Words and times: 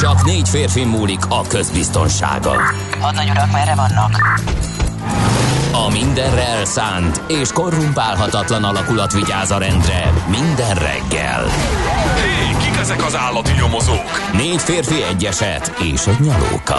Csak 0.00 0.24
négy 0.24 0.48
férfi 0.48 0.84
múlik 0.84 1.18
a 1.28 1.42
közbiztonsága. 1.48 2.56
Hadnagy 3.00 3.30
urak, 3.30 3.52
merre 3.52 3.74
vannak? 3.74 4.40
A 5.72 5.90
mindenre 5.90 6.46
elszánt 6.46 7.22
és 7.28 7.52
korrumpálhatatlan 7.52 8.64
alakulat 8.64 9.12
vigyáz 9.12 9.50
a 9.50 9.58
rendre 9.58 10.12
minden 10.28 10.74
reggel. 10.74 11.44
Hé, 12.16 12.64
kik 12.64 12.78
ezek 12.80 13.04
az 13.04 13.16
állati 13.16 13.52
nyomozók? 13.52 14.32
Négy 14.32 14.60
férfi 14.60 15.02
egyeset 15.02 15.72
és 15.92 16.06
egy 16.06 16.20
nyalóka. 16.20 16.78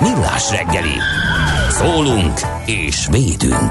Millás 0.00 0.50
reggeli. 0.50 0.96
Szólunk 1.70 2.40
és 2.66 3.06
védünk. 3.10 3.70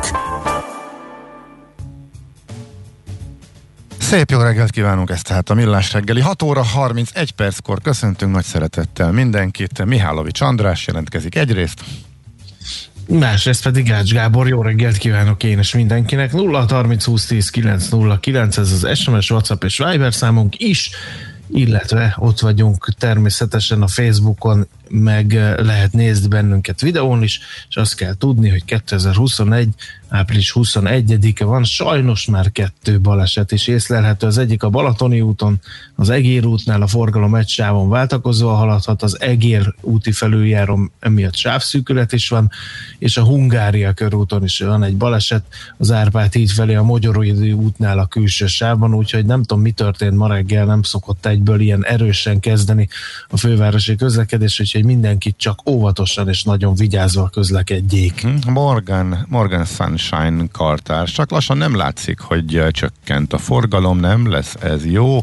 Szép 3.98 4.30
jó 4.30 4.40
reggelt 4.40 4.72
kívánunk 4.72 5.10
ezt 5.10 5.28
tehát 5.28 5.50
a 5.50 5.54
Millás 5.54 5.94
reggeli. 5.94 6.22
6 6.22 6.42
óra 6.42 6.64
31 6.64 7.32
perckor 7.32 7.82
köszöntünk 7.82 8.32
nagy 8.34 8.44
szeretettel 8.44 9.12
mindenkit. 9.12 9.86
Mihálovics 9.86 10.42
András 10.42 10.88
jelentkezik 10.88 11.36
egyrészt. 11.36 11.84
Másrészt 13.08 13.64
pedig 13.64 13.92
Ács 13.92 14.12
Gábor, 14.14 14.48
jó 14.48 14.62
reggelt 14.62 14.98
kívánok 14.98 15.44
én 15.44 15.58
és 15.58 15.74
mindenkinek. 15.74 16.34
0 16.34 16.66
30 16.70 17.06
20 17.06 17.26
10 17.26 17.50
9 17.50 17.90
0 17.90 18.20
9, 18.20 18.58
ez 18.58 18.72
az 18.72 18.98
SMS, 18.98 19.32
WhatsApp 19.32 19.64
és 19.64 19.78
Viber 19.78 20.14
számunk 20.14 20.60
is, 20.60 20.90
illetve 21.50 22.16
ott 22.18 22.40
vagyunk 22.40 22.94
természetesen 22.98 23.82
a 23.82 23.88
Facebookon, 23.88 24.68
meg 24.90 25.36
eh, 25.36 25.58
lehet 25.58 25.94
nézni 25.94 26.28
bennünket 26.28 26.82
videón 26.82 27.24
is, 27.24 27.40
és 27.70 27.76
azt 27.76 27.96
kell 27.96 28.14
tudni, 28.18 28.50
hogy 28.50 28.66
2021 28.66 29.70
április 30.10 30.54
21-e 30.56 31.46
van, 31.46 31.64
sajnos 31.64 32.26
már 32.26 32.52
kettő 32.52 33.00
baleset 33.00 33.52
is 33.52 33.68
észlelhető. 33.68 34.28
Az 34.28 34.38
egyik 34.38 34.64
a 34.64 34.70
Balatoni 34.70 35.22
úton, 35.22 35.60
az 35.96 36.10
Egér 36.10 36.46
útnál 36.46 36.82
a 36.82 36.88
forgalom 36.88 37.36
egy 37.36 37.48
sávon 37.48 37.90
váltakozóan 37.90 38.56
haladhat, 38.56 39.04
az 39.04 39.22
Egér 39.22 39.74
úti 39.82 40.12
felüljárom 40.12 40.92
emiatt 41.00 41.36
sávszűkület 41.36 42.14
is 42.14 42.30
van, 42.30 42.52
és 43.00 43.18
a 43.18 43.24
Hungária 43.24 43.94
körúton 43.94 44.44
is 44.44 44.60
van 44.60 44.84
egy 44.84 44.98
baleset, 44.98 45.44
az 45.78 45.92
Árpád 45.92 46.34
híd 46.34 46.50
felé 46.50 46.76
a 46.76 46.84
Magyaróidi 46.84 47.52
útnál 47.52 48.00
a 48.00 48.06
külső 48.06 48.48
sávban, 48.48 48.94
úgyhogy 48.94 49.26
nem 49.26 49.44
tudom 49.44 49.64
mi 49.64 49.72
történt 49.72 50.16
ma 50.16 50.28
reggel, 50.28 50.66
nem 50.66 50.82
szokott 50.82 51.26
egyből 51.26 51.60
ilyen 51.60 51.86
erősen 51.86 52.40
kezdeni 52.40 52.88
a 53.30 53.38
fővárosi 53.38 53.96
közlekedés, 53.96 54.60
úgyhogy 54.60 54.77
mindenki 54.84 55.34
csak 55.38 55.70
óvatosan 55.70 56.30
és 56.30 56.44
nagyon 56.44 56.76
vigyázva 56.76 57.30
közlekedjék. 57.30 58.22
Hm, 58.22 58.52
Morgan, 58.52 59.26
Morgan 59.30 59.66
Sunshine 59.66 60.44
kartárs. 60.52 61.12
Csak 61.12 61.32
lassan 61.32 61.58
nem 61.58 61.76
látszik, 61.76 62.20
hogy 62.20 62.64
csökkent 62.72 63.34
a 63.34 63.38
forgalom, 63.38 64.00
nem 64.00 64.30
lesz 64.30 64.56
ez 64.60 64.86
jó. 64.86 65.20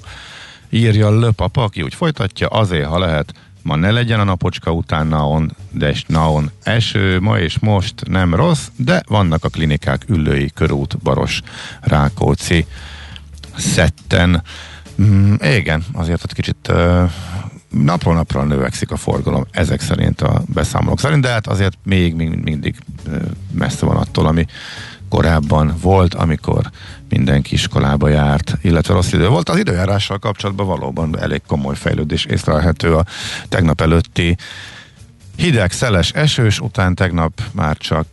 Írja 0.71 1.19
Löp 1.19 1.41
a 1.41 1.49
aki 1.53 1.83
úgy 1.83 1.95
folytatja, 1.95 2.49
azért, 2.49 2.87
ha 2.87 2.99
lehet, 2.99 3.35
ma 3.63 3.77
ne 3.77 3.91
legyen 3.91 4.21
a 4.21 4.25
napocska 4.25 4.73
után 4.73 5.07
naon, 5.07 5.57
de 5.71 5.95
naon 6.07 6.51
eső, 6.63 7.21
ma 7.21 7.39
és 7.39 7.59
most 7.59 7.95
nem 8.09 8.35
rossz, 8.35 8.69
de 8.77 9.03
vannak 9.09 9.45
a 9.45 9.49
klinikák 9.49 10.05
Üllői, 10.09 10.51
Körút, 10.55 10.99
Baros, 10.99 11.43
Rákóczi, 11.81 12.67
Szetten. 13.57 14.43
Mm, 15.03 15.35
igen, 15.41 15.85
azért 15.93 16.25
ott 16.25 16.33
kicsit 16.33 16.69
uh, 16.69 17.11
napról 17.83 18.15
napra 18.15 18.45
növekszik 18.45 18.91
a 18.91 18.97
forgalom, 18.97 19.45
ezek 19.51 19.81
szerint 19.81 20.21
a 20.21 20.43
beszámolók 20.47 21.01
szerint, 21.01 21.23
de 21.23 21.29
hát 21.29 21.47
azért 21.47 21.79
még 21.85 22.15
mind- 22.15 22.45
mindig 22.45 22.77
messze 23.53 23.87
van 23.87 23.97
attól, 23.97 24.27
ami 24.27 24.47
korábban 25.09 25.75
volt, 25.81 26.15
amikor 26.15 26.71
mindenki 27.09 27.55
iskolába 27.55 28.09
járt, 28.09 28.57
illetve 28.63 28.95
rossz 28.95 29.13
idő 29.13 29.29
volt. 29.29 29.49
Az 29.49 29.59
időjárással 29.59 30.19
kapcsolatban 30.19 30.67
valóban 30.67 31.19
elég 31.21 31.43
komoly 31.47 31.75
fejlődés 31.75 32.25
észlelhető 32.25 32.95
a 32.95 33.05
tegnap 33.49 33.81
előtti 33.81 34.37
hideg, 35.37 35.73
szeles, 35.73 36.13
esős, 36.13 36.61
után 36.61 36.95
tegnap 36.95 37.43
már 37.53 37.77
csak 37.77 38.07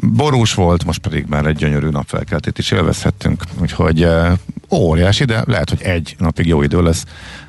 borús 0.00 0.54
volt, 0.54 0.84
most 0.84 1.00
pedig 1.00 1.24
már 1.28 1.46
egy 1.46 1.56
gyönyörű 1.56 1.88
napfelkeltét 1.88 2.58
is 2.58 2.70
élvezhettünk, 2.70 3.44
úgyhogy 3.60 4.04
uh, 4.04 4.32
óriási, 4.70 5.24
de 5.24 5.42
lehet, 5.46 5.68
hogy 5.70 5.82
egy 5.82 6.14
napig 6.18 6.46
jó 6.46 6.62
idő 6.62 6.82
lesz, 6.82 7.04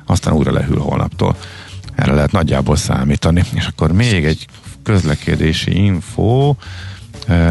aztán 0.06 0.34
újra 0.34 0.52
lehűl 0.52 0.78
holnaptól. 0.78 1.36
Erre 1.94 2.12
lehet 2.12 2.32
nagyjából 2.32 2.76
számítani. 2.76 3.42
És 3.54 3.66
akkor 3.66 3.92
még 3.92 4.24
egy 4.24 4.46
közlekedési 4.82 5.84
info, 5.84 6.54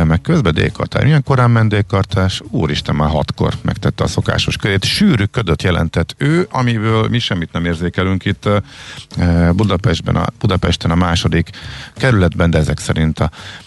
meg 0.03 0.21
közben 0.21 0.53
dékartás. 0.53 1.03
Milyen 1.03 1.23
korán 1.23 1.51
ment 1.51 1.69
dékartás? 1.69 2.41
Úristen, 2.50 2.95
már 2.95 3.09
hatkor 3.09 3.53
megtette 3.62 4.03
a 4.03 4.07
szokásos 4.07 4.57
körét. 4.57 4.83
Sűrű 4.83 5.23
ködöt 5.23 5.63
jelentett 5.63 6.15
ő, 6.18 6.47
amiből 6.51 7.07
mi 7.09 7.19
semmit 7.19 7.51
nem 7.51 7.65
érzékelünk 7.65 8.25
itt 8.25 8.45
uh, 8.45 9.50
Budapestben 9.51 10.15
a, 10.15 10.25
Budapesten 10.39 10.91
a 10.91 10.95
második 10.95 11.50
kerületben, 11.95 12.50
de 12.50 12.57
ezek 12.57 12.79
szerint 12.79 13.19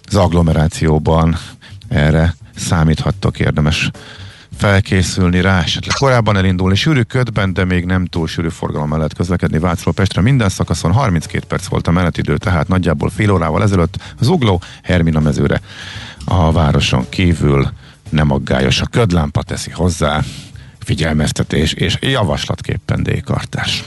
az 0.04 0.14
agglomerációban 0.14 1.36
erre 1.88 2.34
számíthattok 2.56 3.38
érdemes 3.38 3.90
felkészülni 4.56 5.40
rá, 5.40 5.62
esetleg 5.62 5.96
korábban 5.96 6.36
elindulni 6.36 6.74
sűrű 6.74 7.00
ködben, 7.00 7.52
de 7.52 7.64
még 7.64 7.84
nem 7.84 8.04
túl 8.04 8.26
sűrű 8.26 8.48
forgalom 8.48 8.88
mellett 8.88 9.14
közlekedni 9.14 9.58
Vácról 9.58 9.94
Pestre. 9.94 10.20
Minden 10.20 10.48
szakaszon 10.48 10.92
32 10.92 11.46
perc 11.46 11.66
volt 11.66 11.86
a 11.86 11.90
menetidő, 11.90 12.36
tehát 12.36 12.68
nagyjából 12.68 13.10
fél 13.10 13.30
órával 13.30 13.62
ezelőtt 13.62 14.14
Zugló 14.20 14.62
Hermina 14.82 15.20
mezőre 15.20 15.60
a 16.24 16.52
városon 16.52 17.06
kívül 17.08 17.68
nem 18.10 18.30
aggályos 18.30 18.80
a 18.80 18.86
ködlámpa 18.86 19.42
teszi 19.42 19.70
hozzá 19.70 20.22
figyelmeztetés 20.78 21.72
és 21.72 21.96
javaslatképpen 22.00 23.02
dékartás. 23.02 23.84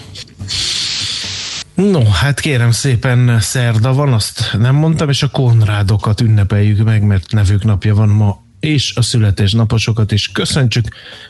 No, 1.74 2.10
hát 2.10 2.40
kérem 2.40 2.72
szépen, 2.72 3.40
szerda 3.40 3.94
van, 3.94 4.14
azt 4.14 4.56
nem 4.60 4.76
mondtam, 4.76 5.10
és 5.10 5.24
a 5.24 5.30
Konrádokat 5.30 6.22
ünnepeljük 6.22 6.84
meg, 6.84 7.02
mert 7.02 7.32
nevük 7.32 7.64
napja 7.64 7.96
van 7.96 8.10
ma 8.10 8.46
és 8.60 8.94
a 8.96 9.02
születésnaposokat 9.02 10.12
is. 10.12 10.32
Köszöntsük, 10.32 10.88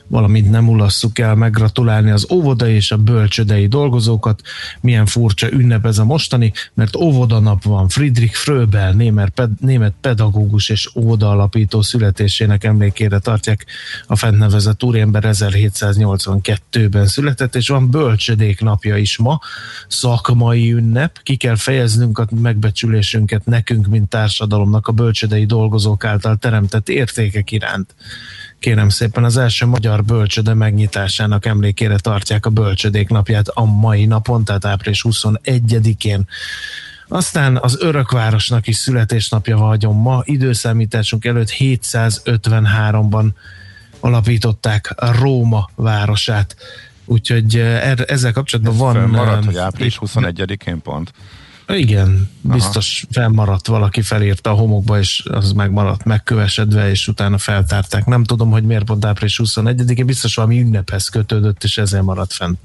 valamint 0.07 0.49
nem 0.49 0.69
ulasszuk 0.69 1.19
el 1.19 1.35
megratulálni 1.35 2.11
az 2.11 2.31
óvodai 2.31 2.73
és 2.73 2.91
a 2.91 2.97
bölcsödei 2.97 3.67
dolgozókat. 3.67 4.41
Milyen 4.81 5.05
furcsa 5.05 5.51
ünnep 5.51 5.85
ez 5.85 5.97
a 5.97 6.05
mostani, 6.05 6.53
mert 6.73 6.95
óvodanap 6.95 7.63
van. 7.63 7.87
Friedrich 7.87 8.35
Fröbel, 8.35 8.93
német 9.59 9.93
pedagógus 10.01 10.69
és 10.69 10.89
óvoda 10.95 11.29
alapító 11.29 11.81
születésének 11.81 12.63
emlékére 12.63 13.19
tartják 13.19 13.65
a 14.07 14.15
fent 14.15 14.37
nevezett 14.37 14.83
úriember 14.83 15.23
1782-ben 15.27 17.07
született, 17.07 17.55
és 17.55 17.67
van 17.67 17.89
bölcsödék 17.89 18.61
napja 18.61 18.97
is 18.97 19.17
ma, 19.17 19.39
szakmai 19.87 20.71
ünnep. 20.71 21.21
Ki 21.23 21.35
kell 21.35 21.55
fejeznünk 21.55 22.19
a 22.19 22.27
megbecsülésünket 22.41 23.45
nekünk, 23.45 23.87
mint 23.87 24.09
társadalomnak 24.09 24.87
a 24.87 24.91
bölcsödei 24.91 25.45
dolgozók 25.45 26.05
által 26.05 26.35
teremtett 26.35 26.89
értékek 26.89 27.51
iránt. 27.51 27.95
Kérem 28.59 28.89
szépen, 28.89 29.23
az 29.23 29.37
első 29.37 29.65
magyar 29.65 30.03
bölcsöde 30.03 30.53
megnyitásának 30.53 31.45
emlékére 31.45 31.95
tartják 31.95 32.45
a 32.45 32.49
bölcsödék 32.49 33.09
napját 33.09 33.47
a 33.47 33.65
mai 33.65 34.05
napon, 34.05 34.45
tehát 34.45 34.65
április 34.65 35.05
21-én. 35.09 36.27
Aztán 37.07 37.57
az 37.57 37.77
Örökvárosnak 37.81 38.67
is 38.67 38.75
születésnapja 38.75 39.57
vagyon 39.57 39.95
ma, 39.95 40.21
időszámításunk 40.23 41.25
előtt 41.25 41.55
753-ban 41.57 43.27
alapították 43.99 44.93
Róma 45.19 45.69
városát. 45.75 46.55
Úgyhogy 47.05 47.55
eh, 47.55 47.91
ezzel 48.05 48.31
kapcsolatban 48.31 48.77
van... 48.77 49.09
Maradt, 49.09 49.45
hogy 49.45 49.57
április 49.57 49.99
21-én 50.01 50.81
pont. 50.81 51.13
Igen, 51.67 52.29
biztos 52.41 53.03
Aha. 53.03 53.21
felmaradt, 53.21 53.67
valaki 53.67 54.01
felírta 54.01 54.49
a 54.49 54.53
homokba, 54.53 54.99
és 54.99 55.23
az 55.29 55.51
megmaradt 55.51 56.03
megkövesedve, 56.03 56.89
és 56.89 57.07
utána 57.07 57.37
feltárták. 57.37 58.05
Nem 58.05 58.23
tudom, 58.23 58.49
hogy 58.49 58.63
miért 58.63 58.83
pont 58.83 59.05
április 59.05 59.37
21 59.37 59.99
-e, 59.99 60.03
biztos 60.03 60.35
valami 60.35 60.61
ünnephez 60.61 61.07
kötődött, 61.07 61.63
és 61.63 61.77
ezzel 61.77 62.01
maradt 62.01 62.33
fent. 62.33 62.57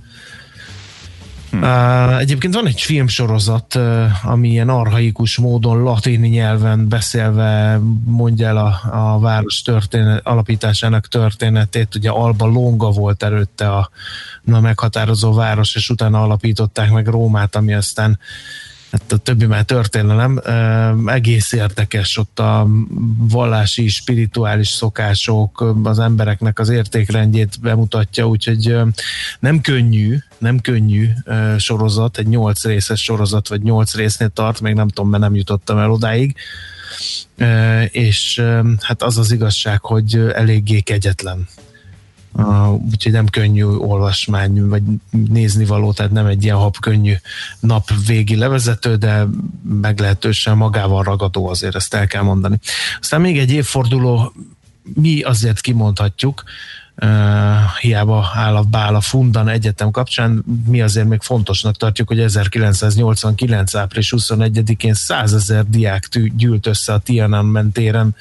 Hmm. 1.50 1.62
Uh, 1.62 2.18
egyébként 2.18 2.54
van 2.54 2.66
egy 2.66 2.80
filmsorozat, 2.80 3.74
uh, 3.74 4.04
ami 4.22 4.48
ilyen 4.48 4.68
arhaikus 4.68 5.38
módon 5.38 5.82
latin 5.82 6.20
nyelven 6.20 6.88
beszélve 6.88 7.80
mondja 8.04 8.48
el 8.48 8.56
a, 8.56 8.80
a 8.92 9.18
város 9.18 9.62
történet, 9.62 10.26
alapításának 10.26 11.08
történetét. 11.08 11.94
Ugye 11.94 12.10
Alba 12.10 12.46
Longa 12.46 12.90
volt 12.90 13.22
előtte 13.22 13.68
a, 13.68 13.90
a 14.52 14.60
meghatározó 14.60 15.32
város, 15.32 15.74
és 15.74 15.90
utána 15.90 16.22
alapították 16.22 16.90
meg 16.90 17.06
Rómát, 17.06 17.56
ami 17.56 17.74
aztán 17.74 18.18
a 18.92 19.16
többi 19.16 19.46
már 19.46 19.62
történelem, 19.62 20.40
egész 21.06 21.52
érdekes 21.52 22.16
ott 22.16 22.38
a 22.38 22.68
vallási, 23.16 23.88
spirituális 23.88 24.68
szokások, 24.68 25.74
az 25.82 25.98
embereknek 25.98 26.58
az 26.58 26.68
értékrendjét 26.68 27.60
bemutatja, 27.60 28.28
úgyhogy 28.28 28.76
nem 29.40 29.60
könnyű, 29.60 30.18
nem 30.38 30.60
könnyű 30.60 31.08
sorozat, 31.56 32.18
egy 32.18 32.26
nyolc 32.26 32.64
részes 32.64 33.02
sorozat, 33.02 33.48
vagy 33.48 33.62
nyolc 33.62 33.94
résznél 33.94 34.28
tart, 34.28 34.60
még 34.60 34.74
nem 34.74 34.88
tudom, 34.88 35.10
mert 35.10 35.22
nem 35.22 35.34
jutottam 35.34 35.78
el 35.78 35.90
odáig, 35.90 36.36
és 37.90 38.42
hát 38.80 39.02
az 39.02 39.18
az 39.18 39.32
igazság, 39.32 39.80
hogy 39.80 40.16
eléggé 40.34 40.80
kegyetlen 40.80 41.48
Uh, 42.34 42.72
úgyhogy 42.72 43.12
nem 43.12 43.26
könnyű 43.26 43.64
olvasmány, 43.64 44.68
vagy 44.68 44.82
nézni 45.10 45.64
való, 45.64 45.92
tehát 45.92 46.12
nem 46.12 46.26
egy 46.26 46.44
ilyen 46.44 46.56
hap 46.56 46.78
könnyű 46.78 47.14
nap 47.60 47.90
végi 48.06 48.36
levezető, 48.36 48.96
de 48.96 49.26
meglehetősen 49.80 50.56
magával 50.56 51.02
ragadó 51.02 51.48
azért, 51.48 51.74
ezt 51.74 51.94
el 51.94 52.06
kell 52.06 52.22
mondani. 52.22 52.58
Aztán 53.00 53.20
még 53.20 53.38
egy 53.38 53.50
évforduló, 53.50 54.32
mi 54.94 55.20
azért 55.20 55.60
kimondhatjuk, 55.60 56.42
Uh, 56.96 57.08
hiába 57.80 58.30
áll 58.34 58.56
a 58.56 58.62
bál 58.62 58.94
a 58.94 59.00
Fundan 59.00 59.48
Egyetem 59.48 59.90
kapcsán, 59.90 60.44
mi 60.66 60.80
azért 60.80 61.08
még 61.08 61.20
fontosnak 61.20 61.76
tartjuk, 61.76 62.08
hogy 62.08 62.20
1989. 62.20 63.74
április 63.74 64.14
21-én 64.16 64.94
100 64.94 65.32
ezer 65.34 65.64
diák 65.68 66.08
gyűlt 66.36 66.66
össze 66.66 66.92
a 66.92 66.98
Tiananmen 66.98 67.72
téren 67.72 68.14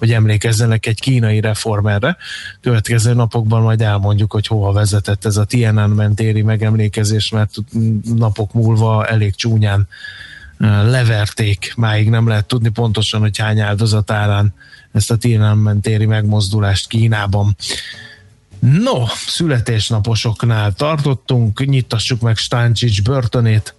hogy 0.00 0.12
emlékezzenek 0.12 0.86
egy 0.86 1.00
kínai 1.00 1.40
reformerre. 1.40 2.16
Következő 2.60 3.14
napokban 3.14 3.62
majd 3.62 3.80
elmondjuk, 3.80 4.32
hogy 4.32 4.46
hova 4.46 4.72
vezetett 4.72 5.24
ez 5.24 5.36
a 5.36 5.44
Tiananmen 5.44 6.14
téri 6.14 6.42
megemlékezés, 6.42 7.30
mert 7.30 7.54
napok 8.16 8.52
múlva 8.52 9.06
elég 9.06 9.34
csúnyán 9.34 9.88
leverték, 10.84 11.72
máig 11.76 12.10
nem 12.10 12.28
lehet 12.28 12.46
tudni 12.46 12.68
pontosan, 12.68 13.20
hogy 13.20 13.38
hány 13.38 13.60
áldozat 13.60 14.10
árán 14.10 14.54
ezt 14.92 15.10
a 15.10 15.16
Tiananmen 15.16 15.80
téri 15.80 16.06
megmozdulást 16.06 16.88
Kínában. 16.88 17.56
No, 18.58 19.06
születésnaposoknál 19.26 20.72
tartottunk, 20.72 21.66
nyitassuk 21.66 22.20
meg 22.20 22.36
Stáncsics 22.36 23.02
börtönét, 23.02 23.74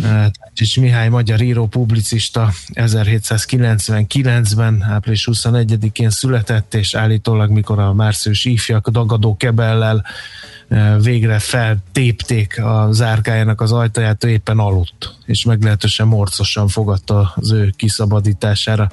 Táncsics 0.00 0.80
Mihály 0.80 1.08
magyar 1.08 1.40
író, 1.40 1.66
publicista 1.66 2.52
1799-ben, 2.74 4.82
április 4.82 5.28
21-én 5.32 6.10
született, 6.10 6.74
és 6.74 6.94
állítólag 6.94 7.50
mikor 7.50 7.78
a 7.78 7.92
március 7.92 8.44
ifjak 8.44 8.88
dagadó 8.88 9.36
kebellel 9.36 10.04
eh, 10.68 11.02
végre 11.02 11.38
feltépték 11.38 12.62
a 12.62 12.88
zárkájának 12.90 13.60
az 13.60 13.72
ajtaját, 13.72 14.24
ő 14.24 14.28
éppen 14.28 14.58
aludt, 14.58 15.14
és 15.26 15.44
meglehetősen 15.44 16.06
morcosan 16.06 16.68
fogadta 16.68 17.32
az 17.36 17.52
ő 17.52 17.72
kiszabadítására 17.76 18.90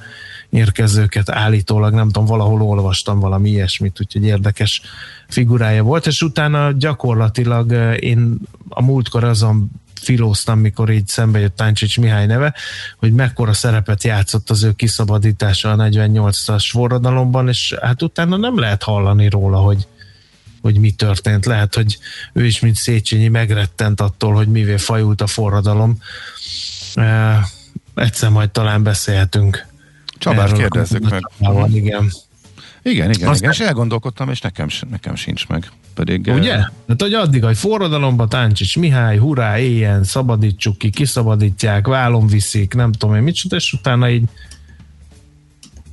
érkezőket 0.56 1.30
állítólag, 1.30 1.94
nem 1.94 2.06
tudom, 2.06 2.26
valahol 2.26 2.62
olvastam 2.62 3.20
valami 3.20 3.50
ilyesmit, 3.50 4.00
úgyhogy 4.00 4.26
érdekes 4.26 4.82
figurája 5.28 5.84
volt, 5.84 6.08
és 6.08 6.22
utána 6.22 6.72
gyakorlatilag 6.72 7.72
én 8.00 8.38
a 8.70 8.82
múltkor 8.82 9.24
azon 9.24 9.72
filóztam, 10.02 10.60
mikor 10.60 10.90
így 10.90 11.08
szembe 11.08 11.40
jött 11.40 11.56
Táncsics 11.56 12.00
Mihály 12.00 12.26
neve, 12.26 12.54
hogy 12.98 13.14
mekkora 13.14 13.54
szerepet 13.54 14.04
játszott 14.04 14.50
az 14.50 14.64
ő 14.64 14.72
kiszabadítása 14.72 15.72
a 15.72 15.76
48-as 15.76 16.66
forradalomban, 16.72 17.48
és 17.48 17.76
hát 17.82 18.02
utána 18.02 18.38
nem 18.38 18.60
lehet 18.60 18.84
hallani 18.84 19.30
róla, 19.30 19.58
hogy, 19.58 19.88
hogy 20.62 20.80
mi 20.80 20.92
történt. 20.92 21.46
Lehet, 21.46 21.76
hogy 21.76 21.98
ő 22.34 22.46
is, 22.46 22.60
mint 22.60 22.76
Széchenyi, 22.76 23.28
megrettent 23.28 24.02
attól, 24.02 24.34
hogy 24.34 24.48
mivé 24.48 24.78
fajult 24.78 25.22
a 25.22 25.28
forradalom. 25.28 25.98
Egyszer 27.96 28.30
majd 28.30 28.50
talán 28.50 28.84
beszélhetünk. 28.84 29.74
Csabát 30.18 30.52
kérdezzük 30.52 31.10
meg. 31.10 31.32
Csabával, 31.40 31.70
igen. 31.70 32.12
Igen, 32.82 33.12
igen, 33.12 33.30
Aztán... 33.30 33.36
igen, 33.36 33.52
és 33.52 33.60
elgondolkodtam, 33.60 34.30
és 34.30 34.42
nekem, 34.42 34.68
nekem 34.90 35.16
sincs 35.16 35.48
meg. 35.48 35.72
Pedig, 35.94 36.32
Ugye? 36.34 36.54
Hát, 36.88 37.02
hogy 37.02 37.14
addig, 37.14 37.44
hogy 37.44 37.58
forradalomba 37.58 38.28
Táncsics 38.28 38.78
Mihály, 38.78 39.18
hurrá, 39.18 39.60
éljen, 39.60 40.04
szabadítsuk 40.04 40.78
ki, 40.78 40.90
kiszabadítják, 40.90 41.88
vállon 41.88 42.28
viszik, 42.28 42.74
nem 42.74 42.92
tudom 42.92 43.16
én 43.16 43.22
mit, 43.22 43.36
és 43.50 43.74
utána 43.74 44.10
így 44.10 44.24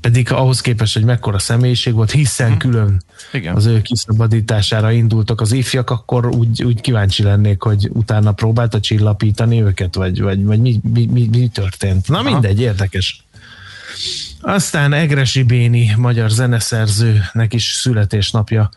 pedig 0.02 0.32
ahhoz 0.32 0.60
képest, 0.60 0.94
hogy 0.94 1.04
mekkora 1.04 1.38
személyiség 1.38 1.94
volt, 1.94 2.10
hiszen 2.10 2.50
hm. 2.50 2.56
külön 2.56 3.02
Igen. 3.32 3.54
az 3.54 3.66
ő 3.66 3.82
kiszabadítására 3.82 4.90
indultak 4.90 5.40
az 5.40 5.52
ifjak, 5.52 5.90
akkor 5.90 6.26
úgy, 6.26 6.62
úgy 6.62 6.80
kíváncsi 6.80 7.22
lennék, 7.22 7.62
hogy 7.62 7.88
utána 7.92 8.32
próbálta 8.32 8.80
csillapítani 8.80 9.62
őket, 9.62 9.94
vagy, 9.94 10.20
vagy, 10.20 10.44
vagy 10.44 10.60
mi, 10.60 10.80
mi, 10.92 11.06
mi, 11.06 11.28
mi 11.30 11.48
történt. 11.48 12.08
Na 12.08 12.22
mindegy, 12.22 12.58
Aha. 12.58 12.62
érdekes. 12.62 13.24
Aztán 14.40 14.92
Egresi 14.92 15.42
Béni, 15.42 15.94
magyar 15.96 16.30
zeneszerzőnek 16.30 17.52
is 17.52 17.64
születésnapja 17.64 18.70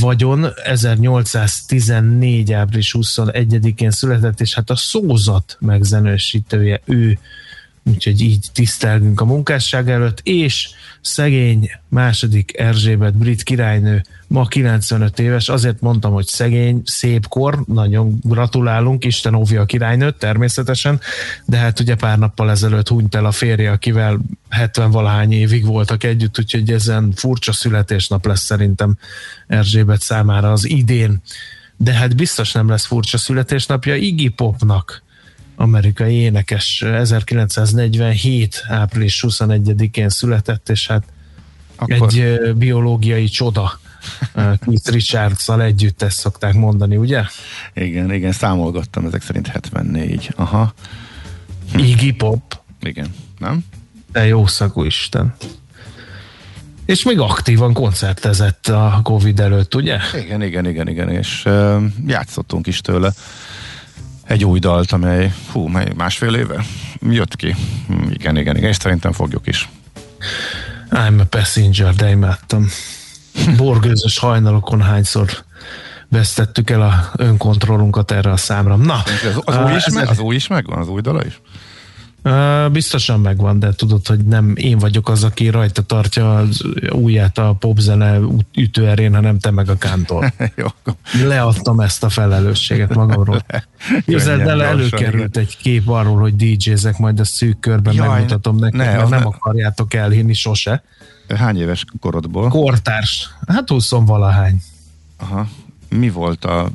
vagyon 0.00 0.46
1814. 0.64 2.52
április 2.52 2.94
21-én 2.98 3.90
született, 3.90 4.40
és 4.40 4.54
hát 4.54 4.70
a 4.70 4.76
szózat 4.76 5.56
megzenősítője 5.60 6.80
ő 6.84 7.18
úgyhogy 7.84 8.20
így 8.20 8.46
tisztelgünk 8.52 9.20
a 9.20 9.24
munkásság 9.24 9.90
előtt, 9.90 10.20
és 10.22 10.68
szegény 11.00 11.70
második 11.88 12.58
Erzsébet 12.58 13.16
brit 13.16 13.42
királynő, 13.42 14.02
ma 14.26 14.46
95 14.46 15.18
éves, 15.18 15.48
azért 15.48 15.80
mondtam, 15.80 16.12
hogy 16.12 16.26
szegény, 16.26 16.82
szép 16.84 17.28
kor, 17.28 17.64
nagyon 17.66 18.18
gratulálunk, 18.22 19.04
Isten 19.04 19.34
óvja 19.34 19.60
a 19.60 19.64
királynőt 19.64 20.14
természetesen, 20.14 21.00
de 21.44 21.56
hát 21.56 21.80
ugye 21.80 21.94
pár 21.94 22.18
nappal 22.18 22.50
ezelőtt 22.50 22.88
hunyt 22.88 23.14
el 23.14 23.24
a 23.24 23.32
férje, 23.32 23.70
akivel 23.70 24.20
70 24.48 24.90
valahány 24.90 25.32
évig 25.32 25.66
voltak 25.66 26.04
együtt, 26.04 26.38
úgyhogy 26.38 26.70
ezen 26.70 27.12
furcsa 27.16 27.52
születésnap 27.52 28.26
lesz 28.26 28.44
szerintem 28.44 28.96
Erzsébet 29.46 30.00
számára 30.00 30.52
az 30.52 30.68
idén. 30.68 31.22
De 31.76 31.92
hát 31.92 32.16
biztos 32.16 32.52
nem 32.52 32.68
lesz 32.68 32.86
furcsa 32.86 33.18
születésnapja 33.18 33.94
Iggy 33.94 34.30
Popnak, 34.30 35.03
amerikai 35.64 36.14
énekes 36.14 36.82
1947. 36.82 38.64
április 38.68 39.24
21-én 39.28 40.08
született, 40.08 40.68
és 40.68 40.86
hát 40.86 41.04
Akkor... 41.76 42.08
egy 42.14 42.54
biológiai 42.54 43.28
csoda. 43.28 43.80
Keith 44.34 44.90
richards 44.90 45.48
együtt 45.48 46.02
ezt 46.02 46.18
szokták 46.18 46.54
mondani, 46.54 46.96
ugye? 46.96 47.22
Igen, 47.74 48.12
igen, 48.12 48.32
számolgattam, 48.32 49.06
ezek 49.06 49.22
szerint 49.22 49.46
74. 49.46 50.30
Aha. 50.36 50.74
Iggy 51.76 52.16
Pop. 52.16 52.60
Igen, 52.80 53.14
nem? 53.38 53.64
De 54.12 54.26
jó 54.26 54.46
szagú 54.46 54.82
Isten. 54.82 55.34
És 56.84 57.02
még 57.02 57.18
aktívan 57.18 57.72
koncertezett 57.72 58.66
a 58.66 59.00
Covid 59.02 59.40
előtt, 59.40 59.74
ugye? 59.74 59.98
Igen, 60.24 60.42
igen, 60.42 60.66
igen, 60.66 60.88
igen, 60.88 61.08
és 61.08 61.42
uh, 61.44 61.82
játszottunk 62.06 62.66
is 62.66 62.80
tőle 62.80 63.12
egy 64.26 64.44
új 64.44 64.58
dalt, 64.58 64.92
amely, 64.92 65.32
hú, 65.52 65.66
másfél 65.96 66.34
éve 66.34 66.64
jött 67.00 67.36
ki. 67.36 67.54
Igen, 68.10 68.36
igen, 68.36 68.56
igen, 68.56 68.68
és 68.68 68.76
szerintem 68.76 69.12
fogjuk 69.12 69.46
is. 69.46 69.68
I'm 70.90 71.20
a 71.20 71.24
passenger, 71.24 71.94
de 71.94 72.10
imádtam. 72.10 72.66
Borgőzös 73.56 74.18
hajnalokon 74.18 74.82
hányszor 74.82 75.44
vesztettük 76.08 76.70
el 76.70 76.82
a 76.82 77.10
önkontrollunkat 77.16 78.10
erre 78.10 78.30
a 78.30 78.36
számra. 78.36 78.76
Na, 78.76 79.02
Az, 79.34 79.40
az, 79.44 79.56
új 79.56 79.74
is, 79.74 79.88
meg, 79.88 80.08
az 80.08 80.18
új 80.18 80.34
is 80.34 80.46
megvan, 80.46 80.78
az 80.78 80.88
új 80.88 81.00
dala 81.00 81.24
is? 81.24 81.40
Uh, 82.24 82.70
biztosan 82.70 83.20
megvan, 83.20 83.58
de 83.58 83.72
tudod, 83.72 84.06
hogy 84.06 84.24
nem 84.24 84.52
én 84.56 84.78
vagyok 84.78 85.08
az, 85.08 85.24
aki 85.24 85.48
rajta 85.48 85.82
tartja 85.82 86.36
az 86.36 86.64
ujját 86.92 87.38
a 87.38 87.56
popzene 87.58 88.18
ütőerén, 88.54 89.14
hanem 89.14 89.38
te 89.38 89.50
meg 89.50 89.68
a 89.68 89.76
kántor. 89.76 90.32
Jó, 90.56 90.66
Leadtam 91.26 91.80
ezt 91.80 92.04
a 92.04 92.08
felelősséget 92.08 92.94
magamról. 92.94 93.44
Képzeld 94.06 94.40
el, 94.40 94.62
előkerült 94.62 95.36
egy 95.36 95.56
kép 95.56 95.88
arról, 95.88 96.18
hogy 96.18 96.36
DJ-zek, 96.36 96.98
majd 96.98 97.20
a 97.20 97.24
szűk 97.24 97.60
körben 97.60 97.94
Jaj, 97.94 98.08
megmutatom 98.08 98.56
nektek, 98.56 98.80
ne, 98.80 98.96
mert 98.96 99.08
nem 99.08 99.18
ne- 99.18 99.26
akarjátok 99.26 99.94
elhinni 99.94 100.34
sose. 100.34 100.82
Hány 101.36 101.60
éves 101.60 101.84
korodból? 102.00 102.48
Kortárs, 102.48 103.30
hát 103.46 103.68
20 103.68 103.90
valahány. 103.90 104.62
Aha. 105.16 105.48
Mi 105.88 106.10
volt 106.10 106.44
a 106.44 106.70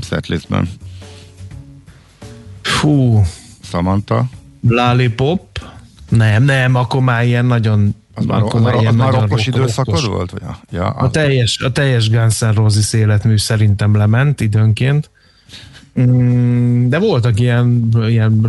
setlistben? 0.00 0.68
Fú, 2.62 3.22
Samantha? 3.62 4.28
Lollipop? 4.68 5.60
Nem, 6.08 6.42
nem, 6.42 6.74
akkor 6.74 7.00
már 7.02 7.24
ilyen 7.24 7.44
nagyon... 7.44 7.94
Az 8.14 8.24
már, 8.24 8.42
akkor 8.42 8.60
már, 8.60 8.74
az 8.74 8.80
ilyen 8.80 8.94
már 8.94 9.12
rokkos 9.12 9.46
időszakod 9.46 10.06
volt? 10.06 10.30
Vagy? 10.30 10.42
Ja, 10.70 10.86
A 10.86 11.10
teljes, 11.10 11.60
a 11.60 11.72
teljes 11.72 12.10
Guns 12.10 12.38
N' 12.38 12.52
Roses 12.54 12.92
életmű 12.92 13.36
szerintem 13.36 13.96
lement 13.96 14.40
időnként. 14.40 15.10
Mm, 16.00 16.88
De 16.88 16.98
voltak 16.98 17.40
ilyen, 17.40 17.88
ilyen, 18.08 18.42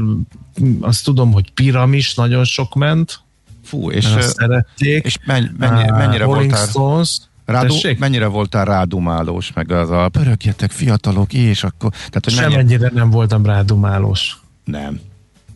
azt 0.82 1.04
tudom, 1.04 1.32
hogy 1.32 1.52
piramis 1.52 2.16
nagyon 2.16 2.44
sok 2.44 2.76
ment, 2.76 3.20
fú, 3.66 3.92
és, 3.92 4.06
és, 4.06 4.12
azt 4.14 4.36
szerették. 4.36 5.06
és 5.06 5.18
mennyi, 5.26 5.48
mennyi, 5.58 5.90
Ah, 5.90 5.98
mennyire 5.98 6.24
Rolling 6.24 6.50
voltál 6.50 6.68
Stones. 6.68 7.18
Rádu, 7.46 7.68
Tessék? 7.68 8.00
mennyire 8.00 8.26
voltál 8.28 8.66
rádumálós, 8.66 9.54
meg 9.54 9.72
az 9.72 9.90
a 9.90 10.10
pörögjetek 10.10 10.72
fiatalok, 10.72 11.34
és 11.34 11.64
akkor... 11.64 11.90
Tehát, 11.92 12.22
hogy 12.24 12.36
mennyi, 12.36 12.52
Semennyire 12.52 12.92
nem 12.94 13.10
voltam 13.10 13.46
rádumálós. 13.46 14.38
Nem. 14.64 15.00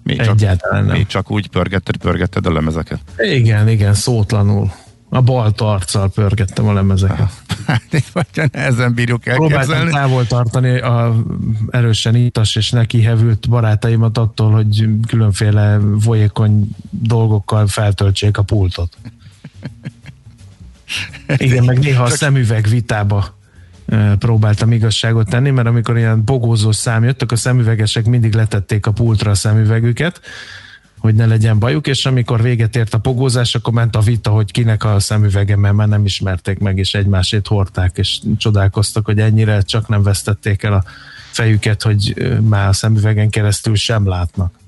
Még 0.04 0.22
csak, 0.22 0.34
Egyáltalán 0.34 0.86
nem. 0.86 0.96
még 0.96 1.08
csak 1.08 1.32
úgy 1.32 1.48
pörgetted, 1.48 1.98
pörgetted 1.98 2.46
a 2.46 2.52
lemezeket. 2.52 3.00
Igen, 3.18 3.70
igen, 3.70 3.94
szótlanul. 3.94 4.72
A 5.10 5.22
bal 5.22 5.54
arccal 5.58 6.10
pörgettem 6.10 6.68
a 6.68 6.74
lemezeket. 6.74 7.32
Hát, 7.66 7.82
vagy 8.14 8.50
nehezen 8.52 8.94
bírjuk 8.94 9.22
Próbáltam 9.22 9.58
elképzelni. 9.58 9.92
távol 9.92 10.28
tartani 10.28 10.80
a 10.80 11.16
erősen 11.70 12.16
ittas 12.16 12.56
és 12.56 12.72
neki 12.72 13.02
hevült 13.02 13.50
barátaimat 13.50 14.18
attól, 14.18 14.52
hogy 14.52 14.90
különféle 15.08 15.80
folyékony 16.00 16.70
dolgokkal 16.90 17.68
feltöltsék 17.68 18.38
a 18.38 18.42
pultot. 18.42 18.98
Igen, 21.38 21.64
meg 21.64 21.80
néha 21.80 22.04
a 22.04 22.10
szemüveg 22.10 22.68
vitába 22.68 23.38
próbáltam 24.20 24.72
igazságot 24.72 25.30
tenni, 25.30 25.50
mert 25.50 25.68
amikor 25.68 25.98
ilyen 25.98 26.24
bogózós 26.24 26.76
szám 26.76 27.04
jött, 27.04 27.22
akkor 27.22 27.38
a 27.38 27.40
szemüvegesek 27.40 28.06
mindig 28.06 28.34
letették 28.34 28.86
a 28.86 28.92
pultra 28.92 29.32
a 29.32 29.36
szemüvegüket, 29.36 30.22
hogy 30.98 31.16
ne 31.16 31.26
legyen 31.26 31.60
bajuk, 31.60 31.88
és 31.88 32.06
amikor 32.06 32.42
véget 32.42 32.76
ért 32.76 32.94
a 32.94 32.98
pogózás, 32.98 33.56
akkor 33.56 33.74
ment 33.74 33.96
a 33.96 34.00
vita, 34.00 34.30
hogy 34.30 34.52
kinek 34.52 34.84
a 34.84 35.00
szemüvege, 35.00 35.56
mert 35.56 35.76
már 35.76 35.88
nem 35.88 36.06
ismerték 36.06 36.60
meg, 36.60 36.78
és 36.78 36.94
egymásét 36.94 37.48
hordták, 37.48 37.98
és 37.98 38.20
csodálkoztak, 38.38 39.06
hogy 39.06 39.20
ennyire 39.20 39.62
csak 39.62 39.88
nem 39.88 40.04
vesztették 40.04 40.64
el 40.64 40.74
a 40.74 40.84
fejüket, 41.32 41.82
hogy 41.82 42.32
már 42.42 42.68
a 42.68 42.74
szemüvegen 42.74 43.30
keresztül 43.30 43.76
sem 43.76 44.08
látnak. 44.08 44.62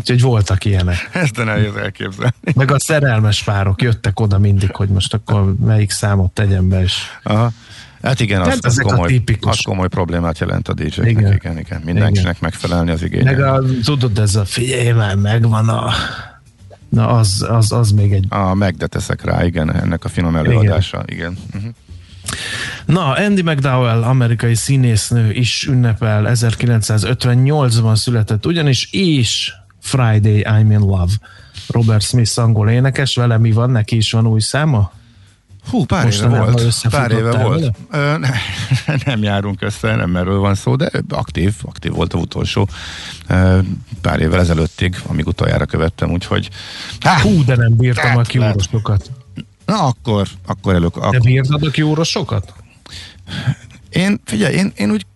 Úgyhogy 0.00 0.20
voltak 0.20 0.64
ilyenek. 0.64 1.08
Ezt 1.12 1.34
de 1.34 1.44
nehéz 1.44 1.74
elképzelni. 1.74 2.32
Meg 2.54 2.70
a 2.70 2.78
szerelmes 2.78 3.42
párok 3.42 3.82
jöttek 3.82 4.20
oda 4.20 4.38
mindig, 4.38 4.76
hogy 4.76 4.88
most 4.88 5.14
akkor 5.14 5.54
melyik 5.64 5.90
számot 5.90 6.32
tegyem 6.32 6.68
be, 6.68 6.82
és 6.82 6.94
Aha. 7.22 7.52
Hát 8.02 8.20
igen, 8.20 8.40
az, 8.40 8.48
az, 8.48 8.64
ezek 8.64 8.84
a 8.84 8.88
komoly, 8.88 9.08
tipikus. 9.08 9.50
az 9.50 9.60
komoly 9.64 9.88
problémát 9.88 10.38
jelent 10.38 10.68
a 10.68 10.72
DJ-knek. 10.72 11.10
Igen. 11.10 11.32
Igen, 11.32 11.58
igen. 11.58 11.80
Mindenkinek 11.84 12.20
Igen. 12.20 12.36
megfelelni 12.40 12.90
az 12.90 13.02
igénye. 13.02 13.30
meg 13.30 13.40
a, 13.40 13.62
tudod, 13.84 14.18
ez 14.18 14.34
a 14.34 14.44
figyelj 14.44 14.92
már, 14.92 15.14
megvan 15.14 15.68
a 15.68 15.92
na 16.88 17.08
az, 17.08 17.46
az, 17.48 17.72
az 17.72 17.90
még 17.90 18.12
egy 18.12 18.26
A 18.28 18.72
teszek 18.88 19.24
rá, 19.24 19.44
igen, 19.44 19.74
ennek 19.74 20.04
a 20.04 20.08
finom 20.08 20.36
előadása. 20.36 21.02
Igen. 21.06 21.16
igen. 21.16 21.38
Uh-huh. 21.54 21.74
Na, 22.86 23.12
Andy 23.12 23.42
McDowell, 23.42 24.02
amerikai 24.02 24.54
színésznő 24.54 25.32
is 25.32 25.66
ünnepel, 25.66 26.30
1958-ban 26.34 27.96
született 27.96 28.46
ugyanis, 28.46 28.88
és 28.92 29.52
Friday 29.90 30.42
I'm 30.46 30.70
in 30.70 30.80
Love. 30.80 31.12
Robert 31.68 32.02
Smith 32.02 32.38
angol 32.38 32.68
énekes, 32.68 33.14
vele 33.14 33.38
mi 33.38 33.52
van, 33.52 33.70
neki 33.70 33.96
is 33.96 34.12
van 34.12 34.26
új 34.26 34.40
száma? 34.40 34.92
Hú, 35.70 35.84
pár 35.84 36.04
Mostanában 36.04 36.48
éve 36.48 36.62
volt. 36.62 36.88
Pár 36.90 37.10
éve 37.10 37.42
volt. 37.42 37.76
Ö, 37.90 38.18
ne, 38.18 38.30
nem 39.04 39.22
járunk 39.22 39.62
össze, 39.62 39.94
nem 39.94 40.16
erről 40.16 40.38
van 40.38 40.54
szó, 40.54 40.76
de 40.76 40.90
aktív, 41.08 41.54
aktív 41.62 41.92
volt 41.92 42.14
a 42.14 42.18
utolsó. 42.18 42.68
Pár 44.00 44.20
évvel 44.20 44.40
ezelőttig, 44.40 44.96
amíg 45.06 45.26
utoljára 45.26 45.66
követtem, 45.66 46.10
úgyhogy 46.10 46.50
há, 47.00 47.20
Hú, 47.20 47.44
de 47.44 47.56
nem 47.56 47.76
bírtam 47.76 48.04
a 48.04 48.08
lehet, 48.08 48.26
kiúrosokat. 48.26 49.10
na 49.66 49.82
akkor, 49.86 50.28
akkor 50.46 50.74
elő, 50.74 50.86
De 50.86 51.00
akkor, 51.00 51.20
bírtad 51.20 51.62
a 51.62 51.70
kiúrosokat? 51.70 52.52
én, 53.90 54.20
figyelj, 54.24 54.54
én, 54.54 54.72
én 54.76 54.90
úgy 54.90 55.06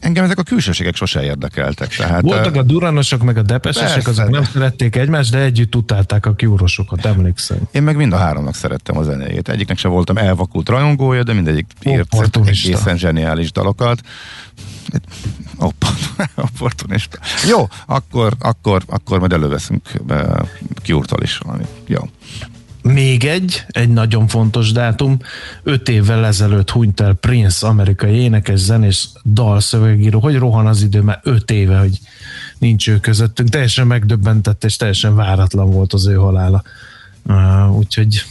engem 0.00 0.24
ezek 0.24 0.38
a 0.38 0.42
külsőségek 0.42 0.96
sose 0.96 1.22
érdekeltek. 1.22 1.88
Tehát, 1.88 2.22
Voltak 2.22 2.54
a 2.54 2.62
duranosok, 2.62 3.22
meg 3.22 3.36
a 3.36 3.42
depesesek, 3.42 4.02
Persze. 4.02 4.10
azok 4.10 4.30
nem 4.30 4.44
szerették 4.44 4.96
egymást, 4.96 5.30
de 5.30 5.38
együtt 5.38 5.74
utálták 5.74 6.26
a 6.26 6.34
kiúrosokat, 6.34 7.04
emlékszem. 7.06 7.58
Én 7.72 7.82
meg 7.82 7.96
mind 7.96 8.12
a 8.12 8.16
háromnak 8.16 8.54
szerettem 8.54 8.98
a 8.98 9.02
zenéjét. 9.02 9.48
Egyiknek 9.48 9.78
sem 9.78 9.90
voltam 9.90 10.16
elvakult 10.16 10.68
rajongója, 10.68 11.22
de 11.22 11.32
mindegyik 11.32 11.66
írt 11.82 12.38
egészen 12.44 12.96
zseniális 12.96 13.52
dalokat. 13.52 14.00
Opportunista. 16.36 17.18
Jó, 17.48 17.68
akkor, 17.86 18.32
akkor, 18.38 18.82
akkor 18.86 19.18
majd 19.18 19.32
előveszünk 19.32 19.90
kiúrtal 20.82 21.22
is 21.22 21.38
valami. 21.38 21.64
Jó. 21.86 22.00
Még 22.92 23.24
egy, 23.24 23.64
egy 23.68 23.88
nagyon 23.88 24.26
fontos 24.26 24.72
dátum. 24.72 25.18
Öt 25.62 25.88
évvel 25.88 26.26
ezelőtt 26.26 26.70
hunyt 26.70 27.00
el 27.00 27.12
Prince, 27.12 27.66
amerikai 27.66 28.14
énekes, 28.14 28.58
zenés, 28.58 29.08
dalszövegíró. 29.24 30.20
Hogy 30.20 30.36
rohan 30.36 30.66
az 30.66 30.82
idő, 30.82 31.00
már 31.02 31.20
öt 31.22 31.50
éve, 31.50 31.78
hogy 31.78 31.98
nincs 32.58 32.88
ő 32.88 33.00
közöttünk. 33.00 33.48
Teljesen 33.48 33.86
megdöbbentett, 33.86 34.64
és 34.64 34.76
teljesen 34.76 35.14
váratlan 35.14 35.70
volt 35.70 35.92
az 35.92 36.06
ő 36.06 36.14
halála. 36.14 36.62
Uh, 37.24 37.76
úgyhogy 37.76 38.24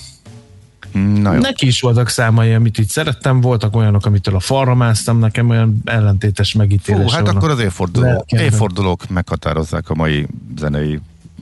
Na 1.21 1.33
jó. 1.33 1.39
neki 1.39 1.67
is 1.67 1.81
voltak 1.81 2.09
számai, 2.09 2.53
amit 2.53 2.77
itt 2.77 2.89
szerettem, 2.89 3.41
voltak 3.41 3.75
olyanok, 3.75 4.05
amitől 4.05 4.35
a 4.35 4.39
falra 4.39 4.75
másztam, 4.75 5.19
nekem 5.19 5.49
olyan 5.49 5.81
ellentétes 5.85 6.53
megítélés 6.53 7.11
Fú, 7.11 7.17
hát 7.17 7.27
akkor 7.27 7.49
az 7.49 7.59
évforduló, 7.59 8.05
Lelkemben. 8.05 8.47
évfordulók 8.47 9.09
meghatározzák 9.09 9.89
a 9.89 9.95
mai 9.95 10.27
zenei 10.57 10.99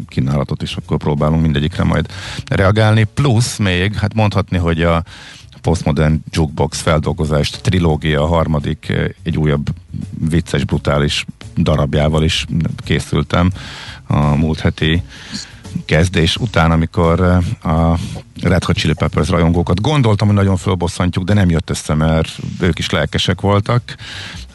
kínálatot 0.08 0.62
is, 0.62 0.75
akkor 0.75 0.98
próbálunk 0.98 1.42
mindegyikre 1.42 1.84
majd 1.84 2.08
reagálni. 2.46 3.04
Plusz 3.14 3.58
még, 3.58 3.96
hát 3.96 4.14
mondhatni, 4.14 4.58
hogy 4.58 4.82
a 4.82 5.04
Postmodern 5.66 6.24
Jukebox 6.32 6.82
feldolgozást, 6.82 7.62
trilógia, 7.62 8.24
a 8.24 8.28
harmadik, 8.28 8.90
eh, 8.90 9.06
egy 9.24 9.38
újabb 9.38 9.68
vicces, 10.30 10.64
brutális 10.64 11.25
darabjával 11.58 12.24
is 12.24 12.46
készültem 12.78 13.52
a 14.08 14.36
múlt 14.36 14.60
heti 14.60 15.04
kezdés 15.86 16.36
után, 16.38 16.72
amikor 16.72 17.20
eh, 17.64 17.72
a 17.72 17.98
Red 18.42 18.64
Hot 18.64 18.75
Chili 18.75 18.94
Peppers 18.94 19.30
rajongókat 19.30 19.82
gondoltam, 19.82 20.28
hogy 20.28 20.36
nagyon 20.36 20.58
fölbosszantjuk, 20.58 21.24
de 21.24 21.34
nem 21.34 21.50
jött 21.50 21.70
össze, 21.70 21.94
mert 21.94 22.30
ők 22.60 22.80
is 22.80 22.90
lelkesek 22.90 23.42
voltak. 23.42 23.96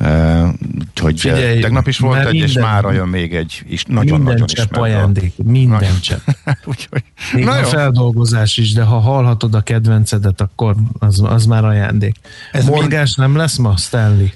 Úgyhogy 0.00 1.21
Figyelj, 1.21 1.61
tegnap 1.61 1.88
is 1.88 1.99
volt 1.99 2.26
egy, 2.26 2.35
és 2.35 2.42
minden- 2.52 2.62
mára 2.62 2.92
jön 2.92 3.09
még 3.09 3.35
egy, 3.35 3.62
és 3.66 3.87
minden 3.87 4.04
nagyon-nagyon 4.04 4.47
ismert. 4.50 4.76
ajándék, 4.76 5.33
minden 5.37 6.00
csepp. 6.00 6.28
Úgyhogy, 6.64 7.02
Még 7.33 7.45
na 7.45 7.52
a 7.52 7.59
jó, 7.61 7.69
feldolgozás 7.69 8.57
is, 8.57 8.73
de 8.73 8.83
ha 8.83 8.99
hallhatod 8.99 9.54
a 9.54 9.61
kedvencedet, 9.61 10.40
akkor 10.40 10.75
az, 10.99 11.23
az 11.25 11.45
már 11.47 11.64
ajándék. 11.64 12.16
Ez 12.52 12.64
Morgás 12.64 13.14
nem 13.14 13.37
lesz 13.37 13.57
ma, 13.57 13.76
Stanley? 13.76 14.26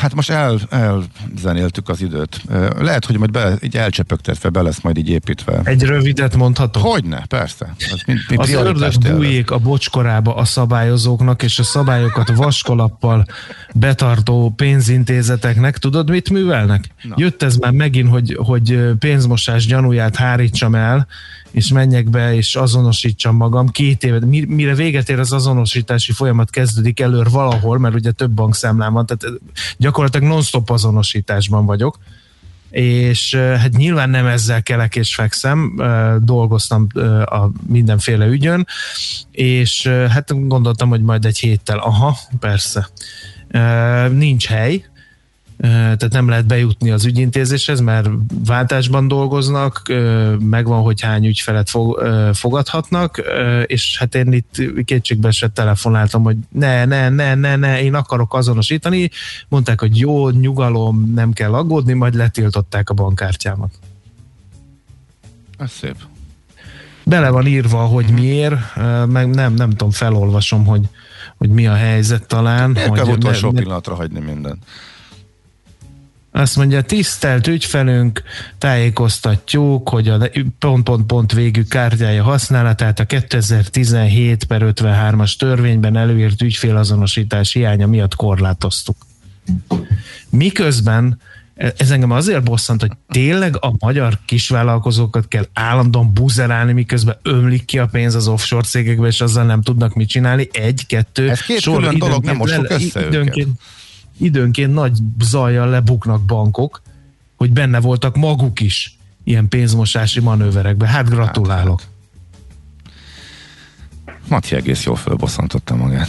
Hát 0.00 0.14
most 0.14 0.30
el, 0.30 0.60
elzenéltük 0.70 1.88
az 1.88 2.00
időt. 2.02 2.40
Eh, 2.50 2.68
Lehet, 2.78 3.04
hogy 3.04 3.18
majd 3.18 3.30
be, 3.30 3.56
így 3.60 3.76
elcsepögtetve 3.76 4.48
be 4.48 4.62
lesz 4.62 4.80
majd 4.80 4.98
így 4.98 5.08
építve. 5.08 5.60
Egy 5.64 5.82
rövidet 5.82 6.36
mondhatok? 6.36 6.82
Hogyne, 6.82 7.24
persze. 7.28 7.74
Az, 7.92 8.02
mi, 8.06 8.14
mi 8.28 8.36
Az 8.36 8.50
ördög 8.52 8.92
bújék 8.98 9.50
a 9.50 9.58
bocskorába 9.58 10.34
a 10.34 10.44
szabályozóknak, 10.44 11.42
és 11.42 11.58
a 11.58 11.62
szabályokat 11.62 12.34
vaskalappal 12.36 13.26
betartó 13.74 14.50
ügyintézeteknek, 15.12 15.78
tudod 15.78 16.10
mit 16.10 16.30
művelnek? 16.30 16.88
Na. 17.02 17.14
Jött 17.18 17.42
ez 17.42 17.56
már 17.56 17.72
megint, 17.72 18.08
hogy, 18.08 18.36
hogy 18.38 18.78
pénzmosás 18.98 19.66
gyanúját 19.66 20.16
hárítsam 20.16 20.74
el, 20.74 21.06
és 21.50 21.68
menjek 21.68 22.10
be, 22.10 22.34
és 22.34 22.56
azonosítsam 22.56 23.36
magam. 23.36 23.68
Két 23.68 24.04
évet, 24.04 24.24
mire 24.46 24.74
véget 24.74 25.08
ér 25.08 25.18
az 25.18 25.32
azonosítási 25.32 26.12
folyamat 26.12 26.50
kezdődik 26.50 27.00
előr 27.00 27.30
valahol, 27.30 27.78
mert 27.78 27.94
ugye 27.94 28.10
több 28.10 28.30
bankszámlám 28.30 28.92
van, 28.92 29.06
tehát 29.06 29.38
gyakorlatilag 29.76 30.28
non-stop 30.28 30.70
azonosításban 30.70 31.66
vagyok, 31.66 31.98
és 32.70 33.34
hát 33.34 33.76
nyilván 33.76 34.10
nem 34.10 34.26
ezzel 34.26 34.62
kelek 34.62 34.96
és 34.96 35.14
fekszem, 35.14 35.80
dolgoztam 36.18 36.86
a 37.24 37.50
mindenféle 37.66 38.26
ügyön, 38.26 38.66
és 39.30 39.86
hát 39.86 40.46
gondoltam, 40.48 40.88
hogy 40.88 41.02
majd 41.02 41.24
egy 41.24 41.38
héttel, 41.38 41.78
aha, 41.78 42.16
persze, 42.38 42.88
nincs 44.10 44.46
hely, 44.46 44.84
tehát 45.70 46.10
nem 46.10 46.28
lehet 46.28 46.46
bejutni 46.46 46.90
az 46.90 47.04
ügyintézéshez, 47.04 47.80
mert 47.80 48.08
váltásban 48.44 49.08
dolgoznak, 49.08 49.82
megvan, 50.38 50.82
hogy 50.82 51.00
hány 51.00 51.26
ügyfelet 51.26 51.70
fogadhatnak, 52.32 53.22
és 53.66 53.98
hát 53.98 54.14
én 54.14 54.32
itt 54.32 54.62
kétségbe 54.84 55.28
esett 55.28 55.54
telefonáltam, 55.54 56.22
hogy 56.22 56.36
ne, 56.48 56.84
ne, 56.84 57.08
ne, 57.08 57.34
ne, 57.34 57.56
ne, 57.56 57.82
én 57.82 57.94
akarok 57.94 58.34
azonosítani. 58.34 59.10
Mondták, 59.48 59.80
hogy 59.80 59.98
jó, 59.98 60.30
nyugalom, 60.30 61.12
nem 61.14 61.32
kell 61.32 61.54
aggódni, 61.54 61.92
majd 61.92 62.14
letiltották 62.14 62.90
a 62.90 62.94
bankkártyámat. 62.94 63.70
Ez 65.58 65.70
szép. 65.70 65.96
Bele 67.04 67.30
van 67.30 67.46
írva, 67.46 67.78
hogy 67.78 68.10
miért, 68.10 68.56
meg 69.06 69.30
nem, 69.30 69.54
nem 69.54 69.70
tudom, 69.70 69.90
felolvasom, 69.90 70.66
hogy, 70.66 70.88
hogy 71.36 71.48
mi 71.48 71.66
a 71.66 71.74
helyzet 71.74 72.26
talán. 72.26 72.70
Miért 72.70 72.88
hogy 72.88 72.98
kell 72.98 73.14
utolsó 73.14 73.50
ne, 73.50 73.60
pillanatra 73.60 73.94
hagyni 73.94 74.20
mindent? 74.20 74.64
Azt 76.34 76.56
mondja, 76.56 76.82
tisztelt 76.82 77.46
ügyfelünk, 77.46 78.22
tájékoztatjuk, 78.58 79.88
hogy 79.88 80.08
a 80.08 80.30
pont-pont-pont 80.58 81.32
végű 81.32 81.62
kártyája 81.62 82.22
használatát 82.22 82.98
a 82.98 83.04
2017 83.04 84.44
per 84.44 84.62
53-as 84.64 85.36
törvényben 85.36 85.96
előírt 85.96 86.42
ügyfélazonosítás 86.42 87.52
hiánya 87.52 87.86
miatt 87.86 88.14
korlátoztuk. 88.14 88.96
Miközben 90.30 91.20
ez 91.76 91.90
engem 91.90 92.10
azért 92.10 92.42
bosszant, 92.42 92.80
hogy 92.80 92.92
tényleg 93.08 93.56
a 93.60 93.74
magyar 93.78 94.18
kisvállalkozókat 94.26 95.28
kell 95.28 95.46
állandóan 95.52 96.14
buzerálni, 96.14 96.72
miközben 96.72 97.16
ömlik 97.22 97.64
ki 97.64 97.78
a 97.78 97.86
pénz 97.86 98.14
az 98.14 98.28
offshore 98.28 98.66
cégekbe, 98.66 99.06
és 99.06 99.20
azzal 99.20 99.44
nem 99.44 99.62
tudnak 99.62 99.94
mit 99.94 100.08
csinálni. 100.08 100.48
Egy, 100.52 100.86
kettő. 100.86 101.30
Ez 101.30 101.40
két 101.40 101.60
sor, 101.60 101.76
külön 101.76 101.98
dolog, 101.98 102.24
nem 102.24 102.36
mosok 102.36 102.70
össze 102.70 103.06
időnként, 103.06 103.36
őket 103.36 103.58
időnként 104.18 104.74
nagy 104.74 104.98
zajjal 105.20 105.68
lebuknak 105.68 106.22
bankok, 106.22 106.82
hogy 107.36 107.50
benne 107.50 107.80
voltak 107.80 108.16
maguk 108.16 108.60
is 108.60 108.98
ilyen 109.24 109.48
pénzmosási 109.48 110.20
manőverekben. 110.20 110.88
Hát 110.88 111.08
gratulálok. 111.08 111.80
Hát, 111.80 111.88
hát. 114.04 114.28
Matyi 114.28 114.54
egész 114.56 114.84
jól 114.84 114.96
fölbosszantotta 114.96 115.76
magát. 115.76 116.08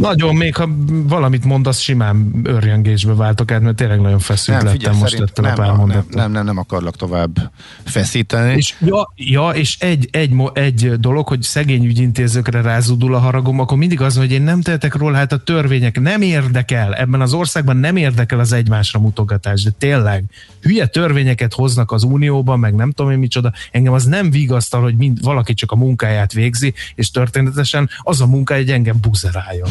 Nagyon, 0.00 0.34
még 0.34 0.56
ha 0.56 0.68
valamit 0.88 1.44
mondasz, 1.44 1.78
simán 1.78 2.40
örjengésbe 2.42 3.14
váltok 3.14 3.50
át, 3.50 3.60
mert 3.60 3.76
tényleg 3.76 4.00
nagyon 4.00 4.18
feszült 4.18 4.56
nem, 4.56 4.66
lettem 4.66 4.80
figyelj, 4.80 5.00
most 5.00 5.20
ettől 5.20 5.44
nem, 5.44 5.54
a 5.54 5.56
pár 5.56 5.86
nem, 5.86 6.04
nem, 6.10 6.32
nem, 6.32 6.44
nem 6.44 6.58
akarlak 6.58 6.96
tovább 6.96 7.52
feszíteni. 7.84 8.56
És, 8.56 8.74
ja, 8.80 9.12
ja, 9.16 9.48
és 9.48 9.78
egy, 9.78 10.08
egy, 10.12 10.32
egy 10.52 10.92
dolog, 11.00 11.28
hogy 11.28 11.42
szegény 11.42 11.84
ügyintézőkre 11.84 12.60
rázudul 12.60 13.14
a 13.14 13.18
haragom, 13.18 13.60
akkor 13.60 13.78
mindig 13.78 14.00
az, 14.00 14.16
hogy 14.16 14.32
én 14.32 14.42
nem 14.42 14.60
tehetek 14.60 14.94
róla, 14.94 15.16
hát 15.16 15.32
a 15.32 15.38
törvények 15.38 16.00
nem 16.00 16.22
érdekel, 16.22 16.94
ebben 16.94 17.20
az 17.20 17.32
országban 17.32 17.76
nem 17.76 17.96
érdekel 17.96 18.38
az 18.38 18.52
egymásra 18.52 19.00
mutogatás, 19.00 19.62
de 19.62 19.70
tényleg 19.78 20.24
hülye 20.60 20.86
törvényeket 20.86 21.54
hoznak 21.54 21.92
az 21.92 22.02
unióban, 22.02 22.58
meg 22.58 22.74
nem 22.74 22.90
tudom 22.90 23.12
én 23.12 23.18
micsoda, 23.18 23.52
engem 23.70 23.92
az 23.92 24.04
nem 24.04 24.30
vigasztal, 24.30 24.82
hogy 24.82 24.96
mind, 24.96 25.22
valaki 25.22 25.54
csak 25.54 25.72
a 25.72 25.76
munkáját 25.76 26.32
végzi, 26.32 26.74
és 26.94 27.10
történetesen 27.10 27.90
az 27.98 28.20
a 28.20 28.26
munka, 28.26 28.54
hogy 28.54 28.70
engem 28.70 28.96
buzeráljon. 29.00 29.68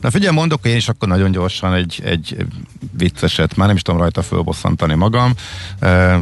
Na 0.00 0.10
figyelj, 0.10 0.34
mondok 0.34 0.66
én 0.66 0.76
is 0.76 0.88
akkor 0.88 1.08
nagyon 1.08 1.30
gyorsan 1.30 1.74
egy, 1.74 2.02
egy 2.04 2.46
vicceset, 2.98 3.56
már 3.56 3.66
nem 3.66 3.76
is 3.76 3.82
tudom 3.82 4.00
rajta 4.00 4.22
fölbosszantani 4.22 4.94
magam. 4.94 5.32
Uh, 5.80 6.14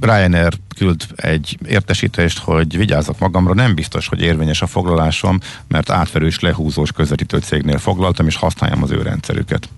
Ryanair 0.00 0.52
küld 0.76 1.06
egy 1.16 1.58
értesítést, 1.66 2.38
hogy 2.38 2.76
vigyázzak 2.76 3.18
magamra, 3.18 3.54
nem 3.54 3.74
biztos, 3.74 4.08
hogy 4.08 4.20
érvényes 4.20 4.62
a 4.62 4.66
foglalásom, 4.66 5.40
mert 5.68 5.90
átverős 5.90 6.40
lehúzós 6.40 6.92
közvetítő 6.92 7.38
cégnél 7.38 7.78
foglaltam, 7.78 8.26
és 8.26 8.36
használjam 8.36 8.82
az 8.82 8.90
ő 8.90 9.02
rendszerüket. 9.02 9.68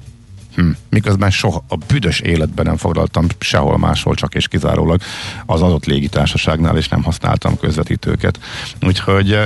Hm. 0.54 0.70
Miközben 0.88 1.30
soha 1.30 1.64
a 1.68 1.76
büdös 1.76 2.20
életben 2.20 2.64
nem 2.64 2.76
foglaltam 2.76 3.26
sehol 3.38 3.78
máshol, 3.78 4.14
csak 4.14 4.34
és 4.34 4.48
kizárólag 4.48 5.00
az 5.46 5.62
adott 5.62 5.84
légitársaságnál, 5.84 6.76
és 6.76 6.88
nem 6.88 7.02
használtam 7.02 7.58
közvetítőket. 7.58 8.40
Úgyhogy 8.82 9.38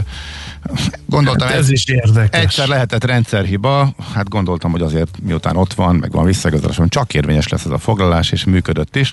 Gondoltam, 1.07 1.49
hát 1.49 1.57
ez, 1.57 1.63
ez 1.63 1.71
is 1.71 1.85
érdekes. 1.87 2.43
Egyszer 2.43 2.69
lehetett 2.69 3.05
rendszerhiba, 3.05 3.95
hát 4.15 4.29
gondoltam, 4.29 4.71
hogy 4.71 4.83
azért 4.83 5.19
miután 5.23 5.57
ott 5.57 5.75
van, 5.75 5.97
meg 5.97 6.13
van 6.13 6.25
visszaigazolás, 6.25 6.79
csak 6.89 7.15
érvényes 7.15 7.49
lesz 7.49 7.65
ez 7.65 7.71
a 7.71 7.79
foglalás, 7.79 8.31
és 8.31 8.45
működött 8.45 8.97
is. 8.97 9.13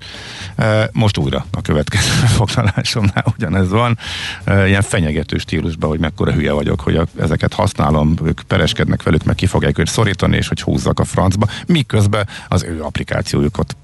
Most 0.91 1.17
újra 1.17 1.45
a 1.51 1.61
következő 1.61 2.09
foglalásomnál 2.37 3.25
ugyanez 3.37 3.69
van. 3.69 3.97
Ilyen 4.65 4.81
fenyegető 4.81 5.37
stílusban, 5.37 5.89
hogy 5.89 5.99
mekkora 5.99 6.31
hülye 6.31 6.51
vagyok, 6.51 6.81
hogy 6.81 6.99
ezeket 7.19 7.53
használom, 7.53 8.13
ők 8.23 8.41
pereskednek 8.41 9.03
velük, 9.03 9.23
meg 9.23 9.35
ki 9.35 9.45
fogják 9.45 9.77
őt 9.77 9.89
szorítani, 9.89 10.37
és 10.37 10.47
hogy 10.47 10.61
húzzak 10.61 10.99
a 10.99 11.03
francba, 11.03 11.47
miközben 11.67 12.27
az 12.47 12.63
ő 12.63 12.83
applikációjukat 12.83 13.75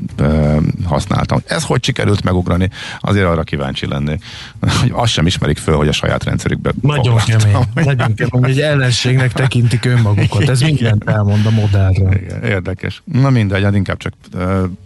használtam. 0.85 1.41
Ez 1.45 1.63
hogy 1.63 1.83
sikerült 1.83 2.23
megugrani? 2.23 2.69
Azért 2.99 3.25
arra 3.25 3.43
kíváncsi 3.43 3.87
lennék, 3.87 4.23
hogy 4.81 4.91
azt 4.93 5.11
sem 5.11 5.25
ismerik 5.25 5.57
föl, 5.57 5.75
hogy 5.75 5.87
a 5.87 5.91
saját 5.91 6.23
rendszerükbe 6.23 6.71
Nagyon 6.81 7.17
kemény. 7.25 7.56
Nagyon 7.73 8.13
kemény, 8.13 8.49
egy 8.49 8.59
ellenségnek 8.59 9.31
tekintik 9.31 9.85
önmagukat. 9.85 10.49
Ez 10.49 10.61
mindent 10.61 11.09
elmond 11.09 11.45
a 11.45 11.49
modellről. 11.49 12.13
Érdekes. 12.43 13.01
Na 13.05 13.29
mindegy, 13.29 13.63
hát 13.63 13.75
inkább 13.75 13.97
csak 13.97 14.13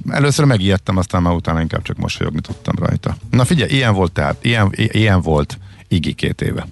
először 0.10 0.46
megijedtem, 0.46 0.98
aztán 0.98 1.22
már 1.22 1.34
utána 1.34 1.62
inkább 1.62 1.82
csak 1.82 1.98
mosolyogni 1.98 2.42
tudtam 2.42 2.76
rajta. 2.80 3.16
Na 3.30 3.46
figyelj, 3.46 3.72
ilyen 3.72 3.94
volt 3.94 4.12
tehát, 4.12 4.38
ilyen, 4.42 4.70
ilyen 4.76 5.22
volt 5.22 5.58
Igi 5.88 6.14
két 6.14 6.42
éve. 6.42 6.66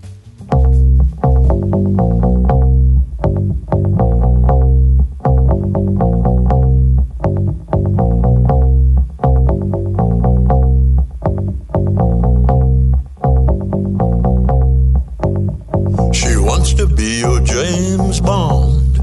Your 17.20 17.42
James 17.42 18.22
Bond. 18.22 18.96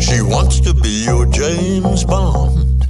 She 0.00 0.22
wants 0.22 0.60
to 0.60 0.72
be 0.72 1.04
your 1.04 1.26
James 1.26 2.02
Bond. 2.04 2.88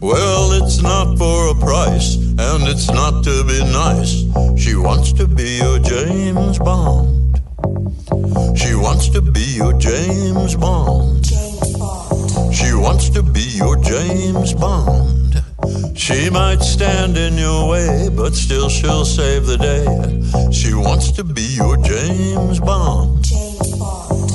Well, 0.00 0.52
it's 0.52 0.82
not 0.82 1.16
for 1.16 1.50
a 1.50 1.54
price, 1.54 2.16
and 2.16 2.68
it's 2.68 2.90
not 2.90 3.24
to 3.24 3.44
be 3.44 3.60
nice. 3.72 4.24
She 4.62 4.74
wants 4.76 5.12
to 5.14 5.26
be 5.26 5.56
your 5.62 5.78
James 5.78 6.58
Bond. 6.58 7.40
She 8.58 8.74
wants 8.74 9.08
to 9.10 9.22
be 9.22 9.56
your 9.56 9.72
James 9.78 10.54
Bond. 10.54 11.24
James 11.24 11.78
Bond. 11.78 12.54
She 12.54 12.74
wants 12.74 13.08
to 13.10 13.22
be 13.22 13.40
your 13.56 13.76
James 13.76 14.52
Bond. 14.52 15.45
She 15.94 16.30
might 16.30 16.60
stand 16.60 17.16
in 17.16 17.36
your 17.38 17.68
way, 17.68 18.08
but 18.08 18.34
still 18.34 18.68
she'll 18.68 19.04
save 19.04 19.46
the 19.46 19.56
day. 19.58 19.84
She 20.52 20.74
wants 20.74 21.10
to 21.12 21.24
be 21.24 21.42
your 21.42 21.76
James 21.78 22.60
Bond. 22.60 23.24
James 23.24 23.78
Bond. 23.78 24.26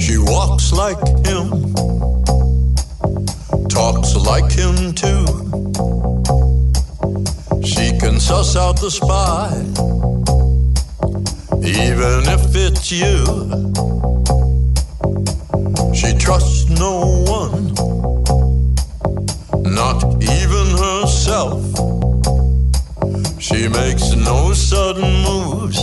She 0.00 0.16
walks 0.18 0.72
like 0.72 0.98
him, 1.26 1.74
talks 3.68 4.16
like 4.16 4.50
him 4.50 4.94
too. 4.94 5.26
She 7.64 7.96
can 7.98 8.18
suss 8.18 8.56
out 8.56 8.80
the 8.80 8.90
spy, 8.90 9.50
even 11.62 12.28
if 12.28 12.54
it's 12.56 12.90
you. 12.90 14.19
She 16.00 16.14
trusts 16.14 16.66
no 16.70 17.24
one, 17.28 17.74
not 19.62 20.02
even 20.22 20.66
herself. 20.78 21.60
She 23.38 23.68
makes 23.68 24.14
no 24.16 24.54
sudden 24.54 25.10
moves, 25.28 25.76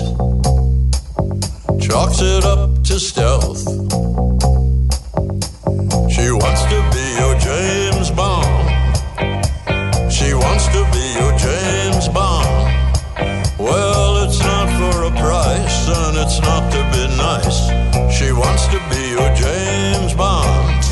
chalks 1.85 2.19
it 2.21 2.43
up 2.45 2.83
to 2.85 2.99
stealth. 2.99 3.61
She 6.11 6.31
wants 6.31 6.63
to 6.73 6.79
be 6.95 7.05
your 7.21 7.35
James 7.37 8.09
Bond. 8.09 8.69
She 10.11 10.33
wants 10.33 10.65
to 10.69 10.81
be 10.93 11.05
your 11.19 11.37
James 11.37 12.07
Bond. 12.09 12.73
Well, 13.59 14.23
it's 14.25 14.39
not 14.39 14.67
for 14.79 15.03
a 15.03 15.11
price, 15.11 15.87
and 15.89 16.17
it's 16.17 16.39
not 16.41 16.71
to 16.71 16.86
wants 18.67 18.83
to 18.83 18.95
be 18.95 19.09
your 19.11 19.33
James 19.35 20.13
Bond. 20.13 20.83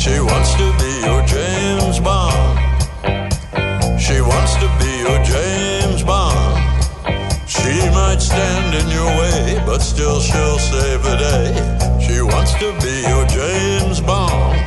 She 0.00 0.20
wants 0.20 0.54
to 0.54 0.72
be 0.78 1.00
your 1.04 1.22
James 1.26 1.98
Bond. 1.98 2.58
She 4.00 4.20
wants 4.20 4.54
to 4.56 4.68
be 4.78 4.98
your 5.00 5.22
James 5.24 6.02
Bond. 6.04 6.62
She 7.48 7.90
might 7.90 8.18
stand 8.20 8.74
in 8.74 8.88
your 8.88 9.10
way, 9.18 9.62
but 9.66 9.80
still 9.80 10.20
she'll 10.20 10.58
save 10.58 11.02
the 11.02 11.16
day. 11.16 12.06
She 12.06 12.20
wants 12.22 12.52
to 12.54 12.72
be 12.80 13.02
your 13.08 13.26
James 13.26 14.00
Bond. 14.00 14.63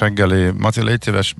Reggeli. 0.00 0.50
Maci, 0.58 0.82
légy 0.82 1.02
szíves, 1.02 1.34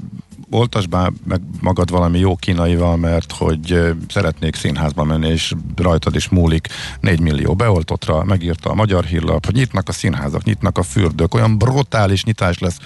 oltasd 0.51 0.88
be 0.88 1.12
meg 1.25 1.40
magad 1.61 1.90
valami 1.90 2.18
jó 2.18 2.37
kínaival, 2.37 2.96
mert 2.96 3.33
hogy 3.33 3.94
szeretnék 4.09 4.57
színházba 4.57 5.05
menni, 5.05 5.29
és 5.29 5.55
rajtad 5.77 6.14
is 6.14 6.29
múlik 6.29 6.68
4 7.01 7.20
millió 7.20 7.55
beoltottra, 7.55 8.25
megírta 8.25 8.70
a 8.70 8.75
magyar 8.75 9.05
hírlap, 9.05 9.44
hogy 9.44 9.55
nyitnak 9.55 9.88
a 9.88 9.92
színházak, 9.92 10.44
nyitnak 10.44 10.79
a 10.79 10.83
fürdők, 10.83 11.35
olyan 11.35 11.59
brutális 11.59 12.25
nyitás 12.25 12.59
lesz, 12.59 12.79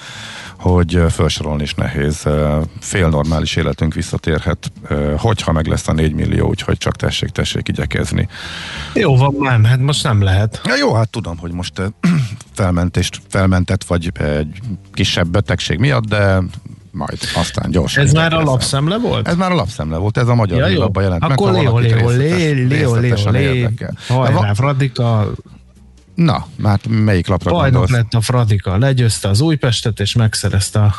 hogy 0.59 1.03
felsorolni 1.09 1.63
is 1.63 1.75
nehéz. 1.75 2.29
Fél 2.81 3.09
normális 3.09 3.57
életünk 3.57 3.95
visszatérhet, 3.95 4.73
hogyha 5.17 5.53
meg 5.53 5.67
lesz 5.67 5.89
a 5.89 5.93
4 5.93 6.13
millió, 6.13 6.49
úgyhogy 6.49 6.79
csak 6.79 6.97
tessék, 6.97 7.29
tessék 7.29 7.69
igyekezni. 7.69 8.29
Jó 8.95 9.17
van, 9.17 9.35
nem, 9.39 9.65
hát 9.65 9.81
most 9.81 10.03
nem 10.03 10.23
lehet. 10.23 10.61
Ja, 10.65 10.77
jó, 10.77 10.95
hát 10.95 11.11
tudom, 11.11 11.39
hogy 11.39 11.53
most 11.53 11.83
felmentést 12.53 13.21
felmentett, 13.39 13.85
vagy 13.85 14.11
egy 14.15 14.59
kisebb 14.93 15.29
betegség 15.29 15.79
miatt, 15.79 16.05
de 16.05 16.43
majd 16.91 17.19
aztán 17.37 17.71
gyorsan. 17.71 18.05
Ez 18.05 18.13
már 18.13 18.33
a 18.33 18.41
lapszemle 18.43 18.99
volt? 18.99 19.29
Ez 19.29 19.37
már 19.37 19.51
a 19.53 19.55
lapszemle 19.55 19.97
volt, 19.97 20.17
ez 20.19 20.29
a 20.29 20.35
magyar 20.35 20.59
Ja, 20.59 20.67
hírlapban 20.67 21.03
jelent 21.03 21.23
Akkor 21.25 21.53
meg. 21.53 21.67
ha 21.67 21.79
lé, 21.79 21.89
valakit 21.89 21.91
lé, 21.91 22.17
lé, 22.17 22.27
részletes- 22.27 22.57
lé, 22.57 22.63
lé, 22.63 22.79
részletesen 22.79 23.33
lé. 23.33 23.43
érdekel. 23.57 23.95
De 24.09 24.15
Hajrá, 24.15 24.35
va- 24.35 24.57
Fradika, 24.57 25.33
Na, 26.15 26.47
hát 26.63 26.89
melyik 26.89 27.27
lapra 27.27 27.51
bajnok 27.51 27.73
gondolsz? 27.73 27.91
lett 28.03 28.15
a 28.15 28.21
Fradika, 28.21 28.79
legyőzte 28.79 29.29
az 29.29 29.41
Újpestet, 29.41 30.01
és 30.01 30.15
megszerezte 30.15 30.81
a 30.81 30.95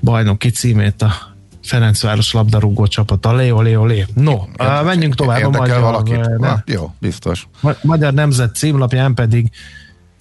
bajnoki 0.00 0.50
címét 0.50 1.02
a 1.02 1.12
Ferencváros 1.62 2.32
labdarúgó 2.32 2.86
csapata. 2.86 3.34
Lé, 3.34 3.50
lé, 3.50 3.74
lé. 3.74 4.06
No, 4.14 4.38
á, 4.56 4.82
menjünk 4.82 5.14
tovább 5.14 5.36
a 5.36 5.40
Érdekel 5.40 5.60
magyar, 5.60 5.80
valakit? 5.80 6.20
ne- 6.20 6.36
Na, 6.48 6.62
jó, 6.66 6.94
biztos. 7.00 7.48
Ma- 7.60 7.76
Magyar 7.82 8.12
Nemzet 8.14 8.54
címlapján 8.54 9.14
pedig 9.14 9.50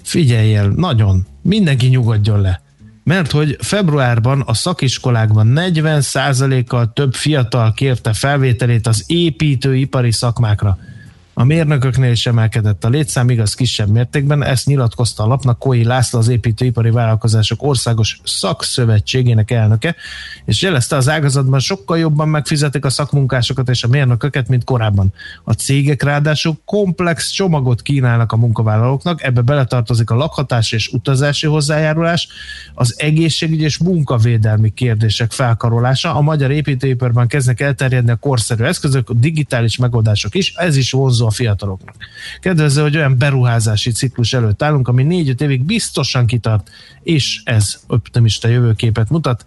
figyelj 0.03 0.55
el, 0.55 0.67
nagyon, 0.67 1.27
mindenki 1.49 1.87
nyugodjon 1.87 2.41
le. 2.41 2.61
Mert 3.03 3.31
hogy 3.31 3.57
februárban 3.59 4.41
a 4.41 4.53
szakiskolákban 4.53 5.53
40%-kal 5.55 6.93
több 6.93 7.13
fiatal 7.13 7.73
kérte 7.73 8.13
felvételét 8.13 8.87
az 8.87 9.03
építőipari 9.07 10.11
szakmákra. 10.11 10.77
A 11.39 11.43
mérnököknél 11.43 12.11
is 12.11 12.25
emelkedett 12.25 12.83
a 12.83 12.89
létszám, 12.89 13.29
igaz 13.29 13.53
kisebb 13.53 13.89
mértékben, 13.89 14.43
ezt 14.43 14.65
nyilatkozta 14.65 15.23
a 15.23 15.27
lapnak 15.27 15.59
Kói 15.59 15.83
László, 15.83 16.19
az 16.19 16.27
építőipari 16.27 16.89
vállalkozások 16.89 17.63
országos 17.63 18.19
szakszövetségének 18.23 19.51
elnöke, 19.51 19.95
és 20.45 20.61
jelezte 20.61 20.95
az 20.95 21.09
ágazatban 21.09 21.59
sokkal 21.59 21.97
jobban 21.97 22.29
megfizetik 22.29 22.85
a 22.85 22.89
szakmunkásokat 22.89 23.69
és 23.69 23.83
a 23.83 23.87
mérnököket, 23.87 24.47
mint 24.47 24.63
korábban. 24.63 25.13
A 25.43 25.51
cégek 25.51 26.03
ráadásul 26.03 26.59
komplex 26.65 27.29
csomagot 27.29 27.81
kínálnak 27.81 28.31
a 28.31 28.37
munkavállalóknak, 28.37 29.23
ebbe 29.23 29.41
beletartozik 29.41 30.09
a 30.09 30.15
lakhatás 30.15 30.71
és 30.71 30.87
utazási 30.87 31.47
hozzájárulás, 31.47 32.27
az 32.73 32.95
egészségügy 32.97 33.61
és 33.61 33.77
munkavédelmi 33.77 34.73
kérdések 34.73 35.31
felkarolása. 35.31 36.15
A 36.15 36.21
magyar 36.21 36.51
építőiparban 36.51 37.27
kezdnek 37.27 37.61
elterjedni 37.61 38.11
a 38.11 38.15
korszerű 38.15 38.63
eszközök, 38.63 39.09
a 39.09 39.13
digitális 39.13 39.77
megoldások 39.77 40.35
is, 40.35 40.53
ez 40.55 40.75
is 40.75 40.91
vonzó 40.91 41.27
a 41.29 41.33
fiataloknak. 41.33 41.95
Kedvező, 42.39 42.81
hogy 42.81 42.95
olyan 42.97 43.17
beruházási 43.17 43.91
ciklus 43.91 44.33
előtt 44.33 44.63
állunk, 44.63 44.87
ami 44.87 45.03
négy-öt 45.03 45.41
évig 45.41 45.63
biztosan 45.63 46.25
kitart, 46.25 46.69
és 47.03 47.41
ez 47.43 47.79
optimista 47.87 48.47
jövőképet 48.47 49.09
mutat. 49.09 49.45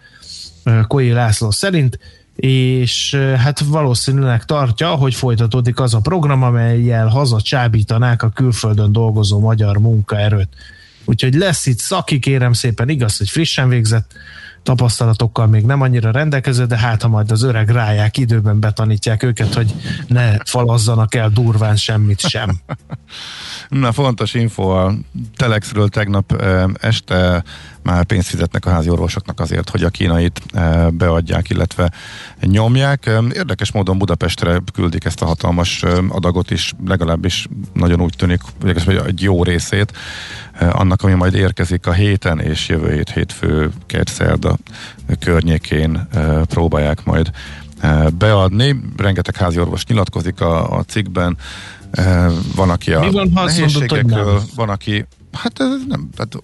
Koi 0.87 1.11
László 1.11 1.51
szerint, 1.51 1.99
és 2.37 3.15
hát 3.15 3.61
valószínűleg 3.61 4.45
tartja, 4.45 4.89
hogy 4.89 5.15
folytatódik 5.15 5.81
az 5.81 5.95
a 5.95 6.01
program, 6.01 6.43
amelyel 6.43 7.07
hazacsábítanák 7.07 8.23
a 8.23 8.29
külföldön 8.29 8.93
dolgozó 8.93 9.41
magyar 9.41 9.79
munkaerőt. 9.79 10.49
Úgyhogy 11.05 11.35
lesz 11.35 11.67
itt 11.67 11.79
szaki, 11.79 12.19
kérem 12.19 12.53
szépen, 12.53 12.89
igaz, 12.89 13.17
hogy 13.17 13.29
frissen 13.29 13.69
végzett, 13.69 14.13
tapasztalatokkal 14.63 15.47
még 15.47 15.65
nem 15.65 15.81
annyira 15.81 16.11
rendelkező, 16.11 16.65
de 16.65 16.79
hát 16.79 17.03
ha 17.03 17.09
majd 17.09 17.31
az 17.31 17.43
öreg 17.43 17.69
ráják 17.69 18.17
időben 18.17 18.61
betanítják 18.61 19.23
őket, 19.23 19.55
hogy 19.55 19.75
ne 20.07 20.37
falazzanak 20.45 21.15
el 21.15 21.29
durván 21.29 21.77
semmit 21.77 22.21
sem. 22.21 22.51
Na, 23.69 23.93
fontos 23.93 24.35
info 24.35 24.63
a 24.63 24.95
Telexről 25.37 25.89
tegnap 25.89 26.43
este 26.81 27.45
már 27.83 28.05
pénzt 28.05 28.29
fizetnek 28.29 28.67
a 28.67 28.71
házi 28.71 28.91
orvosoknak 28.91 29.41
azért, 29.41 29.71
hogy 29.71 29.83
a 29.83 29.89
kínait 29.89 30.41
eh, 30.53 30.91
beadják, 30.91 31.51
illetve 31.51 31.93
nyomják. 32.41 33.11
Érdekes 33.35 33.73
módon 33.73 33.99
Budapestre 33.99 34.61
küldik 34.73 35.05
ezt 35.05 35.23
a 35.23 35.27
hatalmas 35.27 35.83
eh, 35.83 36.15
adagot 36.15 36.51
is, 36.51 36.73
legalábbis 36.87 37.49
nagyon 37.73 38.01
úgy 38.01 38.15
tűnik, 38.17 38.41
hogy 38.85 39.03
egy 39.07 39.23
jó 39.23 39.43
részét 39.43 39.93
eh, 40.53 40.81
annak, 40.81 41.03
ami 41.03 41.13
majd 41.13 41.35
érkezik 41.35 41.87
a 41.87 41.93
héten, 41.93 42.41
és 42.41 42.69
jövő 42.69 42.93
hét 42.93 43.11
hétfő, 43.11 43.71
kert 43.87 44.09
szerda 44.09 44.57
környékén 45.19 46.09
próbálják 46.49 47.05
majd 47.05 47.31
beadni. 48.19 48.81
Rengeteg 48.97 49.37
házi 49.37 49.59
orvos 49.59 49.87
nyilatkozik 49.87 50.41
a, 50.41 50.79
a 50.79 50.83
cikkben, 50.83 51.37
van, 52.55 52.71
aki 52.71 52.93
a 52.93 53.01
Mi 53.01 53.11
van, 53.11 53.31
ha 53.35 53.41
mondod, 53.41 53.57
nehézségekről, 53.57 54.33
nem? 54.33 54.43
van, 54.55 54.69
aki 54.69 55.07
Hát 55.33 55.61
ez 55.61 55.69
nem, 55.89 56.09
tehát 56.17 56.43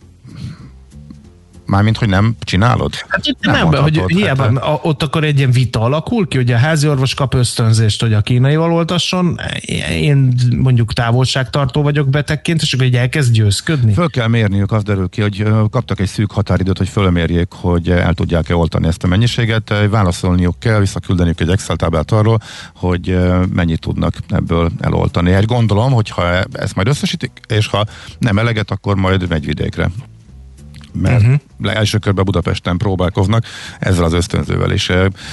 Mármint, 1.69 1.97
hogy 1.97 2.09
nem 2.09 2.37
csinálod? 2.41 2.95
Hát 3.09 3.27
itt 3.27 3.39
nem, 3.41 3.69
nem 3.69 3.83
hogy 3.83 3.99
hát, 3.99 4.09
hiába, 4.09 4.43
hát, 4.43 4.57
a, 4.57 4.81
ott 4.83 5.03
akkor 5.03 5.25
egy 5.25 5.39
ilyen 5.39 5.51
vita 5.51 5.81
alakul 5.81 6.29
ki, 6.29 6.37
hogy 6.37 6.53
a 6.53 6.57
házi 6.57 6.89
orvos 6.89 7.15
kap 7.15 7.35
ösztönzést, 7.35 8.01
hogy 8.01 8.13
a 8.13 8.21
kínaival 8.21 8.73
oltasson, 8.73 9.41
én 9.91 10.35
mondjuk 10.57 10.93
távolságtartó 10.93 11.83
vagyok 11.83 12.09
betegként, 12.09 12.63
és 12.63 12.73
akkor 12.73 12.87
egy 12.87 12.95
elkezd 12.95 13.33
győzködni. 13.33 13.93
Föl 13.93 14.11
kell 14.11 14.27
mérniük, 14.27 14.73
az 14.73 14.83
derül 14.83 15.09
ki, 15.09 15.21
hogy 15.21 15.47
kaptak 15.71 16.01
egy 16.01 16.07
szűk 16.07 16.31
határidőt, 16.31 16.79
hogy 16.79 16.89
fölmérjék, 16.89 17.49
hogy 17.51 17.91
el 17.91 18.15
tudják-e 18.15 18.55
oltani 18.55 18.87
ezt 18.87 19.05
a 19.05 19.07
mennyiséget, 19.07 19.75
válaszolniuk 19.91 20.59
kell, 20.59 20.79
visszaküldeniük 20.79 21.41
egy 21.41 21.51
Excel 21.51 21.77
táblát 21.77 22.11
arról, 22.11 22.39
hogy 22.75 23.19
mennyit 23.53 23.81
tudnak 23.81 24.15
ebből 24.29 24.71
eloltani. 24.81 25.33
Egy 25.33 25.45
gondolom, 25.45 25.93
hogy 25.93 26.09
ha 26.09 26.43
ezt 26.53 26.75
majd 26.75 26.89
összesítik, 26.89 27.31
és 27.49 27.67
ha 27.67 27.85
nem 28.19 28.39
eleget, 28.39 28.71
akkor 28.71 28.97
majd 28.97 29.29
megy 29.29 29.47
vidékre 29.47 29.91
mert 31.01 31.23
uh-huh. 31.23 31.77
első 31.77 31.99
körben 31.99 32.25
Budapesten 32.25 32.77
próbálkoznak 32.77 33.45
ezzel 33.79 34.05
az 34.05 34.13
ösztönzővel 34.13 34.71
is. 34.71 34.93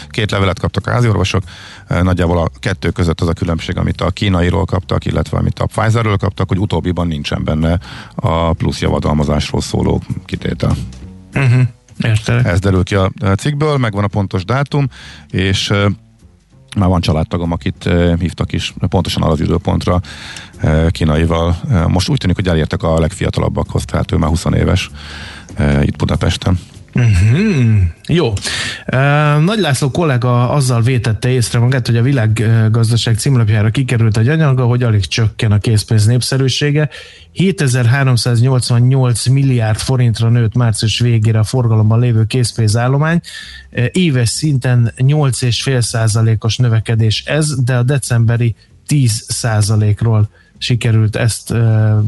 Két 0.09 0.31
levelet 0.31 0.59
kaptak 0.59 0.87
a 0.87 0.91
háziorvosok, 0.91 1.43
nagyjából 1.87 2.37
a 2.37 2.49
kettő 2.59 2.89
között 2.89 3.21
az 3.21 3.27
a 3.27 3.33
különbség, 3.33 3.77
amit 3.77 4.01
a 4.01 4.09
kínairól 4.09 4.65
kaptak, 4.65 5.05
illetve 5.05 5.37
amit 5.37 5.59
a 5.59 5.65
Pfizerről 5.65 6.17
kaptak, 6.17 6.47
hogy 6.47 6.59
utóbbiban 6.59 7.07
nincsen 7.07 7.43
benne 7.43 7.79
a 8.15 8.53
plusz 8.53 8.81
javadalmazásról 8.81 9.61
szóló 9.61 10.01
kitétel. 10.25 10.75
Uh-huh. 11.33 11.61
Értelek. 11.97 12.45
Ez 12.45 12.59
derül 12.59 12.83
ki 12.83 12.95
a 12.95 13.11
cikkből, 13.37 13.77
megvan 13.77 14.03
a 14.03 14.07
pontos 14.07 14.45
dátum, 14.45 14.87
és 15.29 15.73
már 16.75 16.89
van 16.89 17.01
családtagom, 17.01 17.51
akit 17.51 17.89
hívtak 18.19 18.53
is 18.53 18.73
pontosan 18.89 19.23
az 19.23 19.39
időpontra 19.39 20.01
kínaival. 20.89 21.55
Most 21.87 22.09
úgy 22.09 22.17
tűnik, 22.17 22.35
hogy 22.35 22.47
elértek 22.47 22.83
a 22.83 22.99
legfiatalabbakhoz, 22.99 23.85
tehát 23.85 24.11
ő 24.11 24.15
már 24.17 24.29
20 24.29 24.45
éves 24.53 24.89
itt 25.81 25.95
Budapesten. 25.95 26.59
Uh-huh. 26.95 27.81
Jó. 28.07 28.33
Nagy 29.39 29.59
László 29.59 29.91
kollega 29.91 30.49
azzal 30.49 30.81
vétette 30.81 31.29
észre 31.29 31.59
magát, 31.59 31.85
hogy 31.85 31.97
a 31.97 32.01
világgazdaság 32.01 33.17
címlapjára 33.17 33.69
kikerült 33.69 34.17
egy 34.17 34.27
anyaga, 34.27 34.65
hogy 34.65 34.83
alig 34.83 35.05
csökken 35.05 35.51
a 35.51 35.57
készpénz 35.57 36.05
népszerűsége. 36.05 36.89
7388 37.31 39.25
milliárd 39.25 39.79
forintra 39.79 40.29
nőtt 40.29 40.55
március 40.55 40.99
végére 40.99 41.39
a 41.39 41.43
forgalomban 41.43 41.99
lévő 41.99 42.23
készpénzállomány. 42.23 43.21
Éves 43.91 44.29
szinten 44.29 44.93
8,5 44.97 45.81
százalékos 45.81 46.57
növekedés 46.57 47.23
ez, 47.25 47.63
de 47.63 47.75
a 47.75 47.83
decemberi 47.83 48.55
10 48.87 49.25
százalékról 49.27 50.29
sikerült 50.57 51.15
ezt 51.15 51.53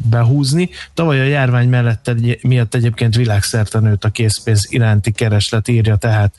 behúzni. 0.10 0.70
Tavaly 0.94 1.20
a 1.20 1.24
járvány 1.24 1.70
mellett 1.70 2.08
egy, 2.08 2.40
miatt 2.42 2.76
egyébként 2.76 3.16
világszerte 3.16 3.80
nőtt 3.80 4.04
a 4.04 4.10
készpénz 4.10 4.68
iránti 4.70 5.12
kereslet, 5.12 5.68
írja 5.68 5.96
tehát 5.96 6.34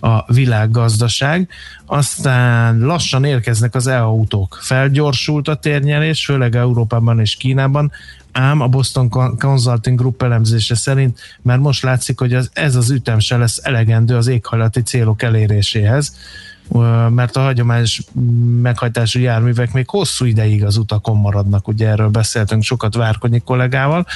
a 0.00 0.32
világgazdaság. 0.32 1.48
Aztán 1.86 2.78
lassan 2.78 3.24
érkeznek 3.24 3.74
az 3.74 3.86
e-autók. 3.86 4.58
Felgyorsult 4.60 5.48
a 5.48 5.54
térnyelés, 5.54 6.24
főleg 6.24 6.56
Európában 6.56 7.20
és 7.20 7.36
Kínában, 7.36 7.92
ám 8.32 8.60
a 8.60 8.68
Boston 8.68 9.08
Consulting 9.38 9.98
Group 9.98 10.22
elemzése 10.22 10.74
szerint 10.74 11.18
már 11.42 11.58
most 11.58 11.82
látszik, 11.82 12.18
hogy 12.18 12.36
ez 12.52 12.76
az 12.76 12.90
ütem 12.90 13.18
se 13.18 13.36
lesz 13.36 13.60
elegendő 13.62 14.16
az 14.16 14.26
éghajlati 14.26 14.82
célok 14.82 15.22
eléréséhez 15.22 16.16
mert 17.08 17.36
a 17.36 17.40
hagyományos 17.40 18.02
meghajtású 18.62 19.20
járművek 19.20 19.72
még 19.72 19.88
hosszú 19.88 20.24
ideig 20.24 20.64
az 20.64 20.76
utakon 20.76 21.16
maradnak, 21.16 21.68
ugye 21.68 21.88
erről 21.88 22.08
beszéltünk 22.08 22.62
sokat 22.62 22.94
Várkonyi 22.94 23.40
kollégával, 23.40 24.06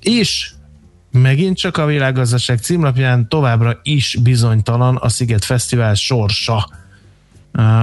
és 0.00 0.52
megint 1.10 1.56
csak 1.56 1.76
a 1.76 1.86
világgazdaság 1.86 2.58
címlapján 2.58 3.28
továbbra 3.28 3.78
is 3.82 4.18
bizonytalan 4.22 4.96
a 4.96 5.08
Sziget 5.08 5.44
Fesztivál 5.44 5.94
sorsa. 5.94 6.68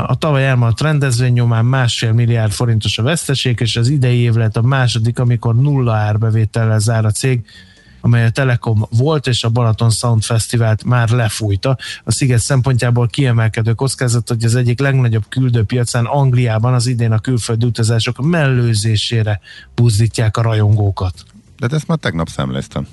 A 0.06 0.16
tavaly 0.18 0.48
elmaradt 0.48 0.82
rendezvény 0.82 1.34
nyomán 1.34 1.66
másfél 1.66 2.12
milliárd 2.12 2.52
forintos 2.52 2.98
a 2.98 3.04
veszteség, 3.04 3.60
és 3.60 3.76
az 3.76 3.90
idei 3.90 4.20
év 4.20 4.34
lett 4.34 4.58
a 4.58 4.62
második, 4.62 5.20
amikor 5.20 5.56
nulla 5.56 5.94
árbevétellel 5.94 6.80
zár 6.80 7.06
a 7.06 7.12
cég 7.12 7.46
amely 8.06 8.26
a 8.26 8.30
Telekom 8.30 8.86
volt, 8.90 9.28
és 9.28 9.44
a 9.44 9.50
Balaton 9.50 9.90
Sound 9.90 10.24
Fesztivált 10.24 10.84
már 10.84 11.10
lefújta. 11.10 11.78
A 12.04 12.12
sziget 12.12 12.40
szempontjából 12.40 13.08
kiemelkedő 13.08 13.74
kockázat, 13.74 14.28
hogy 14.28 14.44
az 14.44 14.56
egyik 14.56 14.80
legnagyobb 14.80 15.24
küldőpiacán 15.30 16.06
Angliában 16.06 16.74
az 16.74 16.88
idén 16.88 17.12
a 17.12 17.20
külföldi 17.20 17.66
utazások 17.66 18.18
mellőzésére 18.18 19.40
buzdítják 19.76 20.38
a 20.38 20.42
rajongókat. 20.42 21.14
De 21.58 21.76
ezt 21.76 21.88
már 21.88 21.98
tegnap 21.98 22.28
szemleztem. 22.28 22.88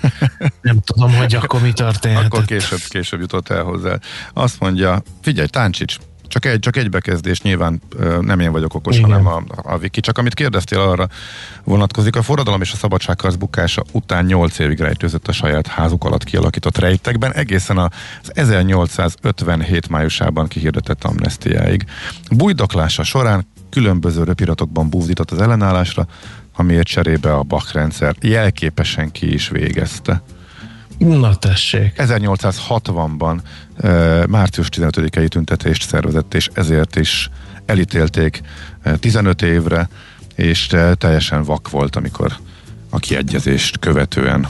Nem 0.62 0.80
tudom, 0.80 1.14
hogy 1.14 1.34
akkor 1.34 1.60
mi 1.60 1.72
történt. 1.84 2.18
Akkor 2.18 2.44
később, 2.44 2.80
később 2.88 3.20
jutott 3.20 3.48
el 3.48 3.62
hozzá. 3.62 3.98
Azt 4.32 4.60
mondja, 4.60 5.02
figyelj, 5.20 5.46
Táncsics, 5.46 5.96
csak 6.32 6.44
egy, 6.44 6.58
csak 6.58 6.76
egy 6.76 6.90
bekezdés, 6.90 7.40
nyilván 7.40 7.80
nem 8.20 8.40
én 8.40 8.52
vagyok 8.52 8.74
okos, 8.74 8.96
Igen. 8.96 9.10
hanem 9.10 9.26
a, 9.26 9.42
a 9.62 9.78
Viki. 9.78 10.00
Csak 10.00 10.18
amit 10.18 10.34
kérdeztél 10.34 10.80
arra 10.80 11.08
vonatkozik, 11.64 12.16
a 12.16 12.22
forradalom 12.22 12.60
és 12.60 12.72
a 12.72 12.76
szabadságharc 12.76 13.34
bukása 13.34 13.84
után 13.92 14.24
8 14.24 14.58
évig 14.58 14.80
rejtőzött 14.80 15.28
a 15.28 15.32
saját 15.32 15.66
házuk 15.66 16.04
alatt 16.04 16.24
kialakított 16.24 16.78
rejtekben, 16.78 17.32
egészen 17.32 17.78
az 17.78 17.90
1857 18.34 19.88
májusában 19.88 20.48
kihirdetett 20.48 21.04
amnestiáig. 21.04 21.84
Bújdoklása 22.30 23.02
során 23.02 23.46
különböző 23.70 24.22
röpiratokban 24.24 24.88
búzdított 24.88 25.30
az 25.30 25.40
ellenállásra, 25.40 26.06
amiért 26.56 26.86
cserébe 26.86 27.34
a 27.34 27.42
Bach 27.42 27.74
rendszer 27.74 28.14
jelképesen 28.20 29.10
ki 29.10 29.32
is 29.32 29.48
végezte. 29.48 30.22
Na 31.06 31.34
tessék. 31.34 31.94
1860-ban 31.96 33.38
március 34.28 34.68
15-i 34.76 35.28
tüntetést 35.28 35.88
szervezett, 35.88 36.34
és 36.34 36.50
ezért 36.54 36.96
is 36.96 37.30
elítélték 37.66 38.40
15 38.98 39.42
évre, 39.42 39.88
és 40.34 40.66
teljesen 40.98 41.44
vak 41.44 41.70
volt, 41.70 41.96
amikor 41.96 42.36
a 42.90 42.98
kiegyezést 42.98 43.78
követően 43.78 44.48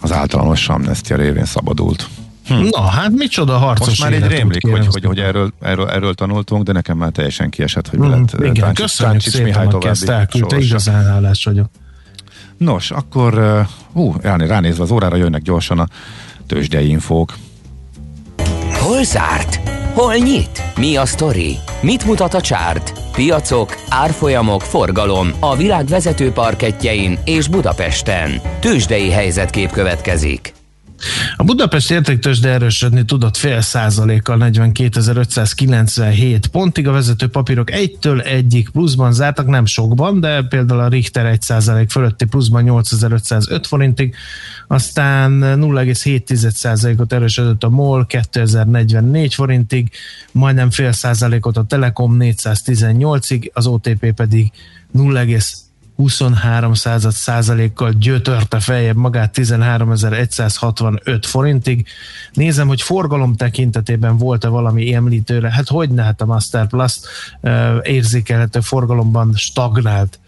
az 0.00 0.12
általános 0.12 0.68
amnestia 0.68 1.16
révén 1.16 1.44
szabadult. 1.44 2.08
Hm. 2.46 2.68
Na, 2.70 2.80
hát 2.80 3.10
micsoda 3.10 3.58
harcos 3.58 3.86
Most 3.86 4.02
már 4.02 4.12
egy 4.12 4.26
rémlik, 4.26 4.66
hogy, 4.66 4.86
hogy, 4.86 5.04
hogy 5.04 5.18
erről, 5.18 5.52
erről, 5.60 5.88
erről 5.88 6.14
tanultunk, 6.14 6.64
de 6.64 6.72
nekem 6.72 6.96
már 6.96 7.10
teljesen 7.10 7.50
kiesett, 7.50 7.88
hogy 7.88 7.98
mi 7.98 8.06
hm, 8.06 8.12
lett. 8.12 8.54
Igen, 8.54 8.74
köszönjük 8.74 9.20
szépen, 9.20 9.46
Mihály 9.46 9.66
aki 9.66 9.88
ezt 9.88 10.08
elküldte, 10.08 10.58
igazán 10.58 11.04
hálás 11.04 11.44
vagyok. 11.44 11.70
Nos, 12.58 12.90
akkor 12.90 13.64
hú, 13.92 14.14
ránézve 14.22 14.82
az 14.82 14.90
órára 14.90 15.16
jönnek 15.16 15.42
gyorsan 15.42 15.78
a 15.78 15.86
tőzsdei 16.46 16.88
infók. 16.88 17.34
Hol 18.72 19.02
zárt? 19.02 19.60
Hol 19.94 20.14
nyit? 20.14 20.62
Mi 20.76 20.96
a 20.96 21.06
sztori? 21.06 21.56
Mit 21.80 22.04
mutat 22.04 22.34
a 22.34 22.40
csárt? 22.40 22.92
Piacok, 23.12 23.74
árfolyamok, 23.88 24.60
forgalom 24.60 25.28
a 25.40 25.56
világ 25.56 25.86
vezető 25.86 26.32
parketjein 26.32 27.18
és 27.24 27.48
Budapesten. 27.48 28.40
Tőzsdei 28.60 29.10
helyzetkép 29.10 29.70
következik. 29.70 30.57
A 31.36 31.44
Budapest 31.44 31.90
értéktősde 31.90 32.48
erősödni 32.48 33.04
tudott 33.04 33.36
fél 33.36 33.60
százalékkal 33.60 34.38
42.597 34.40 36.42
pontig. 36.52 36.88
A 36.88 36.92
vezető 36.92 37.28
papírok 37.28 37.70
egytől 37.70 38.20
egyik 38.20 38.68
pluszban 38.68 39.12
zártak, 39.12 39.46
nem 39.46 39.66
sokban, 39.66 40.20
de 40.20 40.42
például 40.42 40.80
a 40.80 40.88
Richter 40.88 41.26
1 41.26 41.42
százalék 41.42 41.90
fölötti 41.90 42.24
pluszban 42.24 42.62
8505 42.62 43.66
forintig, 43.66 44.14
aztán 44.66 45.40
0,7%-ot 45.40 47.12
erősödött 47.12 47.62
a 47.62 47.68
MOL 47.68 48.06
2044 48.06 49.34
forintig, 49.34 49.90
majdnem 50.32 50.70
fél 50.70 50.92
százalékot 50.92 51.56
a 51.56 51.64
Telekom 51.64 52.16
418-ig, 52.18 53.50
az 53.52 53.66
OTP 53.66 54.12
pedig 54.12 54.52
0, 54.90 55.24
23 55.98 56.74
század 56.74 57.12
százalékkal 57.12 57.92
gyötörte 57.92 58.60
feljebb 58.60 58.96
magát 58.96 59.34
13.165 59.36 61.22
forintig. 61.26 61.86
Nézem, 62.32 62.68
hogy 62.68 62.82
forgalom 62.82 63.36
tekintetében 63.36 64.16
volt-e 64.16 64.48
valami 64.48 64.94
említőre. 64.94 65.50
Hát 65.50 65.68
hogy 65.68 65.90
ne, 65.90 66.02
hát 66.02 66.20
a 66.20 66.26
Master 66.26 66.66
Plus 66.66 66.98
érzékelhető 67.82 68.60
forgalomban 68.60 69.32
stagnált 69.34 70.18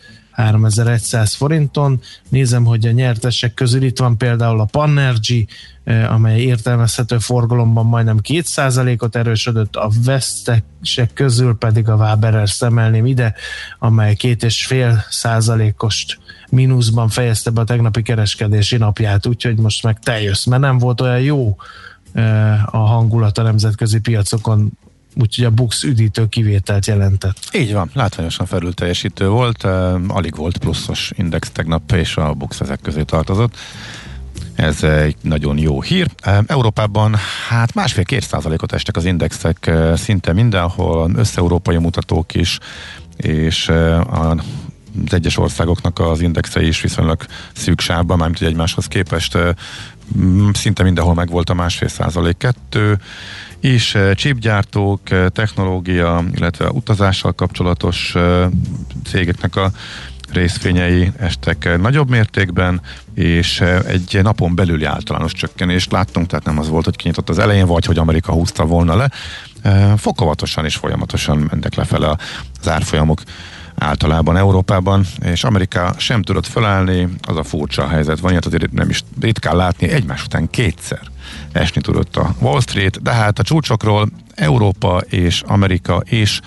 3100 0.40 1.35
forinton. 1.35 2.00
Nézem, 2.29 2.64
hogy 2.64 2.87
a 2.87 2.90
nyertesek 2.90 3.55
közül 3.55 3.83
itt 3.83 3.98
van 3.98 4.18
például 4.18 4.61
a 4.61 4.64
Panergy, 4.64 5.46
amely 6.09 6.40
értelmezhető 6.40 7.18
forgalomban 7.18 7.87
majdnem 7.87 8.18
2%-ot 8.22 9.16
erősödött, 9.16 9.76
a 9.76 9.90
vesztesek 10.05 11.12
közül 11.14 11.57
pedig 11.57 11.88
a 11.88 11.94
Waberer 11.94 12.50
szemelném 12.50 13.07
ide, 13.07 13.35
amely 13.79 14.14
két 14.14 14.42
és 14.42 14.66
fél 14.66 15.05
százalékos 15.11 16.07
mínuszban 16.50 17.09
fejezte 17.09 17.50
be 17.50 17.61
a 17.61 17.64
tegnapi 17.64 18.03
kereskedési 18.03 18.76
napját, 18.76 19.26
úgyhogy 19.26 19.59
most 19.59 19.83
meg 19.83 19.98
te 19.98 20.20
jössz, 20.22 20.44
mert 20.44 20.62
nem 20.62 20.79
volt 20.79 21.00
olyan 21.00 21.20
jó 21.20 21.57
a 22.64 22.76
hangulat 22.76 23.38
a 23.38 23.42
nemzetközi 23.42 24.00
piacokon 24.00 24.72
úgyhogy 25.14 25.44
a 25.44 25.51
Bux 25.51 25.83
üdítő 25.83 26.27
kivételt 26.29 26.87
jelentett. 26.87 27.37
Így 27.53 27.73
van, 27.73 27.90
látványosan 27.92 28.46
felül 28.46 28.75
teljesítő 28.75 29.29
volt, 29.29 29.64
alig 30.09 30.37
volt 30.37 30.59
pluszos 30.59 31.12
index 31.16 31.51
tegnap, 31.51 31.92
és 31.92 32.16
a 32.16 32.33
Bux 32.35 32.61
ezek 32.61 32.81
közé 32.81 33.03
tartozott. 33.03 33.57
Ez 34.55 34.83
egy 34.83 35.16
nagyon 35.20 35.59
jó 35.59 35.83
hír. 35.83 36.11
Európában 36.46 37.14
hát 37.49 37.75
másfél-két 37.75 38.23
százalékot 38.23 38.73
estek 38.73 38.96
az 38.96 39.05
indexek 39.05 39.70
szinte 39.94 40.33
mindenhol, 40.33 41.11
össze-európai 41.14 41.77
mutatók 41.77 42.35
is, 42.35 42.59
és 43.16 43.73
az 44.11 45.12
egyes 45.12 45.38
országoknak 45.38 45.99
az 45.99 46.20
indexei 46.20 46.66
is 46.66 46.81
viszonylag 46.81 47.25
szűk 47.53 47.81
sávban, 47.81 48.18
mármint 48.18 48.38
hogy 48.38 48.49
egymáshoz 48.49 48.87
képest 48.87 49.38
szinte 50.53 50.83
mindenhol 50.83 51.14
megvolt 51.14 51.51
a 51.51 51.55
másfél 51.55 51.88
százalék 51.88 52.37
kettő, 52.37 53.01
és 53.61 53.99
csípgyártók, 54.14 55.01
technológia, 55.33 56.25
illetve 56.35 56.70
utazással 56.70 57.33
kapcsolatos 57.33 58.14
cégeknek 59.05 59.57
a 59.57 59.70
részvényei 60.33 61.12
estek 61.18 61.79
nagyobb 61.81 62.11
mértékben, 62.11 62.81
és 63.14 63.61
egy 63.87 64.18
napon 64.23 64.55
belüli 64.55 64.85
általános 64.85 65.33
csökkenést 65.33 65.92
láttunk, 65.92 66.27
tehát 66.27 66.44
nem 66.44 66.59
az 66.59 66.68
volt, 66.68 66.85
hogy 66.85 66.96
kinyitott 66.96 67.29
az 67.29 67.38
elején, 67.38 67.66
vagy 67.66 67.85
hogy 67.85 67.99
Amerika 67.99 68.33
húzta 68.33 68.64
volna 68.64 68.96
le. 68.96 69.11
Fokozatosan 69.96 70.64
és 70.64 70.77
folyamatosan 70.77 71.38
mentek 71.51 71.75
lefele 71.75 72.16
az 72.61 72.68
árfolyamok 72.68 73.23
általában 73.81 74.37
Európában, 74.37 75.05
és 75.23 75.45
Amerika 75.45 75.95
sem 75.97 76.23
tudott 76.23 76.47
felállni, 76.47 77.09
az 77.23 77.37
a 77.37 77.43
furcsa 77.43 77.88
helyzet 77.88 78.21
van, 78.21 78.31
ilyet 78.31 78.47
azért 78.47 78.73
nem 78.73 78.88
is 78.88 79.05
ritkán 79.21 79.57
látni, 79.57 79.88
egymás 79.88 80.25
után 80.25 80.51
kétszer 80.51 81.01
esni 81.53 81.81
tudott 81.81 82.16
a 82.16 82.35
Wall 82.38 82.61
Street, 82.61 83.03
de 83.03 83.12
hát 83.12 83.38
a 83.38 83.43
csúcsokról 83.43 84.09
Európa 84.35 85.01
és 85.09 85.43
Amerika 85.47 86.03
és 86.05 86.40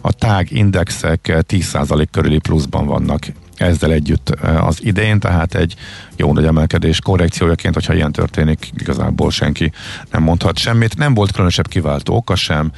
a 0.00 0.12
tág 0.12 0.50
indexek 0.50 1.44
10% 1.48 2.06
körüli 2.10 2.38
pluszban 2.38 2.86
vannak 2.86 3.26
ezzel 3.56 3.92
együtt 3.92 4.30
eh, 4.30 4.66
az 4.66 4.84
idén, 4.84 5.20
tehát 5.20 5.54
egy 5.54 5.74
jó 6.16 6.32
nagy 6.32 6.44
emelkedés 6.44 7.00
korrekciójaként, 7.00 7.74
hogyha 7.74 7.94
ilyen 7.94 8.12
történik, 8.12 8.70
igazából 8.76 9.30
senki 9.30 9.72
nem 10.10 10.22
mondhat 10.22 10.58
semmit. 10.58 10.96
Nem 10.96 11.14
volt 11.14 11.32
különösebb 11.32 11.68
kiváltó 11.68 12.16
oka 12.16 12.34
sem, 12.34 12.72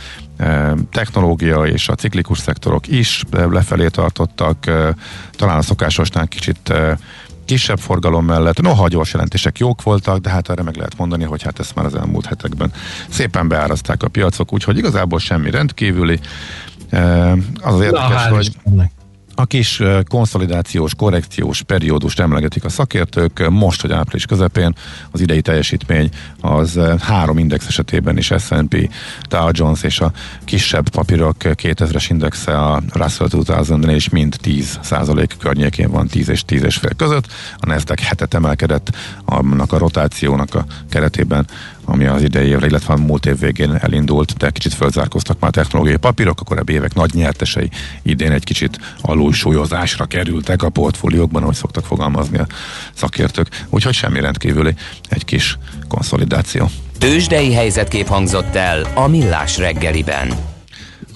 technológia 0.90 1.62
és 1.62 1.88
a 1.88 1.94
ciklikus 1.94 2.38
szektorok 2.38 2.88
is 2.88 3.24
lefelé 3.30 3.88
tartottak, 3.88 4.58
talán 5.36 5.58
a 5.58 5.62
szokásosnál 5.62 6.28
kicsit 6.28 6.72
kisebb 7.44 7.78
forgalom 7.78 8.24
mellett. 8.24 8.60
Noha 8.60 8.84
a 8.84 8.88
gyors 8.88 9.12
jelentések 9.12 9.58
jók 9.58 9.82
voltak, 9.82 10.18
de 10.18 10.30
hát 10.30 10.50
erre 10.50 10.62
meg 10.62 10.76
lehet 10.76 10.96
mondani, 10.96 11.24
hogy 11.24 11.42
hát 11.42 11.58
ezt 11.58 11.74
már 11.74 11.84
az 11.84 11.94
elmúlt 11.94 12.26
hetekben 12.26 12.72
szépen 13.08 13.48
beárazták 13.48 14.02
a 14.02 14.08
piacok, 14.08 14.52
úgyhogy 14.52 14.78
igazából 14.78 15.18
semmi 15.18 15.50
rendkívüli. 15.50 16.20
Az 16.90 17.74
az 17.74 17.80
érdekes, 17.80 18.24
Na, 18.24 18.34
hogy... 18.34 18.46
Istennek 18.46 18.90
a 19.38 19.46
kis 19.46 19.82
konszolidációs, 20.08 20.94
korrekciós 20.94 21.62
periódust 21.62 22.20
emlegetik 22.20 22.64
a 22.64 22.68
szakértők. 22.68 23.48
Most, 23.48 23.80
hogy 23.80 23.92
április 23.92 24.26
közepén 24.26 24.74
az 25.10 25.20
idei 25.20 25.40
teljesítmény 25.40 26.10
az 26.40 26.80
három 27.00 27.38
index 27.38 27.66
esetében 27.66 28.16
is 28.16 28.32
S&P, 28.38 28.90
Dow 29.28 29.48
Jones 29.52 29.82
és 29.82 30.00
a 30.00 30.12
kisebb 30.44 30.88
papírok 30.88 31.36
2000-es 31.40 32.06
indexe 32.08 32.58
a 32.58 32.82
Russell 32.92 33.28
2000 33.28 33.88
és 33.88 34.08
mind 34.08 34.36
10 34.40 34.78
százalék 34.82 35.36
környékén 35.38 35.90
van 35.90 36.06
10 36.06 36.28
és 36.28 36.44
10 36.44 36.62
és 36.62 36.76
fél 36.76 36.94
között. 36.96 37.26
A 37.56 37.66
Nasdaq 37.66 38.02
hetet 38.02 38.34
emelkedett 38.34 38.96
annak 39.24 39.72
a 39.72 39.78
rotációnak 39.78 40.54
a 40.54 40.64
keretében 40.90 41.46
ami 41.88 42.06
az 42.06 42.22
idei 42.22 42.48
évre, 42.48 42.66
illetve 42.66 42.92
a 42.92 42.96
múlt 42.96 43.26
év 43.26 43.38
végén 43.38 43.74
elindult, 43.74 44.36
de 44.36 44.50
kicsit 44.50 44.74
fölzárkoztak 44.74 45.40
már 45.40 45.50
technológiai 45.50 45.96
papírok, 45.96 46.40
a 46.40 46.62
évek 46.66 46.94
nagy 46.94 47.14
nyertesei 47.14 47.70
idén 48.02 48.32
egy 48.32 48.44
kicsit 48.44 48.78
alulsúlyozásra 49.00 50.04
kerültek 50.04 50.62
a 50.62 50.68
portfóliókban, 50.68 51.42
ahogy 51.42 51.54
szoktak 51.54 51.84
fogalmazni 51.84 52.38
a 52.38 52.46
szakértők. 52.94 53.64
Úgyhogy 53.68 53.94
semmi 53.94 54.20
rendkívüli, 54.20 54.74
egy 55.08 55.24
kis 55.24 55.58
konszolidáció. 55.88 56.70
Tőzsdei 56.98 57.54
helyzetkép 57.54 58.06
hangzott 58.06 58.54
el 58.54 58.86
a 58.94 59.06
Millás 59.06 59.58
reggeliben. 59.58 60.57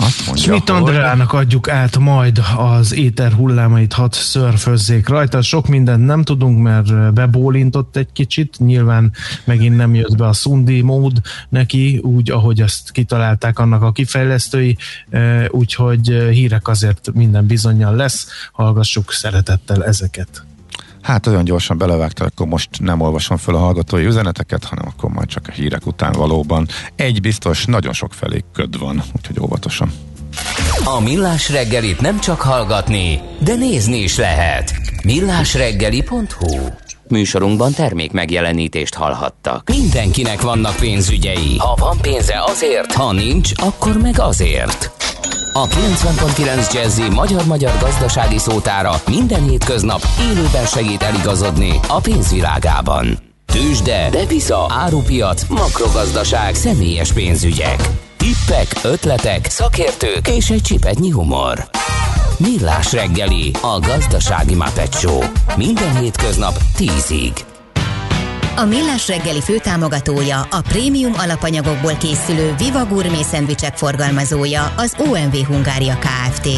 Azt 0.03 0.27
mondja, 0.27 0.45
Schmidt 0.45 0.71
Andrának 0.71 1.33
adjuk 1.33 1.69
át 1.69 1.99
majd 1.99 2.41
az 2.57 2.95
éter 2.95 3.33
hullámait, 3.33 3.93
hadd 3.93 4.13
szörfözzék 4.13 5.09
rajta. 5.09 5.43
Sok 5.43 5.69
mindent 5.69 6.05
nem 6.05 6.23
tudunk, 6.23 6.63
mert 6.63 7.13
bebólintott 7.13 7.97
egy 7.97 8.13
kicsit. 8.13 8.59
Nyilván 8.59 9.13
megint 9.45 9.77
nem 9.77 9.95
jött 9.95 10.17
be 10.17 10.27
a 10.27 10.33
szundi 10.33 10.81
mód 10.81 11.21
neki, 11.49 11.99
úgy, 12.03 12.31
ahogy 12.31 12.61
azt 12.61 12.91
kitalálták 12.91 13.59
annak 13.59 13.83
a 13.83 13.93
kifejlesztői, 13.93 14.77
e, 15.11 15.49
úgyhogy 15.51 16.07
hírek 16.31 16.69
azért 16.69 17.11
minden 17.15 17.47
bizonyal 17.47 17.95
lesz. 17.95 18.27
Hallgassuk 18.53 19.13
szeretettel 19.13 19.85
ezeket. 19.85 20.45
Hát 21.03 21.27
olyan 21.27 21.45
gyorsan 21.45 21.79
belevágta, 21.79 22.25
akkor 22.25 22.47
most 22.47 22.69
nem 22.79 23.01
olvasom 23.01 23.37
fel 23.37 23.55
a 23.55 23.59
hallgatói 23.59 24.05
üzeneteket, 24.05 24.65
hanem 24.65 24.85
akkor 24.89 25.11
majd 25.11 25.29
csak 25.29 25.47
a 25.49 25.53
hírek 25.53 25.87
után 25.87 26.13
valóban. 26.13 26.69
Egy 26.97 27.21
biztos, 27.21 27.65
nagyon 27.65 27.93
sok 27.93 28.13
felé 28.13 28.45
köd 28.53 28.79
van, 28.79 29.03
úgyhogy 29.17 29.41
óvatosan. 29.41 29.93
A 30.85 31.01
Millás 31.01 31.51
reggelit 31.51 32.01
nem 32.01 32.21
csak 32.21 32.41
hallgatni, 32.41 33.21
de 33.39 33.55
nézni 33.55 33.97
is 33.97 34.17
lehet. 34.17 34.75
millásreggeli.hu 35.05 36.69
Műsorunkban 37.09 37.73
termék 37.73 38.13
megjelenítést 38.13 38.95
hallhattak. 38.95 39.69
Mindenkinek 39.69 40.41
vannak 40.41 40.77
pénzügyei. 40.77 41.57
Ha 41.59 41.75
van 41.79 41.99
pénze 42.01 42.43
azért, 42.47 42.93
ha 42.93 43.13
nincs, 43.13 43.51
akkor 43.55 43.97
meg 43.97 44.19
azért. 44.19 45.02
A 45.53 45.67
90.9 45.67 46.73
Jazzy 46.73 47.09
magyar-magyar 47.15 47.73
gazdasági 47.81 48.39
szótára 48.39 49.03
minden 49.07 49.49
hétköznap 49.49 50.03
élőben 50.21 50.67
segít 50.67 51.03
eligazodni 51.03 51.81
a 51.89 52.01
pénzvilágában. 52.01 53.19
Tősde, 53.53 54.09
devisa, 54.11 54.67
árupiac, 54.69 55.43
makrogazdaság, 55.49 56.55
személyes 56.55 57.13
pénzügyek. 57.13 57.89
Tippek, 58.17 58.67
ötletek, 58.83 59.47
szakértők 59.51 60.29
és 60.29 60.51
egy 60.51 60.63
csipetnyi 60.63 61.11
humor. 61.11 61.69
Millás 62.37 62.93
reggeli, 62.93 63.51
a 63.61 63.79
gazdasági 63.81 64.55
mapetsó. 64.55 65.23
Minden 65.57 65.97
hétköznap 65.97 66.59
10-ig. 66.79 67.52
A 68.57 68.65
Millás 68.65 69.09
reggeli 69.09 69.41
főtámogatója, 69.41 70.41
a 70.51 70.61
prémium 70.61 71.13
alapanyagokból 71.17 71.97
készülő 71.97 72.55
Viva 72.59 72.85
Gourmet 72.85 73.25
szendvicsek 73.25 73.77
forgalmazója, 73.77 74.73
az 74.77 74.97
OMV 74.99 75.35
Hungária 75.47 75.99
Kft. 75.99 76.49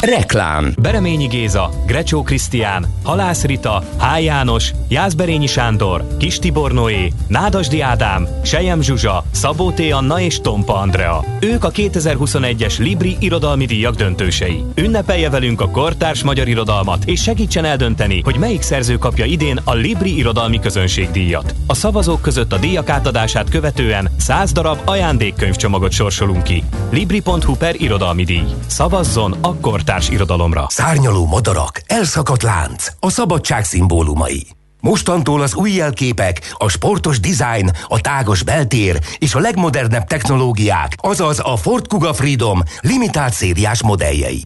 Reklám 0.00 0.72
Bereményi 0.80 1.26
Géza, 1.26 1.70
Grecsó 1.86 2.22
Krisztián, 2.22 2.86
Halász 3.02 3.44
Rita, 3.44 3.82
H. 3.98 4.22
János, 4.22 4.72
Jászberényi 4.88 5.46
Sándor, 5.46 6.06
Kis 6.18 6.38
Tibor 6.38 6.72
Noé, 6.72 7.12
Nádasdi 7.26 7.80
Ádám, 7.80 8.28
Sejem 8.44 8.80
Zsuzsa, 8.80 9.24
Szabó 9.30 9.70
T. 9.70 9.80
Anna 9.92 10.20
és 10.20 10.40
Tompa 10.40 10.74
Andrea. 10.74 11.24
Ők 11.40 11.64
a 11.64 11.70
2021-es 11.70 12.78
Libri 12.78 13.16
irodalmi 13.20 13.64
díjak 13.64 13.94
döntősei. 13.94 14.64
Ünnepelje 14.74 15.30
velünk 15.30 15.60
a 15.60 15.70
kortárs 15.70 16.22
magyar 16.22 16.48
irodalmat, 16.48 17.04
és 17.04 17.22
segítsen 17.22 17.64
eldönteni, 17.64 18.20
hogy 18.24 18.38
melyik 18.38 18.62
szerző 18.62 18.98
kapja 18.98 19.24
idén 19.24 19.60
a 19.64 19.74
Libri 19.74 20.16
irodalmi 20.16 20.58
közönségdíjat. 20.58 21.54
A 21.66 21.74
szavazók 21.74 22.20
között 22.20 22.52
a 22.52 22.58
díjak 22.58 22.88
átadását 22.88 23.50
követően 23.50 24.10
100 24.16 24.52
darab 24.52 24.78
ajándékkönyvcsomagot 24.84 25.92
sorsolunk 25.92 26.42
ki. 26.42 26.64
Libri.hu 26.90 27.56
per 27.56 27.74
irodalmi 27.78 28.24
díj. 28.24 28.44
Szavazzon 28.66 29.36
akkor 29.40 29.82
kortárs 29.88 30.08
irodalomra. 30.08 30.66
Szárnyaló 30.68 31.26
madarak, 31.26 31.80
elszakadt 31.86 32.42
lánc, 32.42 32.86
a 33.00 33.10
szabadság 33.10 33.64
szimbólumai. 33.64 34.46
Mostantól 34.80 35.42
az 35.42 35.54
új 35.54 35.70
jelképek, 35.70 36.54
a 36.56 36.68
sportos 36.68 37.20
design, 37.20 37.70
a 37.86 38.00
tágos 38.00 38.42
beltér 38.42 39.00
és 39.18 39.34
a 39.34 39.38
legmodernebb 39.38 40.04
technológiák, 40.04 40.92
azaz 40.96 41.40
a 41.42 41.56
Ford 41.56 41.86
Kuga 41.86 42.12
Freedom 42.12 42.62
limitált 42.80 43.32
szériás 43.32 43.82
modelljei. 43.82 44.42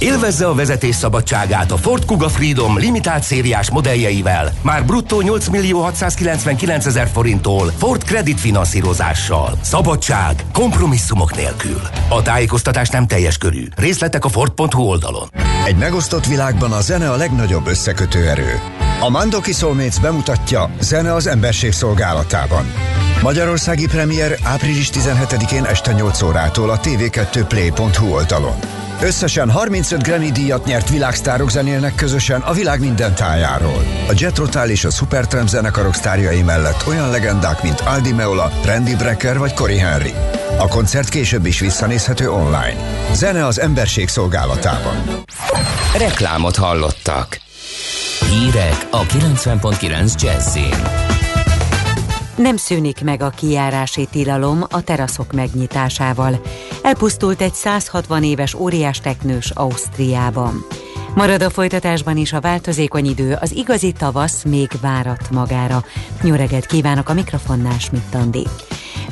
Élvezze 0.00 0.46
a 0.46 0.54
vezetés 0.54 0.94
szabadságát 0.94 1.70
a 1.70 1.76
Ford 1.76 2.04
Kuga 2.04 2.28
Freedom 2.28 2.78
limitált 2.78 3.22
szériás 3.22 3.70
modelljeivel, 3.70 4.52
már 4.62 4.84
bruttó 4.84 5.20
8 5.20 5.48
millió 5.48 5.80
699 5.80 6.86
ezer 6.86 7.08
forinttól 7.12 7.72
Ford 7.78 8.04
Credit 8.04 8.40
finanszírozással. 8.40 9.58
Szabadság, 9.62 10.44
kompromisszumok 10.52 11.36
nélkül. 11.36 11.80
A 12.08 12.22
tájékoztatás 12.22 12.88
nem 12.88 13.06
teljes 13.06 13.38
körű. 13.38 13.64
Részletek 13.76 14.24
a 14.24 14.28
Ford.hu 14.28 14.82
oldalon. 14.82 15.28
Egy 15.66 15.76
megosztott 15.76 16.26
világban 16.26 16.72
a 16.72 16.80
zene 16.80 17.10
a 17.10 17.16
legnagyobb 17.16 17.66
összekötő 17.66 18.28
erő. 18.28 18.60
A 19.00 19.10
Mandoki 19.10 19.52
Soulmates 19.52 19.98
bemutatja 19.98 20.70
Zene 20.78 21.14
az 21.14 21.26
emberség 21.26 21.72
szolgálatában. 21.72 22.72
Magyarországi 23.22 23.86
premier 23.86 24.38
április 24.42 24.90
17-én 24.92 25.64
este 25.64 25.92
8 25.92 26.22
órától 26.22 26.70
a 26.70 26.78
tv2play.hu 26.78 28.12
oldalon. 28.12 28.56
Összesen 29.02 29.50
35 29.50 30.02
Grammy 30.02 30.30
díjat 30.30 30.64
nyert 30.64 30.90
világsztárok 30.90 31.50
zenélnek 31.50 31.94
közösen 31.94 32.40
a 32.40 32.52
világ 32.52 32.80
minden 32.80 33.14
tájáról. 33.14 33.84
A 34.08 34.12
Jet 34.14 34.38
Rotal 34.38 34.68
és 34.68 34.84
a 34.84 34.90
Supertramp 34.90 35.48
zenekarok 35.48 35.94
sztárjai 35.94 36.42
mellett 36.42 36.86
olyan 36.86 37.10
legendák, 37.10 37.62
mint 37.62 37.80
Aldi 37.80 38.12
Meola, 38.12 38.52
Randy 38.64 38.96
Brecker 38.96 39.38
vagy 39.38 39.54
Cory 39.54 39.78
Henry. 39.78 40.12
A 40.58 40.68
koncert 40.68 41.08
később 41.08 41.46
is 41.46 41.60
visszanézhető 41.60 42.30
online. 42.30 42.76
Zene 43.12 43.46
az 43.46 43.60
emberség 43.60 44.08
szolgálatában. 44.08 45.24
Reklámot 45.98 46.56
hallottak. 46.56 47.40
Hírek 48.30 48.86
a 48.90 49.02
90.9 49.02 50.22
Jazzin. 50.22 51.19
Nem 52.40 52.56
szűnik 52.56 53.04
meg 53.04 53.22
a 53.22 53.30
kijárási 53.30 54.08
tilalom 54.10 54.64
a 54.70 54.82
teraszok 54.82 55.32
megnyitásával. 55.32 56.40
Elpusztult 56.82 57.40
egy 57.40 57.54
160 57.54 58.24
éves 58.24 58.54
óriás 58.54 59.00
teknős 59.00 59.50
Ausztriában. 59.50 60.66
Marad 61.14 61.42
a 61.42 61.50
folytatásban 61.50 62.16
is 62.16 62.32
a 62.32 62.40
változékony 62.40 63.06
idő, 63.06 63.36
az 63.40 63.52
igazi 63.52 63.92
tavasz 63.92 64.44
még 64.44 64.70
várat 64.80 65.30
magára. 65.30 65.84
Reggelt 66.22 66.66
kívánok 66.66 67.08
a 67.08 67.14
mikrofonnál, 67.14 67.78
Schmidt 67.78 68.14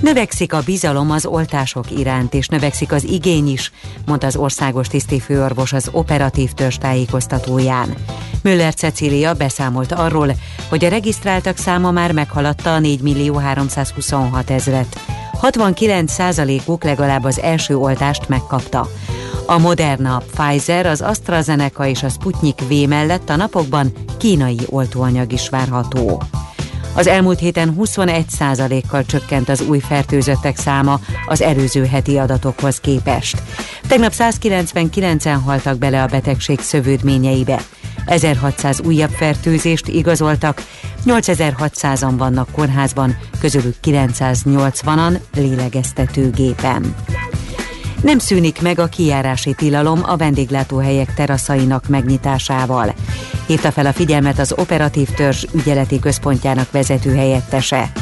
Növekszik 0.01 0.53
a 0.53 0.62
bizalom 0.64 1.11
az 1.11 1.26
oltások 1.26 1.90
iránt, 1.90 2.34
és 2.34 2.49
növekszik 2.49 2.92
az 2.92 3.05
igény 3.05 3.49
is, 3.49 3.72
mondta 4.07 4.26
az 4.26 4.36
országos 4.36 4.88
tisztifőorvos 4.88 5.72
az 5.72 5.88
operatív 5.92 6.53
törzs 6.53 6.76
tájékoztatóján. 6.76 7.94
Müller 8.42 8.74
Cecília 8.74 9.34
beszámolt 9.34 9.92
arról, 9.92 10.32
hogy 10.68 10.84
a 10.84 10.88
regisztráltak 10.88 11.57
száma 11.57 11.90
már 11.90 12.12
meghaladta 12.12 12.74
a 12.74 12.78
4 12.78 13.01
millió 13.01 13.34
326 13.34 14.51
ezret. 14.51 15.01
69 15.32 16.12
százalékuk 16.12 16.84
legalább 16.84 17.24
az 17.24 17.40
első 17.40 17.76
oltást 17.76 18.28
megkapta. 18.28 18.88
A 19.46 19.59
Moderna, 19.59 20.22
Pfizer, 20.32 20.86
az 20.86 21.01
AstraZeneca 21.01 21.86
és 21.86 22.03
a 22.03 22.09
Sputnik 22.09 22.61
V 22.68 22.88
mellett 22.88 23.30
a 23.30 23.36
napokban 23.36 23.92
kínai 24.18 24.59
oltóanyag 24.66 25.32
is 25.32 25.49
várható. 25.49 26.22
Az 26.95 27.07
elmúlt 27.07 27.39
héten 27.39 27.74
21%-kal 27.78 29.05
csökkent 29.05 29.49
az 29.49 29.61
új 29.61 29.78
fertőzöttek 29.78 30.57
száma 30.57 31.01
az 31.26 31.43
előző 31.43 31.84
heti 31.84 32.18
adatokhoz 32.18 32.80
képest. 32.80 33.43
Tegnap 33.89 34.12
199-en 34.18 35.39
haltak 35.45 35.78
bele 35.78 36.03
a 36.03 36.07
betegség 36.07 36.61
szövődményeibe. 36.61 37.61
1600 38.07 38.80
újabb 38.80 39.11
fertőzést 39.11 39.89
igazoltak, 39.89 40.62
8600-an 41.07 42.14
vannak 42.16 42.49
kórházban, 42.53 43.16
közülük 43.41 43.74
980-an 43.82 45.18
lélegeztetőgépen. 45.34 46.95
Nem 48.03 48.18
szűnik 48.18 48.62
meg 48.62 48.78
a 48.78 48.86
kijárási 48.86 49.55
tilalom 49.55 50.01
a 50.03 50.16
vendéglátóhelyek 50.16 51.14
teraszainak 51.14 51.88
megnyitásával. 51.88 52.94
Hívta 53.46 53.70
fel 53.70 53.86
a 53.86 53.92
figyelmet 53.92 54.38
az 54.38 54.55
operatív 54.57 55.09
törzs 55.09 55.44
ügyeleti 55.55 55.99
központjának 55.99 56.70
vezető 56.70 57.14
helyettese. 57.14 57.92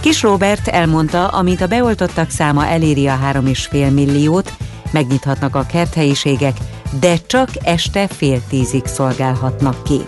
Kis 0.00 0.22
Robert 0.22 0.68
elmondta, 0.68 1.28
amint 1.28 1.60
a 1.60 1.66
beoltottak 1.66 2.30
száma 2.30 2.66
eléri 2.66 3.06
a 3.06 3.18
3,5 3.32 3.94
milliót, 3.94 4.52
megnyithatnak 4.90 5.56
a 5.56 5.66
kerthelyiségek, 5.66 6.56
de 7.00 7.16
csak 7.26 7.48
este 7.62 8.06
fél 8.06 8.40
tízig 8.48 8.86
szolgálhatnak 8.86 9.82
ki. 9.82 10.00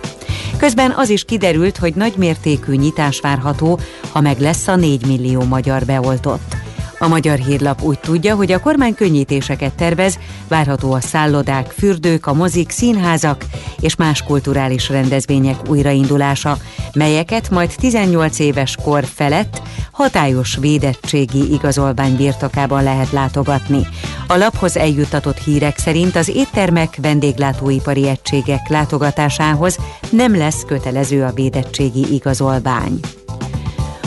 Közben 0.57 0.93
az 0.95 1.09
is 1.09 1.23
kiderült, 1.23 1.77
hogy 1.77 1.93
nagymértékű 1.95 2.75
nyitás 2.75 3.19
várható, 3.19 3.79
ha 4.11 4.21
meg 4.21 4.39
lesz 4.39 4.67
a 4.67 4.75
4 4.75 5.05
millió 5.05 5.43
magyar 5.43 5.85
beoltott. 5.85 6.55
A 7.01 7.07
Magyar 7.07 7.37
Hírlap 7.37 7.81
úgy 7.81 7.99
tudja, 7.99 8.35
hogy 8.35 8.51
a 8.51 8.59
kormány 8.59 8.95
könnyítéseket 8.95 9.73
tervez, 9.73 10.19
várható 10.47 10.91
a 10.93 10.99
szállodák, 10.99 11.67
fürdők, 11.77 12.25
a 12.25 12.33
mozik, 12.33 12.69
színházak 12.69 13.45
és 13.79 13.95
más 13.95 14.23
kulturális 14.23 14.89
rendezvények 14.89 15.69
újraindulása, 15.69 16.57
melyeket 16.93 17.49
majd 17.49 17.73
18 17.77 18.39
éves 18.39 18.75
kor 18.83 19.05
felett 19.05 19.61
hatályos 19.91 20.55
védettségi 20.55 21.53
igazolvány 21.53 22.15
birtokában 22.15 22.83
lehet 22.83 23.11
látogatni. 23.11 23.87
A 24.27 24.35
laphoz 24.35 24.77
eljuttatott 24.77 25.37
hírek 25.37 25.77
szerint 25.77 26.15
az 26.15 26.29
éttermek 26.29 26.97
vendéglátóipari 27.01 28.07
egységek 28.07 28.69
látogatásához 28.69 29.77
nem 30.09 30.37
lesz 30.37 30.63
kötelező 30.67 31.23
a 31.23 31.33
védettségi 31.33 32.13
igazolvány. 32.13 32.99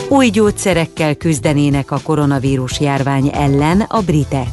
Új 0.08 0.28
gyógyszerekkel 0.28 1.14
küzdenének 1.14 1.90
a 1.90 2.00
koronavírus 2.02 2.80
járvány 2.80 3.30
ellen 3.34 3.80
a 3.80 4.00
britek. 4.00 4.48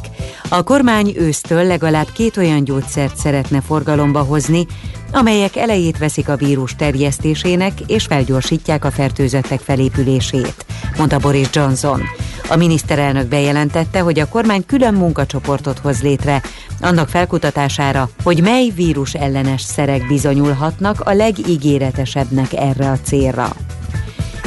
A 0.48 0.62
kormány 0.62 1.12
ősztől 1.16 1.64
legalább 1.64 2.06
két 2.12 2.36
olyan 2.36 2.64
gyógyszert 2.64 3.16
szeretne 3.16 3.60
forgalomba 3.60 4.20
hozni, 4.20 4.66
amelyek 5.12 5.56
elejét 5.56 5.98
veszik 5.98 6.28
a 6.28 6.36
vírus 6.36 6.76
terjesztésének 6.76 7.72
és 7.86 8.04
felgyorsítják 8.04 8.84
a 8.84 8.90
fertőzöttek 8.90 9.60
felépülését, 9.60 10.66
mondta 10.96 11.18
Boris 11.18 11.48
Johnson. 11.52 12.02
A 12.48 12.56
miniszterelnök 12.56 13.26
bejelentette, 13.26 14.00
hogy 14.00 14.18
a 14.18 14.28
kormány 14.28 14.66
külön 14.66 14.94
munkacsoportot 14.94 15.78
hoz 15.78 16.02
létre 16.02 16.42
annak 16.80 17.08
felkutatására, 17.08 18.10
hogy 18.22 18.42
mely 18.42 18.68
vírus 18.74 19.14
ellenes 19.14 19.62
szerek 19.62 20.06
bizonyulhatnak 20.06 21.00
a 21.00 21.12
legígéretesebbnek 21.12 22.52
erre 22.52 22.90
a 22.90 22.98
célra. 23.02 23.52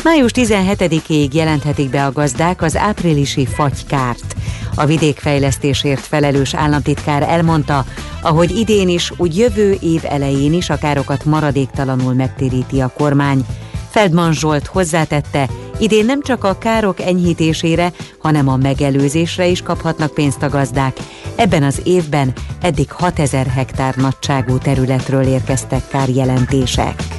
Május 0.05 0.31
17-ig 0.33 1.33
jelenthetik 1.33 1.89
be 1.89 2.05
a 2.05 2.11
gazdák 2.11 2.61
az 2.61 2.77
áprilisi 2.77 3.45
fagykárt. 3.45 4.35
A 4.75 4.85
vidékfejlesztésért 4.85 5.99
felelős 5.99 6.53
államtitkár 6.53 7.21
elmondta, 7.21 7.85
ahogy 8.21 8.57
idén 8.57 8.89
is, 8.89 9.11
úgy 9.17 9.37
jövő 9.37 9.77
év 9.81 10.01
elején 10.03 10.53
is 10.53 10.69
a 10.69 10.77
károkat 10.77 11.25
maradéktalanul 11.25 12.13
megtéríti 12.13 12.81
a 12.81 12.91
kormány. 12.97 13.45
Feldman 13.89 14.33
Zsolt 14.33 14.65
hozzátette, 14.67 15.49
idén 15.79 16.05
nem 16.05 16.21
csak 16.21 16.43
a 16.43 16.57
károk 16.57 17.01
enyhítésére, 17.01 17.91
hanem 18.19 18.47
a 18.47 18.55
megelőzésre 18.55 19.47
is 19.47 19.61
kaphatnak 19.61 20.13
pénzt 20.13 20.43
a 20.43 20.49
gazdák. 20.49 20.97
Ebben 21.35 21.63
az 21.63 21.81
évben 21.83 22.33
eddig 22.61 22.91
6000 22.91 23.47
hektár 23.47 23.95
nagyságú 23.95 24.57
területről 24.57 25.23
érkeztek 25.23 25.87
kárjelentések. 25.87 27.14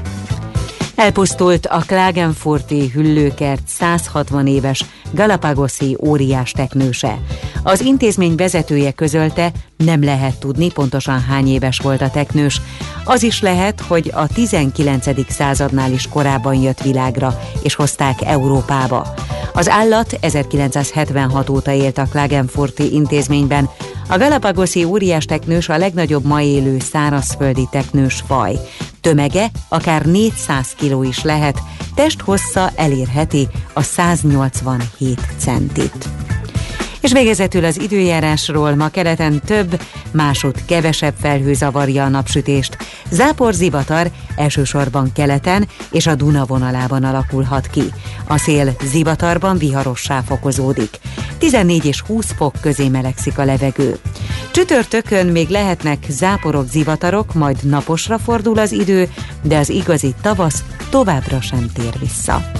Elpusztult 0.97 1.67
a 1.67 1.83
Klagenfurti 1.87 2.89
hüllőkert 2.89 3.63
160 3.67 4.47
éves 4.47 4.85
Galapagoszi 5.11 5.97
óriás 6.07 6.51
teknőse. 6.51 7.19
Az 7.63 7.81
intézmény 7.81 8.35
vezetője 8.35 8.93
közölte, 8.93 9.53
nem 9.77 10.05
lehet 10.05 10.39
tudni 10.39 10.73
pontosan 10.73 11.21
hány 11.21 11.49
éves 11.49 11.79
volt 11.79 12.03
a 12.03 12.11
teknős. 12.11 12.61
Az 13.05 13.23
is 13.23 13.41
lehet, 13.41 13.81
hogy 13.81 14.13
a 14.15 14.27
19. 14.27 15.33
századnál 15.33 15.93
is 15.93 16.09
korábban 16.09 16.55
jött 16.55 16.83
világra, 16.83 17.41
és 17.63 17.75
hozták 17.75 18.23
Európába. 18.23 19.15
Az 19.53 19.69
állat 19.69 20.19
1976 20.21 21.49
óta 21.49 21.73
élt 21.73 21.99
a 21.99 22.09
Klagenfurti 22.11 22.95
intézményben, 22.95 23.69
a 24.09 24.19
Galapagoszi 24.19 24.85
óriás 24.85 25.25
teknős 25.25 25.69
a 25.69 25.79
legnagyobb 25.79 26.25
ma 26.25 26.41
élő 26.41 26.79
szárazföldi 26.79 27.69
teknős 27.71 28.23
faj. 28.27 28.55
Tömege 29.07 29.51
akár 29.69 30.07
400 30.07 30.75
kg 30.75 31.05
is 31.05 31.23
lehet, 31.23 31.61
testhossza 31.95 32.73
elérheti 32.75 33.49
a 33.75 33.83
187 33.83 35.25
centit. 35.39 36.26
És 37.07 37.13
végezetül 37.13 37.65
az 37.65 37.81
időjárásról 37.81 38.75
ma 38.75 38.89
keleten 38.89 39.41
több, 39.41 39.81
másod 40.11 40.65
kevesebb 40.65 41.15
felhő 41.21 41.55
zavarja 41.55 42.05
a 42.05 42.09
napsütést. 42.09 42.77
Zápor 43.11 43.55
zivatar 43.55 44.11
elsősorban 44.37 45.13
keleten 45.13 45.69
és 45.91 46.07
a 46.07 46.15
Duna 46.15 46.45
vonalában 46.45 47.05
alakulhat 47.05 47.67
ki. 47.67 47.83
A 48.27 48.39
szél 48.39 48.77
zivatarban 48.85 49.59
viharossá 49.59 50.21
fokozódik. 50.21 50.99
14 51.39 51.85
és 51.85 52.01
20 52.01 52.33
fok 52.37 52.55
közé 52.61 52.89
melegszik 52.89 53.39
a 53.39 53.45
levegő. 53.45 53.99
Csütörtökön 54.51 55.27
még 55.27 55.49
lehetnek 55.49 56.05
záporok, 56.09 56.69
zivatarok, 56.69 57.35
majd 57.35 57.57
naposra 57.63 58.19
fordul 58.19 58.59
az 58.59 58.73
idő, 58.73 59.09
de 59.43 59.59
az 59.59 59.69
igazi 59.69 60.15
tavasz 60.23 60.65
továbbra 60.91 61.41
sem 61.41 61.71
tér 61.75 61.99
vissza. 61.99 62.51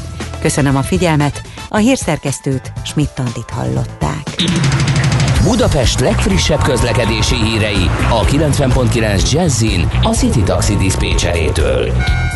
Köszönöm 0.41 0.77
a 0.77 0.83
figyelmet, 0.83 1.43
a 1.69 1.77
hírszerkesztőt 1.77 2.73
Schmidt-Tandit 2.85 3.51
hallották. 3.51 4.35
Budapest 5.43 6.01
legfrissebb 6.01 6.63
közlekedési 6.63 7.35
hírei 7.35 7.91
a 8.11 8.25
90.9 8.25 9.33
Jazzin 9.33 9.89
a 10.03 10.09
City 10.09 10.43
Taxi 10.43 10.77
Dispécsejétől. 10.77 11.93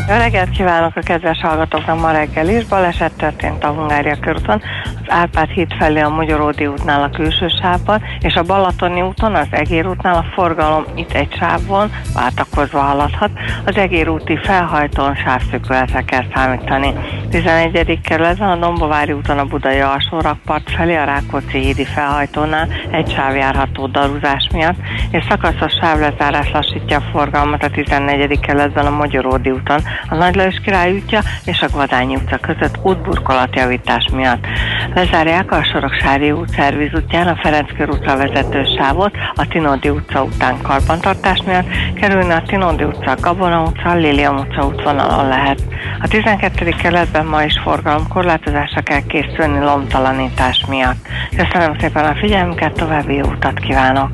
Jó 0.08 0.16
reggelt 0.16 0.50
kívánok 0.50 0.96
a 0.96 1.00
kedves 1.00 1.40
hallgatóknak 1.40 2.00
ma 2.00 2.10
reggel 2.10 2.48
is. 2.48 2.64
Baleset 2.64 3.12
történt 3.12 3.64
a 3.64 3.68
Hungária 3.68 4.16
körúton, 4.20 4.62
az 4.84 5.06
Árpád 5.06 5.48
híd 5.48 5.72
felé 5.78 6.00
a 6.00 6.08
Magyaródi 6.08 6.66
útnál 6.66 7.02
a 7.02 7.10
külső 7.10 7.48
sávban, 7.60 8.02
és 8.20 8.34
a 8.34 8.42
Balatoni 8.42 9.00
úton 9.00 9.34
az 9.34 9.46
Egér 9.50 9.86
útnál 9.86 10.14
a 10.14 10.24
forgalom 10.34 10.84
itt 10.94 11.12
egy 11.12 11.36
sávon 11.38 11.92
váltakozva 12.14 12.78
haladhat. 12.78 13.30
Az 13.64 13.76
Egér 13.76 14.08
úti 14.08 14.38
felhajtón 14.42 15.14
sávszökületre 15.14 16.02
kell 16.02 16.24
számítani. 16.34 16.94
11. 17.30 18.00
kerületben 18.04 18.48
a 18.48 18.56
Dombovári 18.56 19.12
úton 19.12 19.38
a 19.38 19.44
Budai 19.44 19.80
alsó 19.80 20.20
rakpart 20.20 20.70
felé 20.70 20.96
a 20.96 21.04
Rákóczi 21.04 21.58
hídi 21.58 21.84
felhajtónál 21.84 22.68
egy 22.92 23.12
sáv 23.12 23.36
járható 23.36 23.86
daruzás 23.86 24.48
miatt, 24.52 24.76
és 25.10 25.24
szakaszos 25.28 25.72
sávlezárás 25.80 26.50
lassítja 26.52 26.96
a 26.96 27.08
forgalmat 27.12 27.62
a 27.62 27.70
14. 27.70 28.40
kerületben 28.40 28.86
a 28.86 28.96
Magyaródi 28.96 29.50
úton, 29.50 29.80
a 30.08 30.14
Nagy 30.14 30.34
Lajos 30.34 30.60
Király 30.64 30.92
útja 30.92 31.20
és 31.44 31.62
a 31.62 31.66
Gvadányi 31.66 32.16
utca 32.16 32.36
között 32.36 32.78
útburkolatjavítás 32.82 34.08
miatt. 34.14 34.46
Lezárják 34.94 35.52
a 35.52 35.64
Soroksári 35.64 36.30
út 36.30 36.48
szerviz 36.48 36.94
útján 36.94 37.26
a 37.26 37.36
Ferenc 37.42 37.76
körútra 37.76 38.16
vezető 38.16 38.64
sávot 38.78 39.16
a 39.34 39.46
Tinodi 39.48 39.88
utca 39.88 40.22
után 40.22 40.62
karbantartás 40.62 41.42
miatt, 41.46 41.66
kerülni 41.94 42.32
a 42.32 42.42
Tinodi 42.46 42.84
utca, 42.84 43.14
Gabona 43.20 43.62
utca, 43.62 43.94
Lilium 43.94 44.36
utca 44.36 44.66
útvonalon 44.66 45.28
lehet. 45.28 45.62
A 46.02 46.08
12. 46.08 46.74
kerületben 46.82 47.26
ma 47.26 47.42
is 47.42 47.58
forgalomkorlátozásra 47.62 48.80
kell 48.80 49.02
készülni 49.06 49.58
lomtalanítás 49.58 50.64
miatt. 50.68 51.08
Köszönöm 51.36 51.78
szépen 51.78 52.04
a 52.04 52.14
figyelmüket, 52.14 52.79
további 52.80 53.14
jó 53.14 53.26
utat 53.26 53.58
kívánok! 53.58 54.10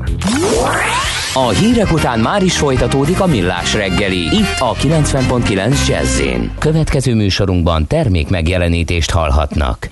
A 1.33 1.49
hírek 1.49 1.91
után 1.91 2.19
már 2.19 2.43
is 2.43 2.57
folytatódik 2.57 3.19
a 3.19 3.25
millás 3.25 3.73
reggeli, 3.73 4.17
itt 4.17 4.59
a 4.59 4.73
90.9 4.73 5.87
jazz 5.87 6.21
Következő 6.59 7.15
műsorunkban 7.15 7.87
termék 7.87 8.29
megjelenítést 8.29 9.11
hallhatnak. 9.11 9.89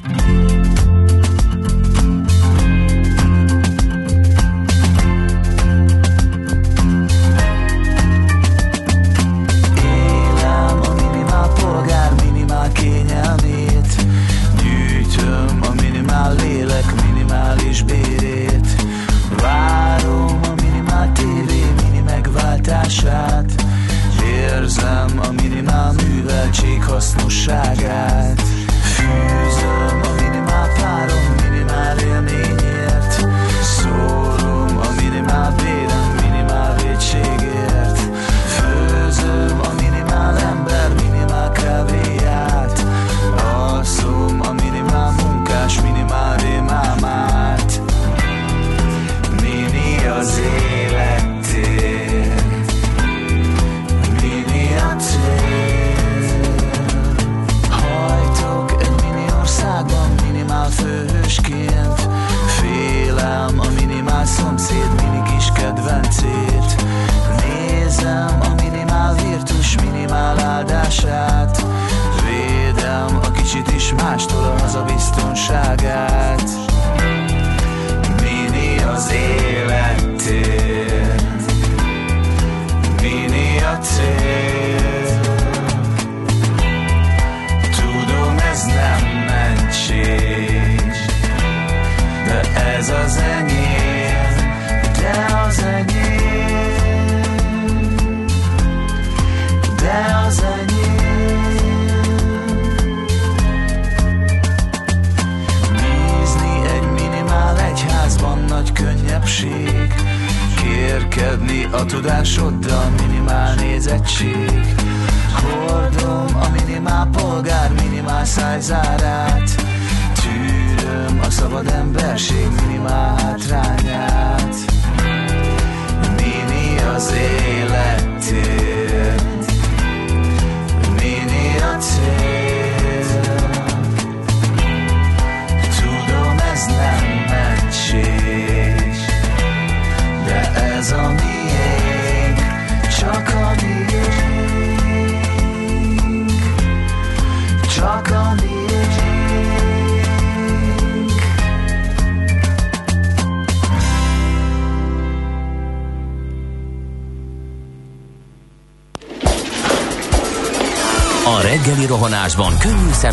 Hasznosságát 26.83 28.54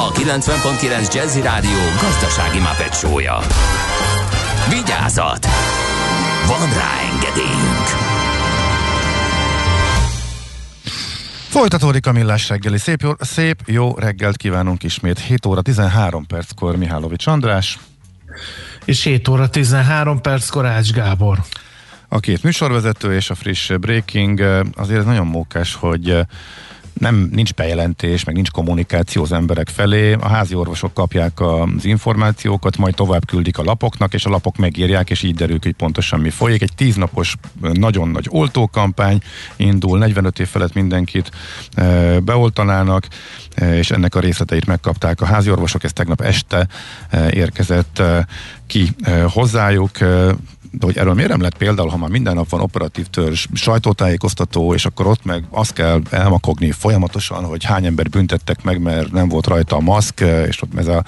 a 0.00 0.10
90.9 0.12 1.14
Jazzy 1.14 1.40
Rádió 1.40 1.78
gazdasági 2.00 2.58
mapetsója. 2.58 3.38
Vigyázat! 4.68 5.46
Van 6.46 6.68
rá 6.68 7.00
engedélyünk! 7.12 7.86
Folytatódik 11.48 12.06
a 12.06 12.12
millás 12.12 12.48
reggeli. 12.48 12.78
Szép 12.78 13.00
jó, 13.00 13.10
szép 13.18 13.62
jó 13.66 13.94
reggelt 13.96 14.36
kívánunk 14.36 14.82
ismét. 14.82 15.18
7 15.18 15.46
óra 15.46 15.62
13 15.62 16.26
perckor 16.26 16.76
Mihálovics 16.76 17.26
András. 17.26 17.78
És 18.84 19.02
7 19.02 19.28
óra 19.28 19.48
13 19.48 20.20
perckor 20.20 20.66
Ács 20.66 20.92
Gábor. 20.92 21.38
A 22.08 22.20
két 22.20 22.42
műsorvezető 22.42 23.14
és 23.14 23.30
a 23.30 23.34
friss 23.34 23.70
breaking. 23.80 24.40
Azért 24.76 24.98
ez 24.98 25.04
nagyon 25.04 25.26
mókás, 25.26 25.74
hogy 25.74 26.26
nem 26.98 27.28
nincs 27.32 27.54
bejelentés, 27.54 28.24
meg 28.24 28.34
nincs 28.34 28.50
kommunikáció 28.50 29.22
az 29.22 29.32
emberek 29.32 29.68
felé. 29.68 30.12
A 30.12 30.28
házi 30.28 30.54
orvosok 30.54 30.94
kapják 30.94 31.40
az 31.40 31.84
információkat, 31.84 32.76
majd 32.76 32.94
tovább 32.94 33.26
küldik 33.26 33.58
a 33.58 33.62
lapoknak, 33.62 34.14
és 34.14 34.24
a 34.24 34.30
lapok 34.30 34.56
megírják, 34.56 35.10
és 35.10 35.22
így 35.22 35.34
derül, 35.34 35.58
hogy 35.62 35.72
pontosan 35.72 36.20
mi 36.20 36.30
folyik. 36.30 36.62
Egy 36.62 36.74
tíznapos 36.74 37.34
nagyon 37.60 38.08
nagy 38.08 38.26
oltókampány 38.30 39.20
indul, 39.56 39.98
45 39.98 40.38
év 40.38 40.46
felett 40.46 40.74
mindenkit 40.74 41.30
e, 41.74 42.20
beoltanának, 42.20 43.06
e, 43.54 43.76
és 43.76 43.90
ennek 43.90 44.14
a 44.14 44.20
részleteit 44.20 44.66
megkapták 44.66 45.20
a 45.20 45.24
házi 45.24 45.50
orvosok. 45.50 45.84
Ez 45.84 45.92
tegnap 45.92 46.20
este 46.20 46.66
e, 47.10 47.30
érkezett 47.30 48.02
ki 48.68 48.94
hozzájuk 49.26 49.98
de 50.70 50.86
hogy 50.86 50.96
erről 50.96 51.14
miért 51.14 51.30
nem 51.30 51.40
lett 51.40 51.56
például, 51.56 51.88
ha 51.88 51.96
már 51.96 52.08
minden 52.08 52.34
nap 52.34 52.48
van 52.48 52.60
operatív 52.60 53.06
törzs, 53.06 53.46
sajtótájékoztató, 53.52 54.74
és 54.74 54.86
akkor 54.86 55.06
ott 55.06 55.24
meg 55.24 55.44
azt 55.50 55.72
kell 55.72 56.00
elmakogni 56.10 56.70
folyamatosan, 56.70 57.44
hogy 57.44 57.64
hány 57.64 57.86
ember 57.86 58.08
büntettek 58.08 58.62
meg, 58.62 58.80
mert 58.80 59.12
nem 59.12 59.28
volt 59.28 59.46
rajta 59.46 59.76
a 59.76 59.80
maszk, 59.80 60.20
és 60.48 60.62
ott 60.62 60.78
ez 60.78 60.86
a 60.86 61.04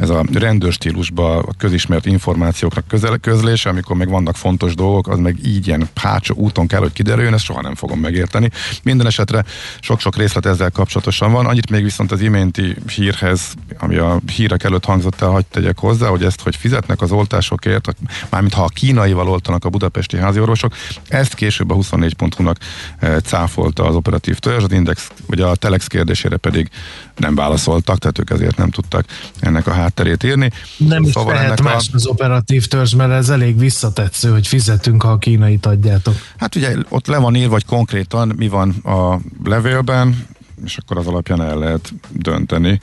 ez 0.00 0.10
a 0.10 0.24
rendőrstílusba 0.32 1.38
a 1.38 1.54
közismert 1.58 2.06
információknak 2.06 2.88
közel, 2.88 3.18
közlése, 3.18 3.68
amikor 3.68 3.96
meg 3.96 4.08
vannak 4.08 4.36
fontos 4.36 4.74
dolgok, 4.74 5.08
az 5.08 5.18
meg 5.18 5.46
így 5.46 5.66
ilyen 5.66 5.88
hátsó 5.94 6.34
úton 6.34 6.66
kell, 6.66 6.80
hogy 6.80 6.92
kiderüljön, 6.92 7.34
ezt 7.34 7.44
soha 7.44 7.60
nem 7.60 7.74
fogom 7.74 8.00
megérteni. 8.00 8.50
Minden 8.82 9.06
esetre 9.06 9.44
sok-sok 9.80 10.16
részlet 10.16 10.46
ezzel 10.46 10.70
kapcsolatosan 10.70 11.32
van. 11.32 11.46
Annyit 11.46 11.70
még 11.70 11.82
viszont 11.82 12.12
az 12.12 12.20
iménti 12.20 12.76
hírhez, 12.94 13.54
ami 13.78 13.96
a 13.96 14.20
hírek 14.32 14.64
előtt 14.64 14.84
hangzott 14.84 15.20
el, 15.20 15.28
hagyd 15.28 15.46
tegyek 15.46 15.78
hozzá, 15.78 16.08
hogy 16.08 16.24
ezt, 16.24 16.40
hogy 16.40 16.56
fizetnek 16.56 16.95
az 17.02 17.12
oltásokért, 17.12 17.96
mármint 18.30 18.54
ha 18.54 18.62
a 18.62 18.68
kínaival 18.68 19.28
oltanak 19.28 19.64
a 19.64 19.68
budapesti 19.68 20.16
háziorvosok, 20.16 20.72
ezt 21.08 21.34
később 21.34 21.70
a 21.70 21.74
24.hu-nak 21.74 22.58
eh, 22.98 23.16
cáfolta 23.20 23.84
az 23.84 23.94
operatív 23.94 24.38
törzs, 24.38 24.64
az 24.64 24.72
Index, 24.72 25.10
vagy 25.26 25.40
a 25.40 25.54
Telex 25.54 25.86
kérdésére 25.86 26.36
pedig 26.36 26.68
nem 27.16 27.34
válaszoltak, 27.34 27.98
tehát 27.98 28.18
ők 28.18 28.30
ezért 28.30 28.56
nem 28.56 28.70
tudtak 28.70 29.04
ennek 29.40 29.66
a 29.66 29.72
hátterét 29.72 30.24
írni. 30.24 30.50
Nem 30.76 31.02
is 31.02 31.12
szóval 31.12 31.34
lehet 31.34 31.62
más 31.62 31.88
a... 31.92 31.96
az 31.96 32.06
operatív 32.06 32.66
törzs, 32.66 32.94
mert 32.94 33.12
ez 33.12 33.28
elég 33.28 33.58
visszatetsző, 33.58 34.30
hogy 34.30 34.46
fizetünk, 34.46 35.02
ha 35.02 35.10
a 35.10 35.18
kínait 35.18 35.66
adjátok. 35.66 36.14
Hát 36.36 36.54
ugye 36.54 36.74
ott 36.88 37.06
le 37.06 37.18
van 37.18 37.34
írva, 37.34 37.50
vagy 37.50 37.64
konkrétan 37.64 38.32
mi 38.36 38.48
van 38.48 38.70
a 38.70 39.18
levélben, 39.44 40.26
és 40.66 40.76
akkor 40.76 40.98
az 40.98 41.06
alapján 41.06 41.42
el 41.42 41.58
lehet 41.58 41.92
dönteni. 42.10 42.80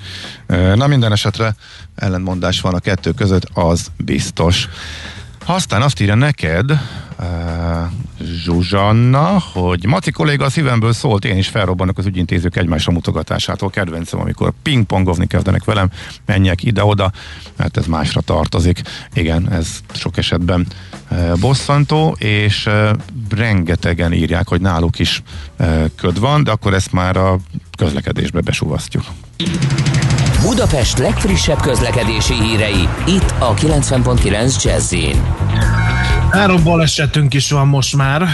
Na 0.48 0.88
minden 0.88 1.12
esetre 1.12 1.56
ellentmondás 1.96 2.62
van 2.62 2.74
a 2.74 2.80
kettő 2.80 3.12
között, 3.12 3.48
az 3.54 3.92
biztos. 3.98 4.68
Aztán 5.46 5.82
azt 5.82 6.02
írja 6.02 6.16
neked, 6.16 6.72
uh, 6.72 7.28
Zsuzsanna, 8.22 9.40
hogy 9.54 9.86
Maci 9.86 10.12
kolléga 10.12 10.46
a 10.46 10.50
szívemből 10.50 10.94
szólt, 10.94 11.26
én 11.26 11.38
is 11.38 11.48
felrobbanok 11.48 11.98
az 11.98 12.06
ügyintézők 12.06 12.56
egymásra 12.56 12.92
mutogatásától. 12.92 13.70
Kedvencem, 13.70 14.20
amikor 14.20 14.54
pingpongozni 14.62 15.28
kezdenek 15.28 15.64
velem, 15.64 15.90
menjek 16.26 16.64
ide-oda, 16.64 17.12
mert 17.56 17.78
ez 17.78 17.86
másra 17.86 18.22
tartozik. 18.22 18.82
Igen, 19.14 19.52
ez 19.52 19.68
sok 19.94 20.18
esetben 20.18 20.68
uh, 21.12 21.40
bosszantó, 21.40 22.16
és 22.20 22.66
uh, 22.66 22.90
rengetegen 23.30 24.14
írják, 24.14 24.48
hogy 24.48 24.62
náluk 24.62 25.00
is 25.00 25.24
köd 25.96 26.20
van, 26.20 26.44
de 26.44 26.52
akkor 26.52 26.74
ezt 26.74 26.92
már 26.92 27.18
a 27.18 27.40
közlekedésbe 27.78 28.42
besúvasztjuk. 28.42 29.04
Budapest 30.42 30.98
legfrissebb 30.98 31.62
közlekedési 31.62 32.34
hírei, 32.34 32.88
itt 33.08 33.34
a 33.40 33.54
90.9 33.54 34.64
jazz 34.64 34.96
Három 36.34 36.64
balesetünk 36.64 37.34
is 37.34 37.52
van 37.52 37.68
most 37.68 37.96
már. 37.96 38.28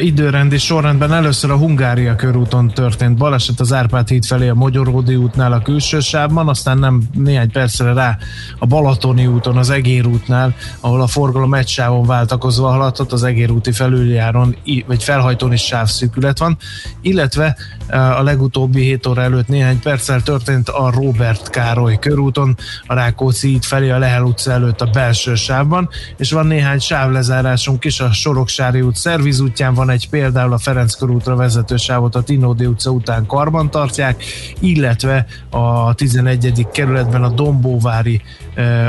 Időrendi 0.00 0.58
sorrendben 0.58 1.12
először 1.12 1.50
a 1.50 1.56
Hungária 1.56 2.16
körúton 2.16 2.68
történt 2.68 3.16
baleset 3.16 3.60
az 3.60 3.72
Árpád 3.72 4.08
híd 4.08 4.24
felé 4.24 4.48
a 4.48 4.54
Magyaródi 4.54 5.14
útnál 5.14 5.52
a 5.52 5.62
külső 5.62 6.00
sávban, 6.00 6.48
aztán 6.48 6.78
nem 6.78 7.02
néhány 7.12 7.50
percre 7.50 7.92
rá 7.92 8.18
a 8.58 8.66
Balatoni 8.66 9.26
úton, 9.26 9.56
az 9.56 9.70
Egér 9.70 10.06
útnál, 10.06 10.54
ahol 10.80 11.00
a 11.00 11.06
forgalom 11.06 11.54
egy 11.54 11.68
sávon 11.68 12.06
váltakozva 12.06 12.70
haladhat, 12.70 13.12
az 13.12 13.22
Egér 13.22 13.50
úti 13.50 13.72
felüljáron, 13.72 14.56
vagy 14.86 15.02
felhajtón 15.02 15.52
is 15.52 15.62
sávszűkület 15.62 16.38
van, 16.38 16.56
illetve 17.00 17.56
a 17.92 18.22
legutóbbi 18.22 18.80
7 18.80 19.06
óra 19.06 19.22
előtt 19.22 19.48
néhány 19.48 19.80
perccel 19.80 20.22
történt 20.22 20.68
a 20.68 20.90
Robert 20.90 21.50
Károly 21.50 21.98
körúton, 21.98 22.56
a 22.86 22.94
Rákóczi 22.94 23.48
híd 23.48 23.62
felé 23.62 23.90
a 23.90 23.98
Lehel 23.98 24.22
utca 24.22 24.50
előtt 24.50 24.80
a 24.80 24.86
belső 24.86 25.34
sávban, 25.34 25.88
és 26.16 26.32
van 26.32 26.46
néhány 26.46 26.78
sávlezárásunk 26.78 27.84
is, 27.84 28.00
a 28.00 28.12
Soroksári 28.12 28.80
út 28.80 28.96
szervizútján 28.96 29.74
van 29.74 29.90
egy 29.90 30.08
például 30.08 30.52
a 30.52 30.58
Ferenc 30.58 30.94
körútra 30.94 31.36
vezető 31.36 31.76
sávot 31.76 32.14
a 32.14 32.22
Tinódi 32.22 32.66
utca 32.66 32.90
után 32.90 33.26
karban 33.26 33.70
tartják, 33.70 34.24
illetve 34.60 35.26
a 35.50 35.94
11. 35.94 36.66
kerületben 36.72 37.22
a 37.22 37.28
Dombóvári 37.28 38.22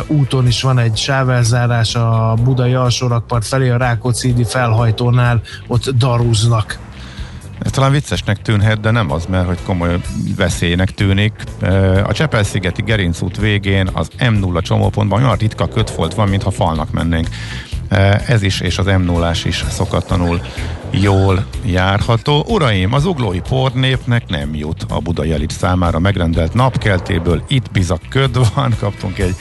úton 0.07 0.47
is 0.47 0.61
van 0.61 0.79
egy 0.79 0.97
sávelzárás 0.97 1.95
a 1.95 2.35
Budai 2.43 2.73
alsórakpart 2.73 3.45
felé 3.45 3.69
a 3.69 3.77
Rákóczi 3.77 4.43
felhajtónál, 4.43 5.41
ott 5.67 5.89
darúznak. 5.89 6.91
Ez 7.64 7.72
talán 7.72 7.91
viccesnek 7.91 8.41
tűnhet, 8.41 8.80
de 8.80 8.91
nem 8.91 9.11
az, 9.11 9.26
mert 9.26 9.47
hogy 9.47 9.57
komoly 9.66 9.99
veszélynek 10.36 10.91
tűnik. 10.91 11.34
A 12.03 12.14
Csepel-szigeti 12.14 12.82
Gerinc 12.82 13.22
út 13.22 13.38
végén 13.38 13.89
az 13.93 14.07
M0 14.20 14.61
csomópontban 14.61 15.24
olyan 15.24 15.36
ritka 15.36 15.68
kötfolt 15.68 16.14
van, 16.14 16.30
mintha 16.30 16.51
falnak 16.51 16.91
mennénk. 16.91 17.28
Ez 18.28 18.41
is, 18.41 18.59
és 18.59 18.78
az 18.78 18.86
m 18.86 19.01
0 19.01 19.32
is 19.43 19.64
szokatlanul 19.70 20.41
jól 21.01 21.45
járható. 21.65 22.45
Uraim, 22.47 22.93
az 22.93 23.05
uglói 23.05 23.39
pornépnek 23.39 24.27
nem 24.27 24.55
jut 24.55 24.85
a 24.89 24.99
budai 24.99 25.31
elit 25.31 25.51
számára 25.51 25.99
megrendelt 25.99 26.53
napkeltéből. 26.53 27.43
Itt 27.47 27.71
bizak 27.71 28.01
köd 28.09 28.53
van, 28.53 28.75
kaptunk 28.79 29.17
egy 29.19 29.35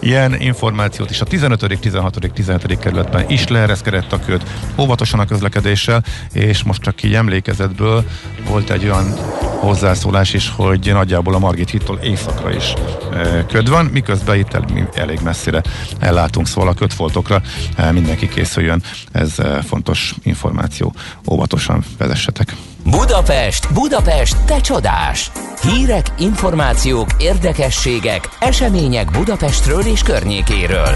ilyen 0.00 0.40
információt 0.40 1.10
is. 1.10 1.20
A 1.20 1.24
15., 1.24 1.78
16., 1.80 2.30
17. 2.34 2.78
kerületben 2.78 3.24
is 3.28 3.48
leereszkedett 3.48 4.12
a 4.12 4.20
köd, 4.20 4.42
óvatosan 4.78 5.20
a 5.20 5.26
közlekedéssel, 5.26 6.04
és 6.32 6.62
most 6.62 6.82
csak 6.82 7.02
így 7.02 7.14
emlékezetből 7.14 8.04
volt 8.48 8.70
egy 8.70 8.84
olyan 8.84 9.14
hozzászólás 9.58 10.34
is, 10.34 10.52
hogy 10.56 10.90
nagyjából 10.92 11.34
a 11.34 11.38
Margit 11.38 11.70
hittól 11.70 11.98
éjszakra 12.02 12.54
is 12.54 12.72
e, 13.12 13.44
köd 13.46 13.68
van, 13.68 13.84
miközben 13.84 14.38
itt 14.38 14.54
el, 14.54 14.64
elég 14.94 15.20
messzire 15.20 15.62
ellátunk, 15.98 16.46
szóval 16.46 16.70
a 16.70 16.74
ködfoltokra 16.74 17.42
e, 17.76 17.92
mindenki 17.92 18.28
készüljön. 18.28 18.82
Ez 19.12 19.38
e, 19.38 19.62
fontos 19.62 20.14
információ 20.22 20.94
óvatosan 21.30 21.84
vezessetek. 21.98 22.56
Budapest, 22.84 23.72
Budapest, 23.72 24.44
te 24.44 24.60
csodás! 24.60 25.30
Hírek, 25.62 26.06
információk, 26.18 27.08
érdekességek, 27.18 28.28
események 28.40 29.10
Budapestről 29.10 29.80
és 29.80 30.02
környékéről. 30.02 30.94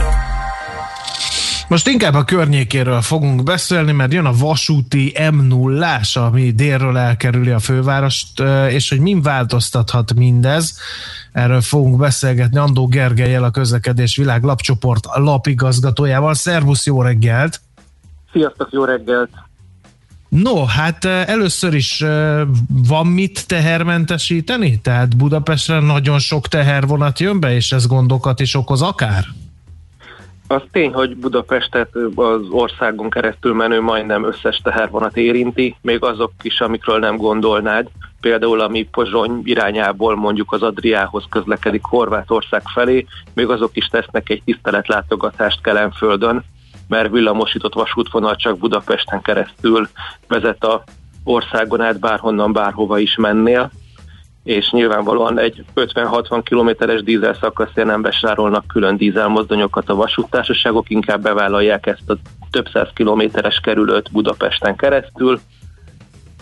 Most 1.68 1.88
inkább 1.88 2.14
a 2.14 2.24
környékéről 2.24 3.00
fogunk 3.00 3.42
beszélni, 3.42 3.92
mert 3.92 4.12
jön 4.12 4.24
a 4.24 4.32
vasúti 4.32 5.14
m 5.32 5.46
0 5.46 6.00
ami 6.14 6.50
délről 6.50 6.98
elkerüli 6.98 7.50
a 7.50 7.58
fővárost, 7.58 8.42
és 8.68 8.88
hogy 8.88 9.00
min 9.00 9.22
változtathat 9.22 10.14
mindez. 10.14 10.78
Erről 11.32 11.60
fogunk 11.60 11.96
beszélgetni 11.96 12.58
Andó 12.58 12.86
Gergelyel, 12.86 13.44
a 13.44 13.50
közlekedés 13.50 14.16
világ 14.16 14.42
lapcsoport 14.42 15.06
lapigazgatójával. 15.14 16.34
Szervusz, 16.34 16.86
jó 16.86 17.02
reggelt! 17.02 17.60
Sziasztok, 18.32 18.68
jó 18.70 18.84
reggelt! 18.84 19.30
No, 20.40 20.64
hát 20.64 21.04
először 21.04 21.74
is 21.74 22.04
van 22.88 23.06
mit 23.06 23.46
tehermentesíteni? 23.46 24.80
Tehát 24.80 25.16
Budapestre 25.16 25.80
nagyon 25.80 26.18
sok 26.18 26.48
tehervonat 26.48 27.20
jön 27.20 27.40
be, 27.40 27.54
és 27.54 27.72
ez 27.72 27.86
gondokat 27.86 28.40
is 28.40 28.54
okoz 28.54 28.82
akár? 28.82 29.24
Az 30.46 30.62
tény, 30.70 30.92
hogy 30.92 31.16
Budapestet 31.16 31.88
az 32.14 32.40
országon 32.50 33.10
keresztül 33.10 33.54
menő 33.54 33.80
majdnem 33.80 34.24
összes 34.24 34.60
tehervonat 34.62 35.16
érinti, 35.16 35.76
még 35.80 36.04
azok 36.04 36.32
is, 36.42 36.60
amikről 36.60 36.98
nem 36.98 37.16
gondolnád. 37.16 37.88
Például 38.20 38.60
ami 38.60 38.88
Pozsony 38.90 39.40
irányából 39.44 40.16
mondjuk 40.16 40.52
az 40.52 40.62
Adriához 40.62 41.24
közlekedik 41.28 41.84
Horvátország 41.84 42.62
felé, 42.74 43.06
még 43.34 43.48
azok 43.48 43.76
is 43.76 43.86
tesznek 43.86 44.30
egy 44.30 44.42
tiszteletlátogatást 44.44 45.60
Kelenföldön, 45.62 46.44
mert 46.92 47.10
villamosított 47.10 47.74
vasútvonal 47.74 48.36
csak 48.36 48.58
Budapesten 48.58 49.22
keresztül 49.22 49.88
vezet 50.28 50.64
a 50.64 50.82
országon 51.24 51.80
át 51.80 52.00
bárhonnan 52.00 52.52
bárhova 52.52 52.98
is 52.98 53.16
mennél, 53.16 53.70
és 54.44 54.70
nyilvánvalóan 54.70 55.38
egy 55.38 55.64
50-60 55.74 56.40
kilométeres 56.44 57.02
dízel 57.02 57.34
szakaszért 57.40 57.86
nem 57.86 58.02
besárolnak 58.02 58.66
külön 58.66 58.96
dízelmozdonyokat 58.96 59.88
a 59.88 59.94
vasúttársaságok, 59.94 60.90
inkább 60.90 61.22
bevállalják 61.22 61.86
ezt 61.86 62.10
a 62.10 62.16
több 62.50 62.68
száz 62.72 62.88
kilométeres 62.94 63.60
kerülőt 63.62 64.12
Budapesten 64.12 64.76
keresztül, 64.76 65.40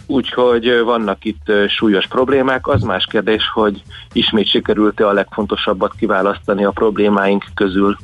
úgyhogy 0.07 0.81
vannak 0.85 1.25
itt 1.25 1.53
súlyos 1.69 2.07
problémák. 2.07 2.67
Az 2.67 2.83
más 2.83 3.05
kérdés, 3.05 3.51
hogy 3.53 3.83
ismét 4.13 4.47
sikerült-e 4.47 5.07
a 5.07 5.13
legfontosabbat 5.13 5.95
kiválasztani 5.95 6.65
a 6.65 6.71
problémáink 6.71 7.45
közül. 7.55 7.97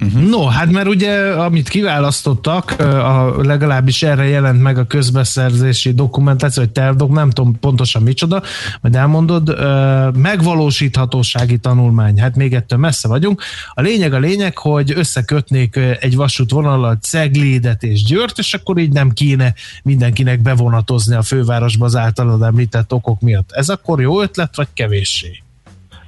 Uh-huh. 0.00 0.28
No, 0.28 0.46
hát 0.46 0.70
mert 0.70 0.88
ugye, 0.88 1.32
amit 1.32 1.68
kiválasztottak, 1.68 2.70
a, 2.80 3.34
legalábbis 3.42 4.02
erre 4.02 4.24
jelent 4.24 4.62
meg 4.62 4.78
a 4.78 4.86
közbeszerzési 4.86 5.92
dokumentáció, 5.92 6.62
vagy 6.62 6.72
tervdok, 6.72 7.10
nem 7.10 7.30
tudom 7.30 7.58
pontosan 7.58 8.02
micsoda, 8.02 8.42
majd 8.80 8.94
elmondod, 8.94 9.58
megvalósíthatósági 10.16 11.58
tanulmány, 11.58 12.20
hát 12.20 12.36
még 12.36 12.54
ettől 12.54 12.78
messze 12.78 13.08
vagyunk. 13.08 13.42
A 13.74 13.80
lényeg 13.80 14.12
a 14.12 14.18
lényeg, 14.18 14.58
hogy 14.58 14.92
összekötnék 14.96 15.76
egy 16.00 16.16
vasútvonalat 16.16 17.02
Ceglédet 17.02 17.82
és 17.82 18.02
Győrt, 18.02 18.38
és 18.38 18.54
akkor 18.54 18.78
így 18.78 18.92
nem 18.92 19.10
kéne 19.10 19.54
mindenkinek 19.82 20.42
bevonatozni 20.42 21.14
a 21.14 21.22
fővárosba 21.22 21.84
az 21.84 21.96
általad 21.96 22.42
említett 22.42 22.92
okok 22.92 23.20
miatt. 23.20 23.52
Ez 23.52 23.68
akkor 23.68 24.00
jó 24.00 24.22
ötlet, 24.22 24.56
vagy 24.56 24.68
kevéssé? 24.74 25.43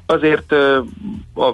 Azért 0.06 0.54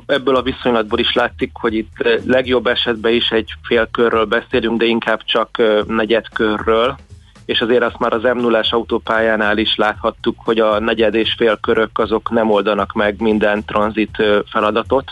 ebből 0.07 0.37
a 0.37 0.43
viszonylatból 0.43 0.99
is 0.99 1.13
látszik, 1.13 1.51
hogy 1.53 1.75
itt 1.75 2.21
legjobb 2.25 2.67
esetben 2.67 3.13
is 3.13 3.31
egy 3.31 3.55
fél 3.63 3.89
körről 3.91 4.25
beszélünk, 4.25 4.79
de 4.79 4.85
inkább 4.85 5.25
csak 5.25 5.63
negyed 5.87 6.29
körről, 6.29 6.97
és 7.45 7.61
azért 7.61 7.83
azt 7.83 7.99
már 7.99 8.13
az 8.13 8.23
m 8.23 8.39
0 8.39 8.65
autópályánál 8.71 9.59
is 9.59 9.77
láthattuk, 9.77 10.37
hogy 10.45 10.59
a 10.59 10.81
negyed 10.81 11.15
és 11.15 11.35
fél 11.37 11.59
körök 11.61 11.99
azok 11.99 12.31
nem 12.31 12.51
oldanak 12.51 12.93
meg 12.93 13.21
minden 13.21 13.65
tranzit 13.65 14.23
feladatot, 14.47 15.11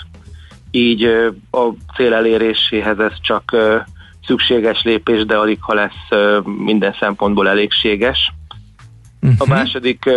így 0.70 1.04
a 1.50 1.68
cél 1.96 2.14
eléréséhez 2.14 2.98
ez 2.98 3.12
csak 3.20 3.56
szükséges 4.26 4.82
lépés, 4.82 5.24
de 5.24 5.36
alig 5.36 5.58
ha 5.60 5.74
lesz 5.74 6.20
minden 6.44 6.94
szempontból 7.00 7.48
elégséges. 7.48 8.32
Uh-huh. 9.22 9.38
A 9.40 9.54
második 9.54 10.10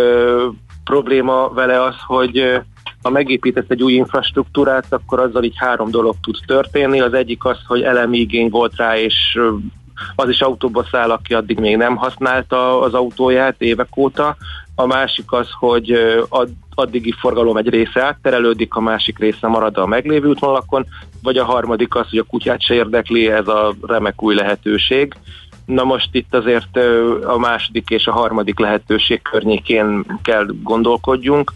probléma 0.84 1.48
vele 1.48 1.82
az, 1.82 1.94
hogy 2.06 2.60
ha 3.02 3.10
megépítesz 3.10 3.64
egy 3.68 3.82
új 3.82 3.92
infrastruktúrát, 3.92 4.86
akkor 4.88 5.20
azzal 5.20 5.44
így 5.44 5.56
három 5.56 5.90
dolog 5.90 6.14
tud 6.22 6.36
történni. 6.46 7.00
Az 7.00 7.12
egyik 7.12 7.44
az, 7.44 7.58
hogy 7.66 7.82
elemi 7.82 8.18
igény 8.18 8.48
volt 8.48 8.76
rá, 8.76 8.98
és 8.98 9.38
az 10.14 10.28
is 10.28 10.40
autóba 10.40 10.84
száll, 10.90 11.10
aki 11.10 11.34
addig 11.34 11.58
még 11.58 11.76
nem 11.76 11.96
használta 11.96 12.80
az 12.80 12.94
autóját 12.94 13.54
évek 13.58 13.96
óta. 13.96 14.36
A 14.74 14.86
másik 14.86 15.32
az, 15.32 15.48
hogy 15.58 15.98
addigi 16.74 17.14
forgalom 17.18 17.56
egy 17.56 17.68
része 17.68 18.02
átterelődik, 18.02 18.74
a 18.74 18.80
másik 18.80 19.18
része 19.18 19.46
marad 19.46 19.76
a 19.76 19.86
meglévő 19.86 20.28
útvonalakon, 20.28 20.86
vagy 21.22 21.36
a 21.36 21.44
harmadik 21.44 21.94
az, 21.94 22.08
hogy 22.10 22.18
a 22.18 22.22
kutyát 22.22 22.62
se 22.62 22.74
érdekli 22.74 23.30
ez 23.30 23.48
a 23.48 23.74
remek 23.82 24.22
új 24.22 24.34
lehetőség. 24.34 25.14
Na 25.66 25.84
most 25.84 26.08
itt 26.12 26.34
azért 26.34 26.78
a 27.24 27.38
második 27.38 27.90
és 27.90 28.06
a 28.06 28.12
harmadik 28.12 28.58
lehetőség 28.58 29.22
környékén 29.22 30.04
kell 30.22 30.46
gondolkodjunk. 30.62 31.52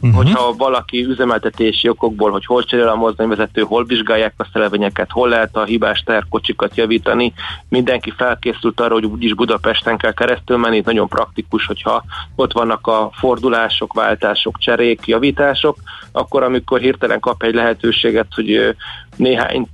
Uh-huh. 0.00 0.16
Hogyha 0.16 0.52
valaki 0.56 1.04
üzemeltetési 1.04 1.88
okokból, 1.88 2.30
hogy 2.30 2.46
hol 2.46 2.64
cserél 2.64 2.88
a 2.88 2.94
mozdonyvezető, 2.94 3.62
hol 3.62 3.84
vizsgálják 3.84 4.34
a 4.36 4.46
szelevényeket, 4.52 5.10
hol 5.10 5.28
lehet 5.28 5.56
a 5.56 5.64
hibás 5.64 6.02
terkocsikat 6.02 6.76
javítani, 6.76 7.32
mindenki 7.68 8.12
felkészült 8.16 8.80
arra, 8.80 8.92
hogy 8.92 9.04
úgyis 9.04 9.34
Budapesten 9.34 9.96
kell 9.96 10.12
keresztül 10.12 10.56
menni, 10.56 10.82
nagyon 10.84 11.08
praktikus, 11.08 11.66
hogyha 11.66 12.04
ott 12.36 12.52
vannak 12.52 12.86
a 12.86 13.10
fordulások, 13.12 13.92
váltások, 13.92 14.58
cserék, 14.58 15.06
javítások, 15.06 15.76
akkor 16.12 16.42
amikor 16.42 16.80
hirtelen 16.80 17.20
kap 17.20 17.42
egy 17.42 17.54
lehetőséget, 17.54 18.26
hogy 18.34 18.76
néhány 19.16 19.68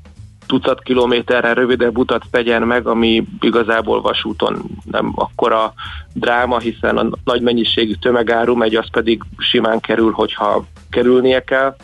tucat 0.46 0.82
kilométerre 0.82 1.52
rövidebb 1.52 1.98
utat 1.98 2.24
tegyen 2.30 2.62
meg, 2.62 2.86
ami 2.86 3.24
igazából 3.40 4.00
vasúton 4.00 4.62
nem 4.90 5.12
akkora 5.14 5.74
dráma, 6.12 6.58
hiszen 6.58 6.96
a 6.96 7.08
nagy 7.24 7.40
mennyiségű 7.40 7.94
tömegáru 7.94 8.54
megy, 8.54 8.74
az 8.74 8.90
pedig 8.90 9.22
simán 9.38 9.80
kerül, 9.80 10.12
hogyha 10.12 10.64
kerülnie 10.90 11.44
kell. 11.44 11.76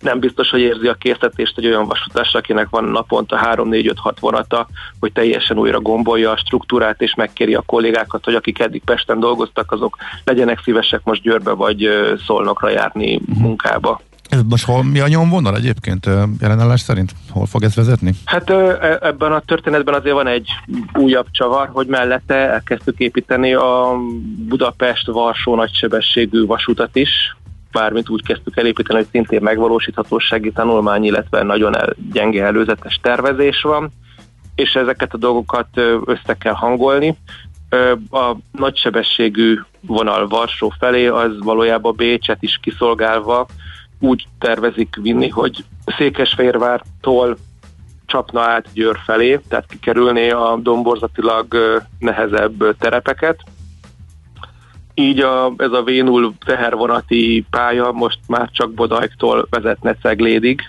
Nem 0.00 0.18
biztos, 0.18 0.50
hogy 0.50 0.60
érzi 0.60 0.86
a 0.86 0.94
készítést 0.94 1.58
egy 1.58 1.66
olyan 1.66 1.86
vasutás, 1.86 2.34
akinek 2.34 2.68
van 2.70 2.84
naponta 2.84 3.40
3-4-5-6 3.44 4.14
vonata, 4.20 4.68
hogy 5.00 5.12
teljesen 5.12 5.58
újra 5.58 5.80
gombolja 5.80 6.30
a 6.30 6.36
struktúrát, 6.36 7.02
és 7.02 7.14
megkéri 7.14 7.54
a 7.54 7.62
kollégákat, 7.66 8.24
hogy 8.24 8.34
akik 8.34 8.58
eddig 8.58 8.82
Pesten 8.84 9.20
dolgoztak, 9.20 9.72
azok 9.72 9.96
legyenek 10.24 10.60
szívesek 10.62 11.00
most 11.04 11.22
Győrbe 11.22 11.52
vagy 11.52 11.88
Szolnokra 12.26 12.68
járni 12.68 13.20
munkába. 13.38 14.00
Ez 14.34 14.40
most 14.48 14.64
hol, 14.64 14.82
mi 14.84 15.00
a 15.00 15.08
nyomvonal 15.08 15.56
egyébként 15.56 16.06
jelenállás 16.40 16.80
szerint? 16.80 17.12
Hol 17.30 17.46
fog 17.46 17.62
ez 17.62 17.74
vezetni? 17.74 18.12
Hát 18.24 18.50
e, 18.50 18.98
ebben 19.00 19.32
a 19.32 19.40
történetben 19.40 19.94
azért 19.94 20.14
van 20.14 20.26
egy 20.26 20.48
újabb 20.94 21.26
csavar, 21.30 21.70
hogy 21.72 21.86
mellette 21.86 22.34
elkezdtük 22.34 22.98
építeni 22.98 23.54
a 23.54 23.96
Budapest-Varsó 24.48 25.54
nagysebességű 25.54 26.46
vasutat 26.46 26.96
is, 26.96 27.36
bármint 27.72 28.08
úgy 28.08 28.22
kezdtük 28.22 28.56
elépíteni, 28.56 28.98
hogy 28.98 29.08
szintén 29.10 29.42
megvalósíthatósági 29.42 30.52
tanulmány, 30.52 31.04
illetve 31.04 31.42
nagyon 31.42 31.76
el, 31.76 31.94
gyenge 32.12 32.44
előzetes 32.44 32.98
tervezés 33.02 33.62
van, 33.62 33.90
és 34.54 34.74
ezeket 34.74 35.14
a 35.14 35.18
dolgokat 35.18 35.68
össze 36.04 36.34
kell 36.38 36.54
hangolni. 36.54 37.16
A 38.10 38.34
nagysebességű 38.52 39.58
vonal 39.80 40.28
Varsó 40.28 40.72
felé 40.78 41.06
az 41.06 41.38
valójában 41.38 41.94
Bécset 41.96 42.42
is 42.42 42.58
kiszolgálva 42.62 43.46
úgy 44.04 44.26
tervezik 44.38 44.96
vinni, 45.02 45.28
hogy 45.28 45.64
Székesfehérvártól 45.96 47.36
csapna 48.06 48.40
át 48.40 48.72
Győr 48.72 48.98
felé, 49.04 49.40
tehát 49.48 49.66
kikerülné 49.66 50.30
a 50.30 50.58
domborzatilag 50.62 51.46
nehezebb 51.98 52.76
terepeket. 52.78 53.40
Így 54.94 55.20
a, 55.20 55.52
ez 55.56 55.72
a 55.72 55.84
V0 55.84 56.32
tehervonati 56.44 57.46
pálya 57.50 57.92
most 57.92 58.18
már 58.28 58.50
csak 58.50 58.72
Bodajktól 58.72 59.46
vezetne 59.50 59.94
Ceglédig, 59.94 60.60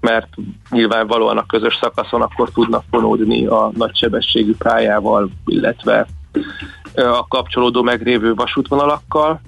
mert 0.00 0.28
nyilvánvalóan 0.70 1.38
a 1.38 1.46
közös 1.46 1.78
szakaszon 1.80 2.22
akkor 2.22 2.50
tudnak 2.50 2.84
vonódni 2.90 3.46
a 3.46 3.70
nagysebességű 3.74 4.54
pályával, 4.58 5.30
illetve 5.46 6.06
a 6.94 7.26
kapcsolódó 7.28 7.82
megrévő 7.82 8.34
vasútvonalakkal. 8.34 9.40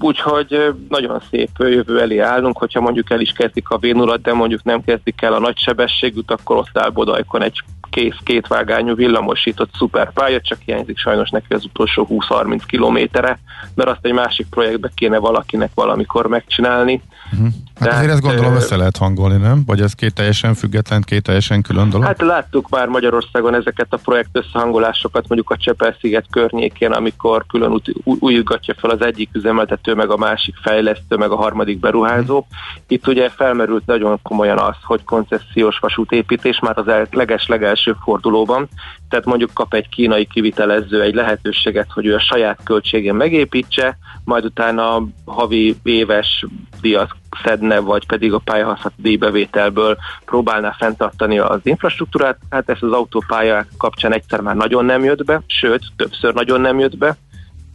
Úgyhogy 0.00 0.74
nagyon 0.88 1.20
szép 1.30 1.50
jövő 1.58 2.00
elé 2.00 2.18
állunk, 2.18 2.58
hogyha 2.58 2.80
mondjuk 2.80 3.10
el 3.10 3.20
is 3.20 3.32
kezdik 3.32 3.68
a 3.68 3.78
v 3.78 4.16
de 4.22 4.32
mondjuk 4.32 4.62
nem 4.62 4.84
kezdik 4.84 5.22
el 5.22 5.32
a 5.32 5.38
nagy 5.38 5.58
sebességűt, 5.58 6.30
akkor 6.30 6.56
ott 6.56 6.78
áll 6.78 6.90
Bodajkon 6.90 7.42
egy 7.42 7.62
kész 7.96 8.16
kétvágányú 8.22 8.94
villamosított 8.94 9.70
szuperpálya, 9.78 10.40
csak 10.40 10.58
hiányzik 10.64 10.98
sajnos 10.98 11.30
neki 11.30 11.54
az 11.54 11.64
utolsó 11.64 12.06
20-30 12.10 12.60
kilométere, 12.66 13.38
mert 13.74 13.90
azt 13.90 13.98
egy 14.02 14.12
másik 14.12 14.46
projektbe 14.50 14.90
kéne 14.94 15.18
valakinek 15.18 15.70
valamikor 15.74 16.26
megcsinálni. 16.26 17.02
Uh-huh. 17.32 17.48
Hát 17.80 17.92
azért 17.92 18.10
ezt 18.10 18.20
gondolom 18.20 18.54
össze 18.54 18.76
lehet 18.76 18.96
hangolni, 18.96 19.36
nem? 19.36 19.62
Vagy 19.66 19.80
ez 19.80 19.92
két 19.92 20.14
teljesen 20.14 20.54
független, 20.54 21.02
két 21.02 21.22
teljesen 21.22 21.62
külön 21.62 21.90
dolog? 21.90 22.06
Hát 22.06 22.20
láttuk 22.20 22.68
már 22.68 22.88
Magyarországon 22.88 23.54
ezeket 23.54 23.86
a 23.90 23.96
projekt 23.96 24.28
összehangolásokat, 24.32 25.28
mondjuk 25.28 25.50
a 25.50 25.56
Csepel-sziget 25.56 26.26
környékén, 26.30 26.92
amikor 26.92 27.46
külön 27.46 27.82
újítgatja 28.04 28.74
fel 28.78 28.90
az 28.90 29.02
egyik 29.02 29.28
üzemeltető, 29.32 29.94
meg 29.94 30.10
a 30.10 30.16
másik 30.16 30.54
fejlesztő, 30.62 31.16
meg 31.16 31.30
a 31.30 31.36
harmadik 31.36 31.78
beruházó. 31.78 32.46
Itt 32.88 33.06
ugye 33.06 33.28
felmerült 33.28 33.86
nagyon 33.86 34.18
komolyan 34.22 34.58
az, 34.58 34.76
hogy 34.82 35.04
koncesziós 35.04 35.78
vasútépítés 35.78 36.58
már 36.58 36.78
az 36.78 37.08
leges 37.46 37.85
legelső 37.86 38.04
fordulóban, 38.04 38.68
tehát 39.08 39.24
mondjuk 39.24 39.50
kap 39.54 39.74
egy 39.74 39.88
kínai 39.88 40.26
kivitelező 40.26 41.02
egy 41.02 41.14
lehetőséget, 41.14 41.92
hogy 41.92 42.06
ő 42.06 42.14
a 42.14 42.20
saját 42.20 42.60
költségén 42.64 43.14
megépítse, 43.14 43.98
majd 44.24 44.44
utána 44.44 45.06
havi 45.24 45.76
éves 45.82 46.44
díjat 46.80 47.10
szedne, 47.44 47.78
vagy 47.78 48.06
pedig 48.06 48.32
a 48.32 48.38
pályahasználati 48.38 49.02
díjbevételből 49.02 49.96
próbálná 50.24 50.74
fenntartani 50.78 51.38
az 51.38 51.60
infrastruktúrát, 51.62 52.38
hát 52.50 52.68
ez 52.68 52.78
az 52.80 52.92
autópálya 52.92 53.66
kapcsán 53.78 54.12
egyszer 54.12 54.40
már 54.40 54.56
nagyon 54.56 54.84
nem 54.84 55.04
jött 55.04 55.24
be, 55.24 55.42
sőt, 55.46 55.82
többször 55.96 56.34
nagyon 56.34 56.60
nem 56.60 56.78
jött 56.78 56.96
be, 56.96 57.16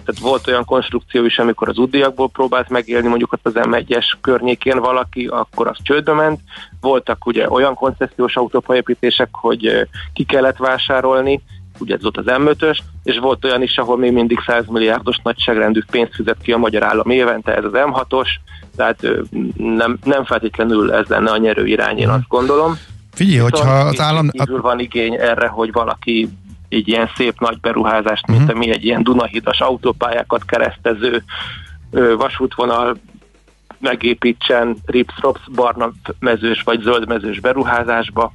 tehát 0.06 0.22
volt 0.22 0.48
olyan 0.48 0.66
konstrukció 0.66 1.26
is, 1.26 1.38
amikor 1.38 1.70
az 1.70 1.78
útdiakból 1.78 2.30
próbált 2.30 2.70
megélni 2.70 3.08
mondjuk 3.08 3.34
ott 3.34 3.46
az 3.46 3.54
M1-es 3.56 4.06
környékén 4.22 4.80
valaki, 4.80 5.26
akkor 5.26 5.68
az 5.68 5.78
csődbe 5.84 6.14
ment. 6.14 6.40
Voltak 6.82 7.26
ugye 7.26 7.50
olyan 7.50 7.74
koncesziós 7.74 8.36
autópályépítések, 8.36 9.30
hogy 9.32 9.88
ki 10.14 10.24
kellett 10.24 10.58
vásárolni, 10.58 11.42
ugye 11.80 11.96
ez 11.96 12.02
volt 12.02 12.18
az 12.18 12.26
M5-ös, 12.28 12.78
és 13.04 13.18
volt 13.18 13.46
olyan 13.46 13.62
is, 13.62 13.78
ahol 13.78 13.98
még 13.98 14.12
mindig 14.12 14.40
100 14.46 14.66
milliárdos 14.68 15.18
nagyságrendű 15.24 15.82
pénzt 15.92 16.16
fizet 16.16 16.42
ki 16.42 16.52
a 16.52 16.58
magyar 16.58 16.84
állam 16.84 17.10
évente, 17.10 17.56
ez 17.56 17.64
az 17.64 17.72
M6-os, 17.74 18.28
tehát 18.76 19.08
nem, 19.58 19.98
nem 20.04 20.26
feltétlenül 20.26 20.94
ez 20.94 21.08
lenne 21.08 21.32
a 21.32 21.38
nyerő 21.38 21.68
irány, 21.68 21.98
én 21.98 22.10
azt 22.10 22.28
gondolom. 22.28 22.78
Figyelj, 23.14 23.38
hogyha 23.38 23.70
az 23.70 24.00
állam... 24.00 24.30
Kívül 24.30 24.62
van 24.62 24.80
igény 24.80 25.14
erre, 25.14 25.48
hogy 25.48 25.72
valaki 25.72 26.30
egy 26.74 26.88
ilyen 26.88 27.10
szép 27.16 27.40
nagy 27.40 27.60
beruházást, 27.60 28.28
mint 28.28 28.42
uh-huh. 28.42 28.56
ami 28.56 28.70
egy 28.70 28.86
ilyen 28.86 29.04
Dunahidas 29.04 29.60
autópályákat 29.60 30.46
keresztező 30.46 31.24
vasútvonal 32.18 32.98
megépítsen 33.80 34.78
rips 34.86 35.14
barna 35.56 35.92
mezős 36.20 36.62
vagy 36.62 36.82
zöld 36.82 37.08
mezős 37.08 37.40
beruházásba. 37.40 38.34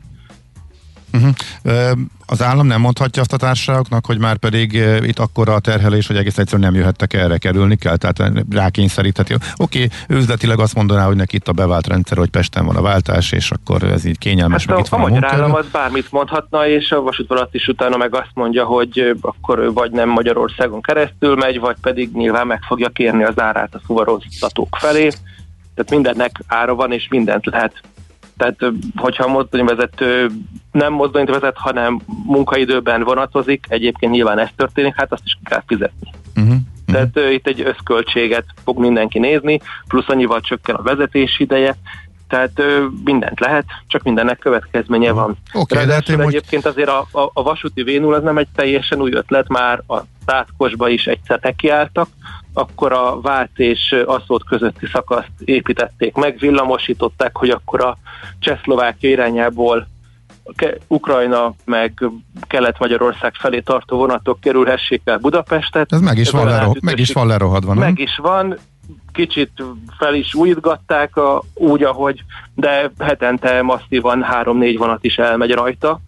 Uh-huh. 1.17 1.99
Az 2.27 2.43
állam 2.43 2.67
nem 2.67 2.81
mondhatja 2.81 3.23
azt 3.23 3.33
a 3.33 3.37
társaságoknak, 3.37 4.07
hogy 4.07 4.19
már 4.19 4.37
pedig 4.37 4.73
itt 5.03 5.19
akkora 5.19 5.55
a 5.55 5.59
terhelés, 5.59 6.07
hogy 6.07 6.17
egész 6.17 6.39
egyszerűen 6.39 6.71
nem 6.71 6.81
jöhettek 6.81 7.13
erre, 7.13 7.39
kerülni 7.39 7.77
kell, 7.77 7.97
tehát 7.97 8.33
rákényszerítheti. 8.51 9.35
Oké, 9.35 9.43
okay, 9.57 10.17
üzletileg 10.17 10.59
azt 10.59 10.75
mondaná, 10.75 11.07
hogy 11.07 11.17
neki 11.17 11.37
itt 11.37 11.49
a 11.49 11.53
bevált 11.53 11.87
rendszer, 11.87 12.19
hogy 12.19 12.31
Pesten 12.31 12.67
van 12.67 12.77
a 12.77 12.81
váltás, 12.81 13.33
és 13.33 13.51
akkor 13.51 13.83
ez 13.83 14.05
így 14.05 14.19
kényelmes, 14.19 14.65
Hát 14.67 14.69
meg 14.69 14.77
a, 14.77 14.81
itt 14.81 14.93
a 14.93 14.97
van 14.97 15.07
a 15.07 15.09
magyar 15.09 15.33
állam 15.33 15.55
az 15.55 15.67
bármit 15.73 16.13
mondhatna, 16.13 16.69
és 16.69 16.91
a 16.91 17.01
vasútvonalat 17.01 17.55
is 17.55 17.69
utána 17.69 17.97
meg 17.97 18.15
azt 18.15 18.31
mondja, 18.35 18.65
hogy 18.65 19.17
akkor 19.21 19.59
ő 19.59 19.73
vagy 19.73 19.91
nem 19.91 20.09
Magyarországon 20.09 20.81
keresztül 20.81 21.35
megy, 21.35 21.61
vagy 21.61 21.77
pedig 21.81 22.11
nyilván 22.13 22.47
meg 22.47 22.61
fogja 22.67 22.89
kérni 22.89 23.25
az 23.25 23.41
árát 23.41 23.75
a 23.75 23.81
fuvaroztatók 23.87 24.77
felé. 24.81 25.09
Tehát 25.75 25.91
mindennek 25.91 26.41
ára 26.47 26.75
van, 26.75 26.93
és 26.93 27.09
mindent 27.11 27.47
lehet. 27.47 27.83
Tehát, 28.37 28.57
hogyha 28.97 29.25
a 29.25 29.29
mozdonyvezető 29.29 30.31
nem 30.73 30.93
mozdonyt 30.93 31.31
vezet, 31.31 31.57
hanem 31.57 32.01
munkaidőben 32.27 33.03
vonatozik, 33.03 33.67
egyébként 33.69 34.13
nyilván 34.13 34.39
ez 34.39 34.49
történik, 34.57 34.95
hát 34.97 35.13
azt 35.13 35.25
is 35.25 35.39
kell 35.45 35.63
fizetni. 35.67 36.11
Uh-huh. 36.37 36.57
Tehát 36.87 37.17
uh, 37.19 37.33
itt 37.33 37.47
egy 37.47 37.61
összköltséget 37.61 38.45
fog 38.65 38.79
mindenki 38.79 39.19
nézni, 39.19 39.61
plusz 39.89 40.09
annyival 40.09 40.41
csökken 40.41 40.75
a 40.75 40.83
vezetés 40.83 41.39
ideje, 41.39 41.77
tehát 42.29 42.59
ö, 42.59 42.87
mindent 43.05 43.41
lehet, 43.41 43.65
csak 43.87 44.03
mindennek 44.03 44.39
következménye 44.39 45.13
van. 45.13 45.37
Oké, 45.53 45.75
de 45.75 45.81
hát 45.81 45.83
én 45.83 45.89
Ráadásul 45.89 46.17
most- 46.17 46.29
egyébként 46.29 46.67
azért 46.67 46.89
a, 46.89 47.07
a, 47.13 47.31
a 47.33 47.43
vasúti 47.43 47.83
v 47.83 48.13
az 48.13 48.23
nem 48.23 48.39
egy 48.39 48.49
teljesen 48.55 49.01
új 49.01 49.13
ötlet, 49.13 49.49
már 49.49 49.83
a 49.87 50.01
Szátkosba 50.27 50.89
is 50.89 51.07
egyszer 51.07 51.39
nekiálltak, 51.43 52.09
akkor 52.57 52.93
a 52.93 53.21
Vác 53.21 53.51
és 53.55 53.95
Aszót 54.07 54.45
közötti 54.45 54.87
szakaszt 54.93 55.31
építették 55.45 56.15
meg, 56.15 56.39
villamosították, 56.39 57.37
hogy 57.37 57.51
akkor 57.51 57.85
a 57.85 57.99
Csehszlovákia 58.39 59.11
irányából 59.11 59.87
Ukrajna 60.87 61.55
meg 61.65 62.11
Kelet-Magyarország 62.47 63.35
felé 63.35 63.61
tartó 63.61 63.97
vonatok 63.97 64.41
kerülhessék 64.41 65.01
el 65.05 65.19
Budapestet. 65.19 65.93
Ez 65.93 66.01
meg 66.01 66.19
is, 66.19 66.31
van, 66.31 66.41
olyan 66.41 66.53
lero, 66.53 66.63
átütési- 66.63 66.85
meg 66.85 66.99
is 66.99 67.13
van 67.13 67.27
lerohadva, 67.27 67.75
nem? 67.75 67.83
meg 67.83 67.99
is 67.99 68.17
van, 68.17 68.59
kicsit 69.13 69.63
fel 69.99 70.15
is 70.15 70.35
újítgatták 70.35 71.17
a, 71.17 71.43
úgy, 71.55 71.83
ahogy, 71.83 72.25
de 72.55 72.91
hetente 72.99 73.63
masszívan 73.63 74.23
három-négy 74.23 74.79
vonat 74.79 75.05
is 75.05 75.17
elmegy 75.17 75.53
rajta. 75.53 76.01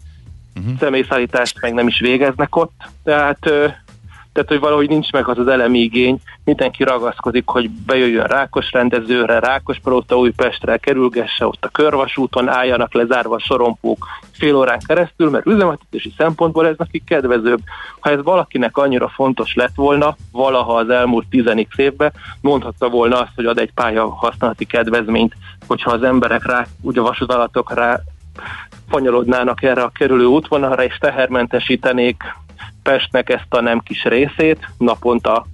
Uh-huh. 0.59 0.79
Személyszállítást 0.79 1.61
meg 1.61 1.73
nem 1.73 1.87
is 1.87 1.99
végeznek 1.99 2.55
ott, 2.55 2.81
tehát, 3.03 3.49
tehát 4.39 4.53
hogy 4.53 4.69
valahogy 4.69 4.89
nincs 4.89 5.11
meg 5.11 5.27
az 5.27 5.37
az 5.37 5.47
elemi 5.47 5.79
igény, 5.79 6.19
mindenki 6.43 6.83
ragaszkodik, 6.83 7.47
hogy 7.47 7.69
bejöjjön 7.69 8.25
Rákos 8.25 8.71
rendezőre, 8.71 9.39
Rákos 9.39 9.79
Palota 9.79 10.17
Újpestre, 10.17 10.77
kerülgesse 10.77 11.45
ott 11.45 11.65
a 11.65 11.67
körvasúton, 11.67 12.49
álljanak 12.49 12.93
lezárva 12.93 13.39
sorompók 13.39 14.07
fél 14.31 14.55
órán 14.55 14.79
keresztül, 14.87 15.29
mert 15.29 15.45
üzemeltetési 15.45 16.13
szempontból 16.17 16.67
ez 16.67 16.75
nekik 16.77 17.03
kedvezőbb. 17.03 17.59
Ha 17.99 18.09
ez 18.09 18.23
valakinek 18.23 18.77
annyira 18.77 19.09
fontos 19.09 19.53
lett 19.55 19.75
volna, 19.75 20.15
valaha 20.31 20.73
az 20.73 20.89
elmúlt 20.89 21.27
10 21.29 21.43
évben, 21.75 22.11
mondhatta 22.41 22.89
volna 22.89 23.19
azt, 23.19 23.35
hogy 23.35 23.45
ad 23.45 23.57
egy 23.57 23.73
pálya 23.73 24.09
használati 24.09 24.65
kedvezményt, 24.65 25.35
hogyha 25.67 25.91
az 25.91 26.03
emberek 26.03 26.45
rá, 26.45 26.65
ugye 26.81 27.01
vasútalatok 27.01 27.73
rá 27.73 27.99
fanyalodnának 28.89 29.63
erre 29.63 29.81
a 29.81 29.89
kerülő 29.89 30.25
útvonalra, 30.25 30.83
és 30.83 30.97
tehermentesítenék 30.97 32.23
Pestnek 32.83 33.29
ezt 33.29 33.53
a 33.53 33.61
nem 33.61 33.79
kis 33.79 34.03
részét, 34.03 34.69
naponta 34.77 35.45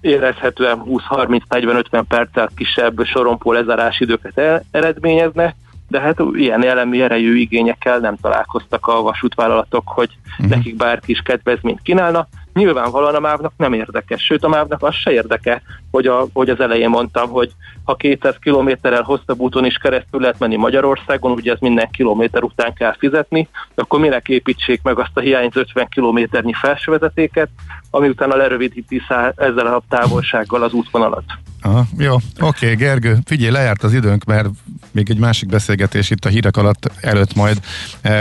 érezhetően 0.00 0.82
20-30-40-50 0.86 2.02
perccel 2.08 2.50
kisebb 2.56 3.04
sorompó 3.04 3.52
lezárás 3.52 4.00
időket 4.00 4.64
eredményezne, 4.70 5.54
de 5.88 6.00
hát 6.00 6.22
ilyen 6.32 6.64
elemi 6.64 7.02
erejű 7.02 7.36
igényekkel 7.36 7.98
nem 7.98 8.16
találkoztak 8.16 8.86
a 8.86 9.02
vasútvállalatok, 9.02 9.82
hogy 9.86 10.10
uh-huh. 10.30 10.48
nekik 10.48 10.76
bárki 10.76 11.12
is 11.12 11.20
kedvezményt 11.20 11.82
kínálna. 11.82 12.26
Nyilvánvalóan 12.52 13.14
a 13.14 13.20
MÁV-nak 13.20 13.52
nem 13.56 13.72
érdekes, 13.72 14.24
sőt 14.24 14.44
a 14.44 14.48
MÁV-nak 14.48 14.82
az 14.82 14.94
se 14.94 15.12
érdeke, 15.12 15.62
hogy, 15.90 16.06
a, 16.06 16.26
hogy 16.32 16.50
az 16.50 16.60
elején 16.60 16.88
mondtam, 16.88 17.30
hogy 17.30 17.52
ha 17.88 17.94
200 17.94 18.36
kilométerrel 18.40 19.02
hosszabb 19.02 19.38
úton 19.38 19.64
is 19.64 19.76
keresztül 19.76 20.20
lehet 20.20 20.38
menni 20.38 20.56
Magyarországon, 20.56 21.30
ugye 21.30 21.52
ez 21.52 21.58
minden 21.60 21.90
kilométer 21.90 22.42
után 22.42 22.74
kell 22.74 22.94
fizetni, 22.98 23.48
akkor 23.74 24.00
minek 24.00 24.28
építsék 24.28 24.82
meg 24.82 24.98
azt 24.98 25.10
a 25.14 25.20
hiányzó 25.20 25.60
50 25.60 25.88
kilométernyi 25.88 26.52
felsővezetéket, 26.52 27.48
ami 27.90 28.08
utána 28.08 28.36
lerövidíti 28.36 29.02
ezzel 29.34 29.66
a 29.66 29.82
távolsággal 29.88 30.62
az 30.62 30.72
útvonalat. 30.72 31.24
Aha, 31.62 31.84
jó, 31.98 32.16
oké, 32.40 32.74
Gergő, 32.74 33.16
figyelj, 33.24 33.50
lejárt 33.52 33.82
az 33.82 33.92
időnk, 33.92 34.24
mert 34.24 34.48
még 34.90 35.10
egy 35.10 35.18
másik 35.18 35.48
beszélgetés 35.48 36.10
itt 36.10 36.24
a 36.24 36.28
hírek 36.28 36.56
alatt 36.56 36.90
előtt 37.00 37.34
majd 37.34 37.60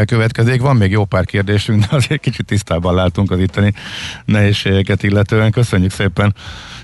következik. 0.05 0.61
Van 0.61 0.75
még 0.75 0.91
jó 0.91 1.05
pár 1.05 1.25
kérdésünk, 1.25 1.79
de 1.79 1.95
azért 1.95 2.21
kicsit 2.21 2.45
tisztában 2.45 2.95
látunk 2.95 3.31
az 3.31 3.39
itteni 3.39 3.73
nehézségeket 4.25 5.03
illetően. 5.03 5.51
Köszönjük 5.51 5.91
szépen, 5.91 6.35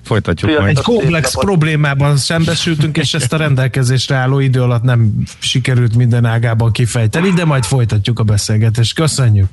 folytatjuk 0.04 0.60
majd. 0.60 0.78
Egy 0.78 0.84
komplex 0.84 1.36
problémában 1.40 2.18
szembesültünk, 2.18 2.98
és 2.98 3.14
ezt 3.14 3.34
a 3.34 3.38
rendelkezésre 3.38 4.16
álló 4.16 4.40
idő 4.40 4.62
alatt 4.62 4.84
nem 4.84 5.24
sikerült 5.40 5.96
minden 5.96 6.26
ágában 6.26 6.72
kifejteni, 6.72 7.30
de 7.30 7.46
majd 7.46 7.64
folytatjuk 7.64 8.20
a 8.20 8.24
beszélgetést. 8.24 8.96
Köszönjük! 8.96 9.48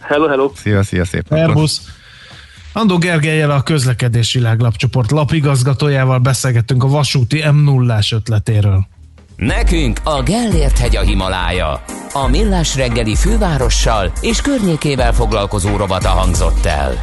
Hello, 0.00 0.28
hello! 0.28 0.52
Szia, 0.54 0.82
szia, 0.82 1.04
szép. 1.04 1.24
Szervusz! 1.28 1.80
Andó 2.72 2.98
Gergelyel 2.98 3.50
a 3.50 3.62
közlekedés 3.62 4.32
világlapcsoport 4.32 5.10
lapigazgatójával 5.10 6.18
beszélgettünk 6.18 6.84
a 6.84 6.88
vasúti 6.88 7.44
m 7.50 7.64
0 7.64 7.98
ötletéről. 8.10 8.86
Nekünk 9.36 10.00
a 10.04 10.22
Gellért 10.22 10.78
hegy 10.78 10.96
a 10.96 11.00
Himalája. 11.00 11.82
A 12.12 12.28
Millás 12.28 12.76
reggeli 12.76 13.14
fővárossal 13.14 14.12
és 14.20 14.40
környékével 14.40 15.12
foglalkozó 15.12 15.76
rovata 15.76 16.08
hangzott 16.08 16.64
el. 16.64 17.00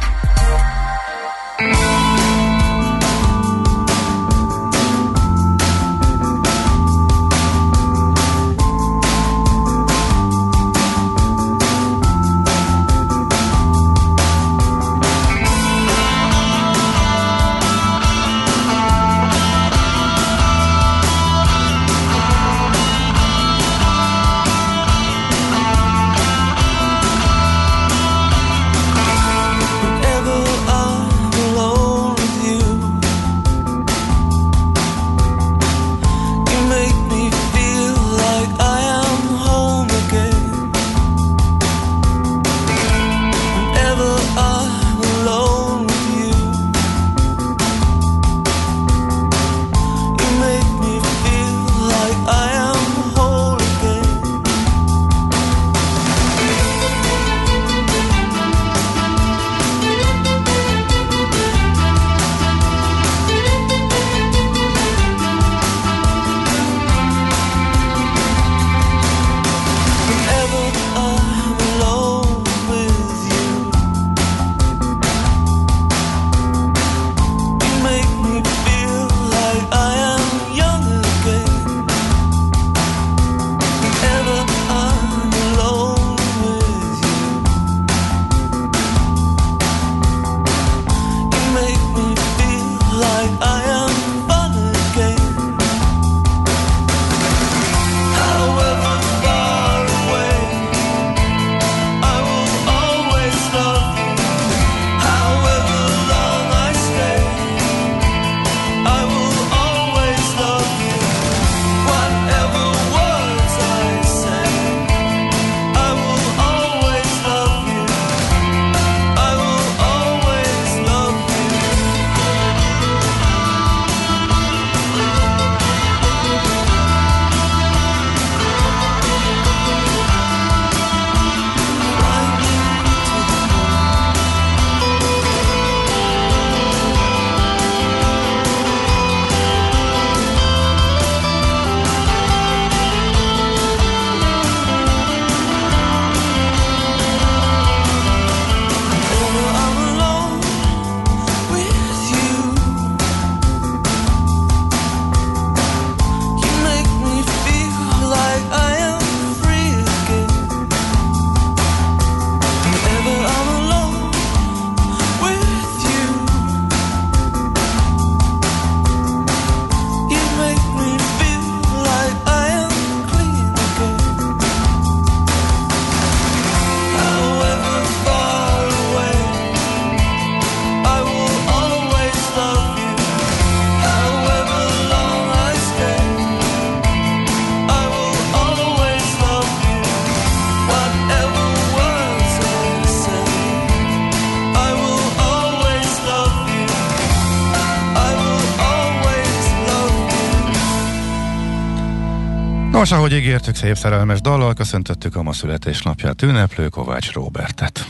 Nos, 202.78 202.92
ahogy 202.92 203.12
ígértük, 203.12 203.54
szép 203.54 203.76
szerelmes 203.76 204.20
dallal 204.20 204.54
köszöntöttük 204.54 205.16
a 205.16 205.22
ma 205.22 205.32
születésnapját 205.32 206.22
ünneplő 206.22 206.68
Kovács 206.68 207.12
Robertet. 207.12 207.86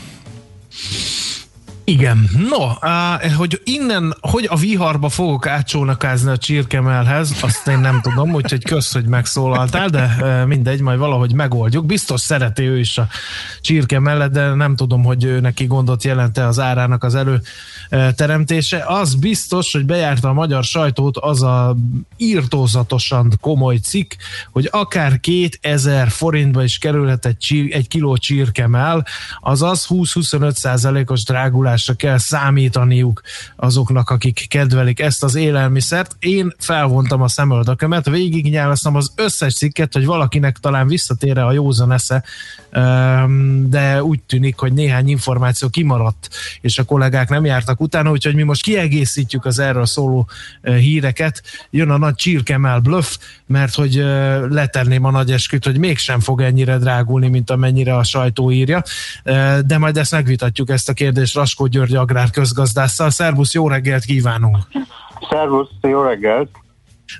Igen. 1.89 2.29
No, 2.49 2.87
hogy 3.37 3.61
innen, 3.63 4.15
hogy 4.21 4.47
a 4.49 4.55
viharba 4.55 5.09
fogok 5.09 5.47
átcsónakázni 5.47 6.31
a 6.31 6.37
csirkemelhez, 6.37 7.35
azt 7.41 7.67
én 7.67 7.79
nem 7.79 8.01
tudom, 8.01 8.33
úgyhogy 8.33 8.63
kösz, 8.63 8.93
hogy 8.93 9.05
megszólaltál, 9.05 9.89
de 9.89 10.15
mindegy, 10.47 10.81
majd 10.81 10.99
valahogy 10.99 11.33
megoldjuk. 11.33 11.85
Biztos 11.85 12.21
szereti 12.21 12.63
ő 12.63 12.79
is 12.79 12.97
a 12.97 13.07
csirke 13.61 13.99
mellett, 13.99 14.31
de 14.31 14.53
nem 14.53 14.75
tudom, 14.75 15.03
hogy 15.03 15.23
ő 15.23 15.39
neki 15.39 15.65
gondot 15.65 16.03
jelente 16.03 16.47
az 16.47 16.59
árának 16.59 17.03
az 17.03 17.15
előteremtése. 17.15 18.83
Az 18.87 19.15
biztos, 19.15 19.71
hogy 19.71 19.85
bejárta 19.85 20.29
a 20.29 20.33
magyar 20.33 20.63
sajtót 20.63 21.17
az 21.17 21.43
a 21.43 21.75
írtózatosan 22.17 23.31
komoly 23.41 23.77
cikk, 23.77 24.11
hogy 24.51 24.67
akár 24.71 25.19
2000 25.19 26.09
forintba 26.09 26.63
is 26.63 26.77
kerülhet 26.77 27.25
egy, 27.25 27.37
csír, 27.37 27.75
egy 27.75 27.87
kiló 27.87 28.17
csirkemell, 28.17 29.03
azaz 29.39 29.85
20-25 29.89 30.51
százalékos 30.51 31.23
drágulás 31.23 31.78
támogatásra 31.79 31.93
kell 31.93 32.17
számítaniuk 32.17 33.21
azoknak, 33.55 34.09
akik 34.09 34.45
kedvelik 34.47 34.99
ezt 34.99 35.23
az 35.23 35.35
élelmiszert. 35.35 36.15
Én 36.19 36.53
felvontam 36.57 37.21
a 37.21 37.27
szemöldökömet, 37.27 38.09
végignyálasztam 38.09 38.95
az 38.95 39.11
összes 39.15 39.55
cikket, 39.55 39.93
hogy 39.93 40.05
valakinek 40.05 40.57
talán 40.57 40.87
visszatére 40.87 41.45
a 41.45 41.51
józan 41.51 41.91
esze, 41.91 42.23
de 43.69 44.03
úgy 44.03 44.21
tűnik, 44.21 44.57
hogy 44.57 44.73
néhány 44.73 45.09
információ 45.09 45.69
kimaradt, 45.69 46.29
és 46.61 46.77
a 46.77 46.83
kollégák 46.83 47.29
nem 47.29 47.45
jártak 47.45 47.81
utána, 47.81 48.11
úgyhogy 48.11 48.35
mi 48.35 48.43
most 48.43 48.63
kiegészítjük 48.63 49.45
az 49.45 49.59
erről 49.59 49.85
szóló 49.85 50.27
híreket. 50.61 51.41
Jön 51.69 51.89
a 51.89 51.97
nagy 51.97 52.15
csirkemel 52.15 52.79
bluff, 52.79 53.17
mert 53.45 53.75
hogy 53.75 53.93
letenném 54.49 55.03
a 55.03 55.11
nagy 55.11 55.31
esküt, 55.31 55.65
hogy 55.65 55.77
mégsem 55.77 56.19
fog 56.19 56.41
ennyire 56.41 56.77
drágulni, 56.77 57.27
mint 57.27 57.49
amennyire 57.49 57.95
a 57.95 58.03
sajtó 58.03 58.51
írja, 58.51 58.83
de 59.65 59.77
majd 59.77 59.97
ezt 59.97 60.11
megvitatjuk 60.11 60.69
ezt 60.69 60.89
a 60.89 60.93
kérdést 60.93 61.35
Raskó 61.35 61.65
György 61.65 61.95
agrár 61.95 62.29
közgazdásszal. 62.29 63.09
Szervusz, 63.09 63.53
jó 63.53 63.67
reggelt 63.67 64.03
kívánunk! 64.03 64.57
Szervusz, 65.29 65.69
jó 65.81 66.01
reggelt! 66.01 66.49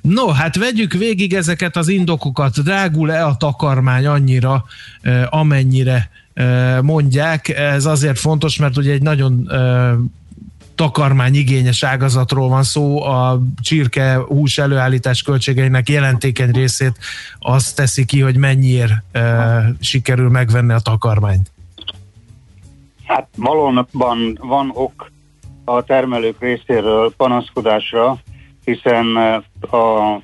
No, 0.01 0.27
hát 0.27 0.55
vegyük 0.55 0.93
végig 0.93 1.33
ezeket 1.33 1.75
az 1.75 1.87
indokokat. 1.87 2.63
Drágul-e 2.63 3.25
a 3.25 3.35
takarmány 3.35 4.05
annyira, 4.05 4.65
amennyire 5.29 6.09
mondják? 6.81 7.49
Ez 7.49 7.85
azért 7.85 8.19
fontos, 8.19 8.57
mert 8.57 8.77
ugye 8.77 8.91
egy 8.91 9.01
nagyon 9.01 9.49
takarmány 10.79 11.35
igényes 11.35 11.83
ágazatról 11.83 12.49
van 12.49 12.63
szó, 12.63 13.03
a 13.03 13.39
csirke 13.61 14.15
hús 14.15 14.57
előállítás 14.57 15.21
költségeinek 15.21 15.89
jelentékeny 15.89 16.51
részét 16.51 16.97
azt 17.39 17.75
teszi 17.75 18.05
ki, 18.05 18.21
hogy 18.21 18.37
mennyiért 18.37 18.93
e, 19.11 19.73
sikerül 19.79 20.29
megvenni 20.29 20.73
a 20.73 20.79
takarmányt. 20.79 21.51
Hát 23.05 23.27
valóban 23.35 23.87
van 24.41 24.71
ok 24.73 25.11
a 25.65 25.83
termelők 25.83 26.39
részéről 26.39 27.13
panaszkodásra, 27.17 28.17
hiszen 28.69 29.15
a 29.71 30.17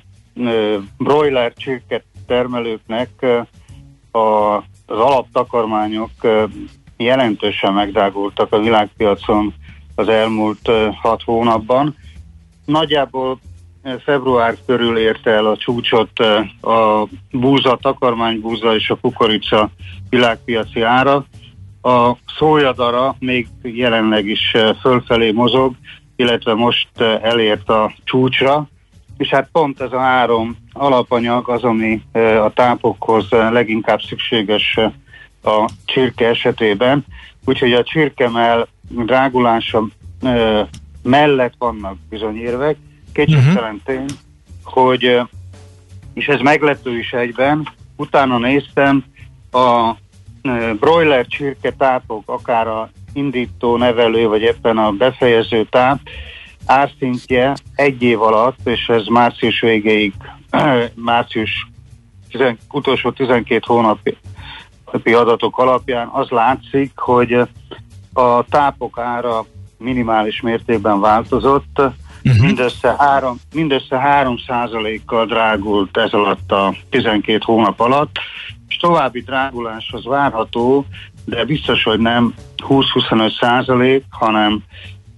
broiler 0.98 1.52
csirke 1.52 2.02
termelőknek 2.26 3.10
a, 4.10 4.56
az 4.86 4.98
alaptakarmányok 4.98 6.10
jelentősen 6.96 7.72
megdrágultak 7.72 8.52
a 8.52 8.60
világpiacon 8.60 9.54
az 9.94 10.08
elmúlt 10.08 10.70
hat 11.02 11.22
hónapban. 11.22 11.96
Nagyjából 12.64 13.38
február 14.04 14.56
körül 14.66 14.98
érte 14.98 15.30
el 15.30 15.46
a 15.46 15.56
csúcsot 15.56 16.18
a 16.60 17.08
búza, 17.30 17.78
takarmánybúza 17.80 18.74
és 18.74 18.90
a 18.90 18.98
kukorica 19.00 19.70
világpiaci 20.10 20.82
ára. 20.82 21.24
A 21.82 22.12
szójadara 22.38 23.16
még 23.18 23.48
jelenleg 23.62 24.26
is 24.26 24.54
fölfelé 24.80 25.30
mozog, 25.30 25.74
illetve 26.16 26.54
most 26.54 26.88
elért 27.22 27.68
a 27.68 27.92
csúcsra, 28.04 28.68
és 29.16 29.28
hát 29.28 29.48
pont 29.52 29.80
ez 29.80 29.92
a 29.92 30.00
három 30.00 30.56
alapanyag 30.72 31.48
az, 31.48 31.62
ami 31.62 32.02
a 32.42 32.52
tápokhoz 32.54 33.28
leginkább 33.30 34.00
szükséges 34.00 34.78
a 35.42 35.70
csirke 35.84 36.28
esetében, 36.28 37.04
úgyhogy 37.44 37.72
a 37.72 37.82
csirkemel 37.82 38.68
drágulása 38.88 39.86
mellett 41.02 41.54
vannak 41.58 41.96
bizony 42.08 42.36
érvek. 42.36 42.76
Kétségtelen 43.12 43.74
uh-huh. 43.74 43.80
tény, 43.84 44.06
hogy, 44.64 45.20
és 46.14 46.26
ez 46.26 46.40
meglepő 46.40 46.98
is 46.98 47.12
egyben, 47.12 47.68
utána 47.96 48.38
néztem, 48.38 49.04
a 49.52 49.92
broiler 50.80 51.26
csirke 51.26 51.72
tápok, 51.72 52.22
akár 52.26 52.68
a 52.68 52.90
indító, 53.16 53.76
nevelő, 53.76 54.26
vagy 54.26 54.42
éppen 54.42 54.78
a 54.78 54.90
befejező 54.90 55.66
táp 55.70 55.98
árszintje 56.66 57.54
egy 57.74 58.02
év 58.02 58.22
alatt, 58.22 58.58
és 58.64 58.88
ez 58.88 59.06
március 59.06 59.60
végéig, 59.60 60.12
március 60.94 61.66
tizen, 62.30 62.58
utolsó 62.72 63.10
12 63.10 63.60
hónapi 63.66 64.16
adatok 65.12 65.58
alapján 65.58 66.08
az 66.08 66.28
látszik, 66.28 66.98
hogy 66.98 67.32
a 68.12 68.44
tápok 68.44 68.98
ára 68.98 69.44
minimális 69.78 70.40
mértékben 70.40 71.00
változott, 71.00 71.78
uh-huh. 71.78 72.44
mindössze, 72.44 72.94
három, 72.98 73.36
mindössze 73.54 73.98
3 73.98 74.36
kal 75.06 75.26
drágult 75.26 75.96
ez 75.96 76.12
alatt 76.12 76.52
a 76.52 76.74
12 76.90 77.38
hónap 77.44 77.80
alatt, 77.80 78.18
és 78.68 78.76
további 78.76 79.20
drágulás 79.20 79.90
az 79.92 80.04
várható, 80.04 80.84
de 81.26 81.44
biztos, 81.44 81.82
hogy 81.82 81.98
nem 81.98 82.34
20-25 82.68 83.38
százalék, 83.40 84.04
hanem 84.10 84.62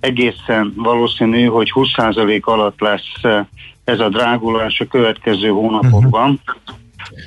egészen 0.00 0.72
valószínű, 0.76 1.44
hogy 1.44 1.70
20 1.70 1.88
százalék 1.96 2.46
alatt 2.46 2.80
lesz 2.80 3.44
ez 3.84 4.00
a 4.00 4.08
drágulás 4.08 4.80
a 4.80 4.86
következő 4.86 5.48
hónapokban, 5.48 6.30
uh-huh. 6.30 6.76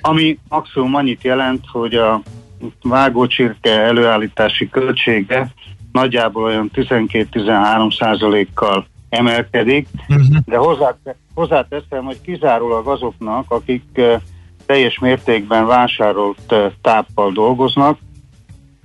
ami 0.01 0.37
maximum 0.49 0.95
annyit 0.95 1.23
jelent, 1.23 1.63
hogy 1.71 1.93
a 1.93 2.21
vágócsirke 2.83 3.81
előállítási 3.81 4.69
költsége 4.69 5.53
nagyjából 5.91 6.43
olyan 6.43 6.71
12-13 6.73 7.97
százalékkal 7.97 8.85
emelkedik, 9.09 9.87
uh-huh. 10.07 10.37
de 10.45 10.57
hozzá, 10.57 10.95
hozzáteszem, 11.33 12.03
hogy 12.03 12.21
kizárólag 12.21 12.87
azoknak, 12.87 13.51
akik 13.51 14.01
teljes 14.65 14.99
mértékben 14.99 15.65
vásárolt 15.65 16.55
táppal 16.81 17.31
dolgoznak, 17.31 17.97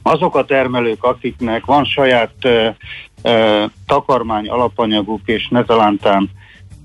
azok 0.07 0.37
a 0.37 0.45
termelők, 0.45 1.05
akiknek 1.05 1.65
van 1.65 1.85
saját 1.85 2.35
uh, 2.45 2.75
uh, 3.23 3.71
takarmány 3.87 4.49
alapanyaguk 4.49 5.21
és 5.25 5.49
netalántán 5.49 6.31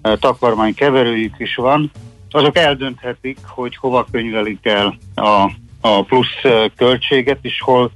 uh, 0.03 0.17
takarmány 0.17 0.73
keverőjük 0.73 1.35
is 1.37 1.55
van, 1.55 1.91
azok 2.31 2.57
eldönthetik, 2.57 3.37
hogy 3.47 3.75
hova 3.75 4.05
könyvelik 4.11 4.65
el 4.65 4.97
a, 5.15 5.51
a 5.81 6.03
plusz 6.03 6.41
költséget, 6.75 7.39
és 7.41 7.61
hol 7.61 7.91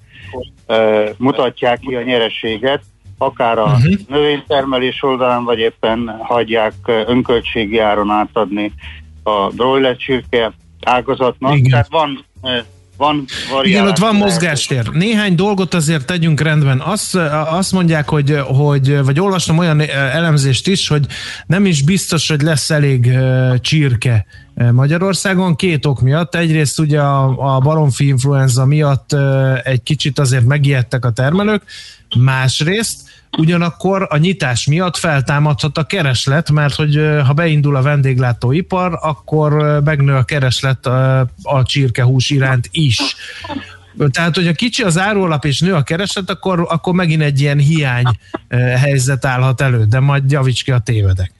mutatják 1.18 1.80
ki 1.80 1.96
a 1.96 2.02
nyereséget, 2.02 2.84
akár 3.18 3.58
a 3.58 3.64
uh-huh. 3.64 3.94
növénytermelés 4.08 5.04
oldalán, 5.04 5.44
vagy 5.44 5.60
éppen 5.60 6.18
hagyják 6.20 6.74
önköltségi 6.86 7.80
áron 7.80 8.10
átadni 8.10 8.74
a 9.24 9.48
broiler 9.48 9.96
csirke 9.96 10.54
ágazatnak. 10.84 11.56
Igen. 11.56 11.70
Tehát 11.70 11.88
van 11.90 12.26
van 12.98 13.26
Igen, 13.64 13.88
ott 13.88 13.98
van 13.98 14.16
mozgástér. 14.16 14.89
Néhány 14.91 15.36
dolgot 15.36 15.74
azért 15.74 16.06
tegyünk 16.06 16.41
rendben. 16.41 16.80
Azt, 16.80 17.16
azt 17.50 17.72
mondják, 17.72 18.10
hogy, 18.10 18.39
hogy, 18.46 19.04
vagy 19.04 19.20
olvastam 19.20 19.58
olyan 19.58 19.82
elemzést 19.89 20.68
is, 20.68 20.88
hogy 20.88 21.06
nem 21.46 21.66
is 21.66 21.84
biztos, 21.84 22.28
hogy 22.28 22.41
lesz 22.41 22.70
elég 22.70 23.18
csirke 23.60 24.26
Magyarországon 24.72 25.56
két 25.56 25.86
ok 25.86 26.02
miatt. 26.02 26.36
Egyrészt 26.36 26.80
ugye 26.80 27.00
a, 27.00 27.56
a 27.56 27.60
baromfi 27.60 28.08
influenza 28.08 28.66
miatt 28.66 29.16
egy 29.64 29.84
kicsit 29.84 30.20
azért 30.20 30.46
megijedtek 30.46 31.06
a 31.06 31.12
termelők, 31.12 31.64
másrészt 32.18 33.14
ugyanakkor 33.38 34.08
a 34.10 34.18
nyitás 34.18 34.68
miatt 34.68 34.98
feltámadhat 34.98 35.78
a 35.78 35.84
kereslet, 35.84 36.52
mert 36.52 36.76
hogy 36.76 37.00
ha 37.26 37.34
beindul 37.34 37.76
a 37.76 37.82
vendéglátóipar, 37.82 39.00
akkor 39.02 39.82
megnő 39.84 40.14
a 40.14 40.24
kereslet 40.24 40.86
a, 40.86 41.64
csirkehús 41.64 42.30
iránt 42.30 42.68
is. 42.72 43.16
Tehát, 44.12 44.36
hogy 44.36 44.48
a 44.48 44.54
kicsi 44.54 44.84
az 44.84 44.98
árólap 44.98 45.46
és 45.46 45.60
nő 45.60 45.74
a 45.74 45.84
kereslet, 45.84 46.30
akkor, 46.30 46.66
akkor 46.70 46.94
megint 46.94 47.22
egy 47.22 47.42
ilyen 47.42 47.58
hiány 47.58 48.06
helyzet 48.82 49.26
állhat 49.26 49.62
elő, 49.62 49.86
de 49.86 50.00
majd 50.00 50.32
javíts 50.32 50.64
ki 50.64 50.72
a 50.72 50.80
tévedek. 50.80 51.32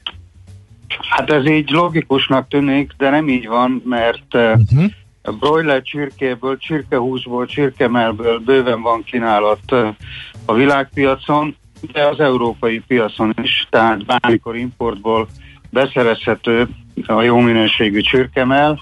Hát 1.10 1.32
ez 1.32 1.48
így 1.48 1.70
logikusnak 1.70 2.48
tűnik, 2.48 2.92
de 2.98 3.10
nem 3.10 3.30
így 3.30 3.48
van, 3.48 3.84
mert 3.86 4.34
uh-huh. 4.34 4.92
broiler 5.40 5.82
csirkéből, 5.82 6.58
csirkehúsból, 6.58 7.46
csirkemelből 7.46 8.40
bőven 8.40 8.82
van 8.82 9.04
kínálat 9.04 9.72
a 10.46 10.54
világpiacon, 10.54 11.56
de 11.92 12.08
az 12.08 12.20
európai 12.20 12.80
piacon 12.80 13.34
is, 13.42 13.68
tehát 13.70 14.06
bármikor 14.06 14.56
importból 14.56 15.28
beszerezhető 15.70 16.68
a 17.06 17.22
jó 17.22 17.40
minőségű 17.40 18.02
csirkemel. 18.02 18.80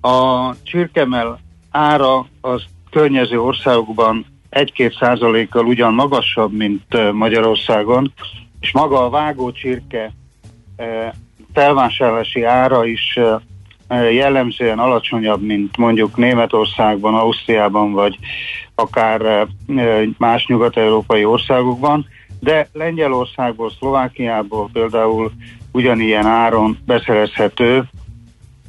A 0.00 0.52
csirkemel 0.62 1.40
ára 1.70 2.26
az 2.40 2.62
környező 2.90 3.40
országokban 3.40 4.26
1-2 4.50 4.98
százalékkal 4.98 5.66
ugyan 5.66 5.94
magasabb, 5.94 6.52
mint 6.52 7.12
Magyarországon, 7.12 8.12
és 8.60 8.72
maga 8.72 9.04
a 9.04 9.10
vágó 9.10 9.52
csirke 9.52 10.12
ö, 10.76 11.06
felvásárlási 11.52 12.42
ára 12.42 12.86
is 12.86 13.18
jellemzően 14.12 14.78
alacsonyabb, 14.78 15.42
mint 15.42 15.76
mondjuk 15.76 16.16
Németországban, 16.16 17.14
Ausztriában, 17.14 17.92
vagy 17.92 18.18
akár 18.78 19.20
ö, 19.20 19.42
ö, 19.66 20.02
más 20.18 20.46
nyugat-európai 20.46 21.24
országokban, 21.24 22.06
de 22.40 22.68
Lengyelországból, 22.72 23.70
Szlovákiából 23.70 24.70
például 24.72 25.32
ugyanilyen 25.72 26.26
áron 26.26 26.78
beszerezhető 26.86 27.88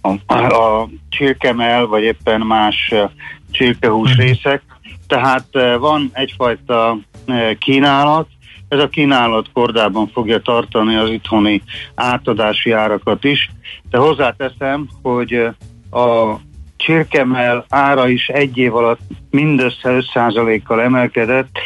a, 0.01 0.33
a 0.33 0.89
csirkemel, 1.09 1.85
vagy 1.85 2.03
éppen 2.03 2.41
más 2.41 2.89
eh, 2.91 3.09
csirkehús 3.51 4.15
részek. 4.15 4.61
Tehát 5.07 5.45
eh, 5.51 5.77
van 5.77 6.09
egyfajta 6.13 6.97
eh, 7.25 7.55
kínálat, 7.59 8.27
ez 8.67 8.79
a 8.79 8.89
kínálat 8.89 9.51
kordában 9.53 10.07
fogja 10.07 10.39
tartani 10.41 10.95
az 10.95 11.09
itthoni 11.09 11.61
átadási 11.95 12.71
árakat 12.71 13.23
is, 13.23 13.49
de 13.89 13.97
hozzáteszem, 13.97 14.87
hogy 15.01 15.33
eh, 15.33 15.53
a 16.01 16.39
csirkemel 16.79 17.65
ára 17.69 18.07
is 18.07 18.27
egy 18.27 18.57
év 18.57 18.75
alatt 18.75 18.99
mindössze 19.29 19.97
5%-kal 20.13 20.81
emelkedett, 20.81 21.57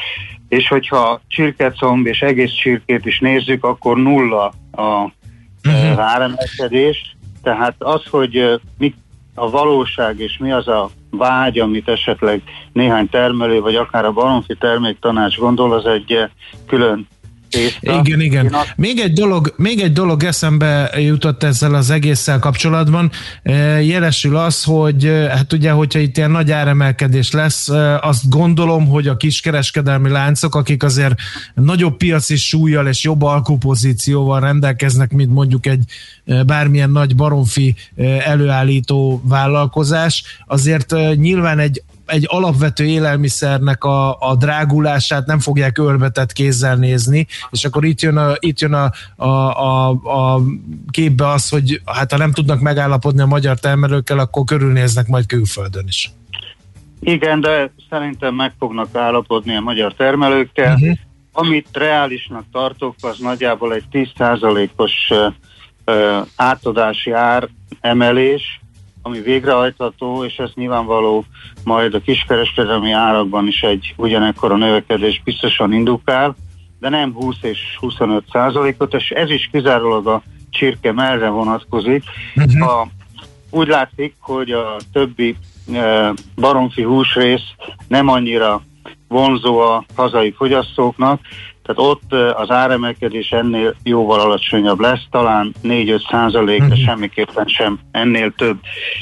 és 0.49 0.67
hogyha 0.67 1.21
csirkecomb 1.27 2.05
és 2.05 2.21
egész 2.21 2.51
csirkét 2.51 3.05
is 3.05 3.19
nézzük, 3.19 3.63
akkor 3.63 3.97
nulla 3.97 4.53
a 4.71 5.11
uh-huh. 5.63 5.99
áremelkedés. 5.99 7.15
Tehát 7.43 7.75
az, 7.77 8.01
hogy 8.09 8.37
eh, 8.37 8.53
mi 8.77 8.93
a 9.35 9.49
valóság 9.49 10.19
és 10.19 10.37
mi 10.37 10.51
az 10.51 10.67
a 10.67 10.89
vágy, 11.09 11.59
amit 11.59 11.87
esetleg 11.87 12.41
néhány 12.73 13.09
termelő, 13.09 13.61
vagy 13.61 13.75
akár 13.75 14.05
a 14.05 14.11
Baromfi 14.11 14.55
terméktanács 14.59 15.37
gondol, 15.37 15.73
az 15.73 15.85
egy 15.85 16.11
eh, 16.11 16.29
külön 16.67 17.07
tészta. 17.53 18.01
Igen, 18.05 18.21
igen. 18.21 18.45
Azt- 18.53 18.73
Még 18.75 18.99
egy, 18.99 19.13
dolog, 19.13 19.53
még 19.57 19.79
egy 19.79 19.93
dolog 19.93 20.23
eszembe 20.23 20.91
jutott 20.97 21.43
ezzel 21.43 21.73
az 21.75 21.89
egésszel 21.89 22.39
kapcsolatban. 22.39 23.11
Eh, 23.43 23.87
Jelesül 23.87 24.35
az, 24.37 24.63
hogy 24.63 25.05
eh, 25.05 25.29
hát 25.29 25.53
ugye, 25.53 25.71
hogyha 25.71 25.99
itt 25.99 26.17
ilyen 26.17 26.31
nagy 26.31 26.51
áremelkedés 26.51 27.31
lesz, 27.31 27.67
eh, 27.69 28.07
azt 28.07 28.29
gondolom, 28.29 28.87
hogy 28.87 29.07
a 29.07 29.17
kiskereskedelmi 29.17 30.09
láncok, 30.09 30.55
akik 30.55 30.83
azért 30.83 31.13
nagyobb 31.53 31.97
piaci 31.97 32.35
súlyjal 32.35 32.87
és 32.87 33.03
jobb 33.03 33.21
alkupozícióval 33.21 34.39
rendelkeznek, 34.39 35.11
mint 35.11 35.33
mondjuk 35.33 35.65
egy 35.65 35.83
bármilyen 36.45 36.89
nagy 36.89 37.15
baromfi 37.15 37.75
előállító 38.25 39.21
vállalkozás, 39.25 40.23
azért 40.47 40.95
nyilván 41.15 41.59
egy 41.59 41.83
egy 42.05 42.25
alapvető 42.27 42.85
élelmiszernek 42.85 43.83
a, 43.83 44.19
a 44.19 44.35
drágulását 44.35 45.25
nem 45.25 45.39
fogják 45.39 45.77
ölbetett 45.77 46.31
kézzel 46.31 46.75
nézni, 46.75 47.27
és 47.51 47.65
akkor 47.65 47.85
itt 47.85 48.01
jön 48.01 48.17
a, 48.17 48.33
itt 48.39 48.59
jön 48.59 48.73
a, 48.73 48.91
a, 49.15 49.27
a, 49.27 49.89
a 49.89 50.41
képbe 50.91 51.27
az, 51.27 51.49
hogy 51.49 51.81
hát 51.85 52.11
ha 52.11 52.17
nem 52.17 52.31
tudnak 52.31 52.59
megállapodni 52.59 53.21
a 53.21 53.25
magyar 53.25 53.59
termelőkkel, 53.59 54.19
akkor 54.19 54.43
körülnéznek 54.43 55.07
majd 55.07 55.25
külföldön 55.25 55.85
is. 55.87 56.11
Igen, 56.99 57.41
de 57.41 57.71
szerintem 57.89 58.35
meg 58.35 58.53
fognak 58.59 58.95
állapodni 58.95 59.55
a 59.55 59.59
magyar 59.59 59.93
termelőkkel. 59.93 60.73
Uh-huh. 60.73 60.97
Amit 61.31 61.67
reálisnak 61.71 62.45
tartok, 62.51 62.95
az 63.01 63.17
nagyjából 63.19 63.73
egy 63.73 63.83
10%-os 63.91 64.93
ö, 65.09 65.27
ö, 65.83 66.19
átadási 66.35 67.11
ár 67.11 67.49
emelés, 67.81 68.61
ami 69.05 69.21
végrehajtható, 69.21 70.23
és 70.23 70.37
ez 70.37 70.49
nyilvánvaló 70.55 71.25
majd 71.63 71.93
a 71.93 71.99
kiskereskedelmi 71.99 72.91
árakban 72.91 73.47
is 73.47 73.61
egy 73.61 73.93
ugyanekkora 73.97 74.55
növekedés 74.55 75.21
biztosan 75.23 75.73
indukál, 75.73 76.35
de 76.79 76.89
nem 76.89 77.13
20 77.13 77.35
és 77.41 77.59
25 77.79 78.23
százalékot, 78.31 78.93
és 78.93 79.09
ez 79.09 79.29
is 79.29 79.49
kizárólag 79.51 80.07
a 80.07 80.21
csirke 80.49 80.91
merre 80.91 81.29
vonatkozik. 81.29 82.03
Uh-huh. 82.35 82.69
A, 82.69 82.87
úgy 83.49 83.67
látszik, 83.67 84.15
hogy 84.19 84.51
a 84.51 84.75
többi 84.91 85.35
e, 85.73 86.13
baromfi 86.35 86.81
húsrész 86.81 87.53
nem 87.87 88.07
annyira 88.07 88.61
vonzó 89.07 89.59
a 89.59 89.85
hazai 89.95 90.31
fogyasztóknak, 90.31 91.19
tehát 91.63 91.91
ott 91.91 92.13
az 92.13 92.51
áremelkedés 92.51 93.31
ennél 93.31 93.75
jóval 93.83 94.19
alacsonyabb 94.19 94.79
lesz, 94.79 95.05
talán 95.11 95.53
4-5 95.63 96.09
százalék, 96.09 96.63
de 96.63 96.75
semmiképpen 96.75 97.47
sem 97.47 97.79
ennél 97.91 98.31
több. 98.31 98.57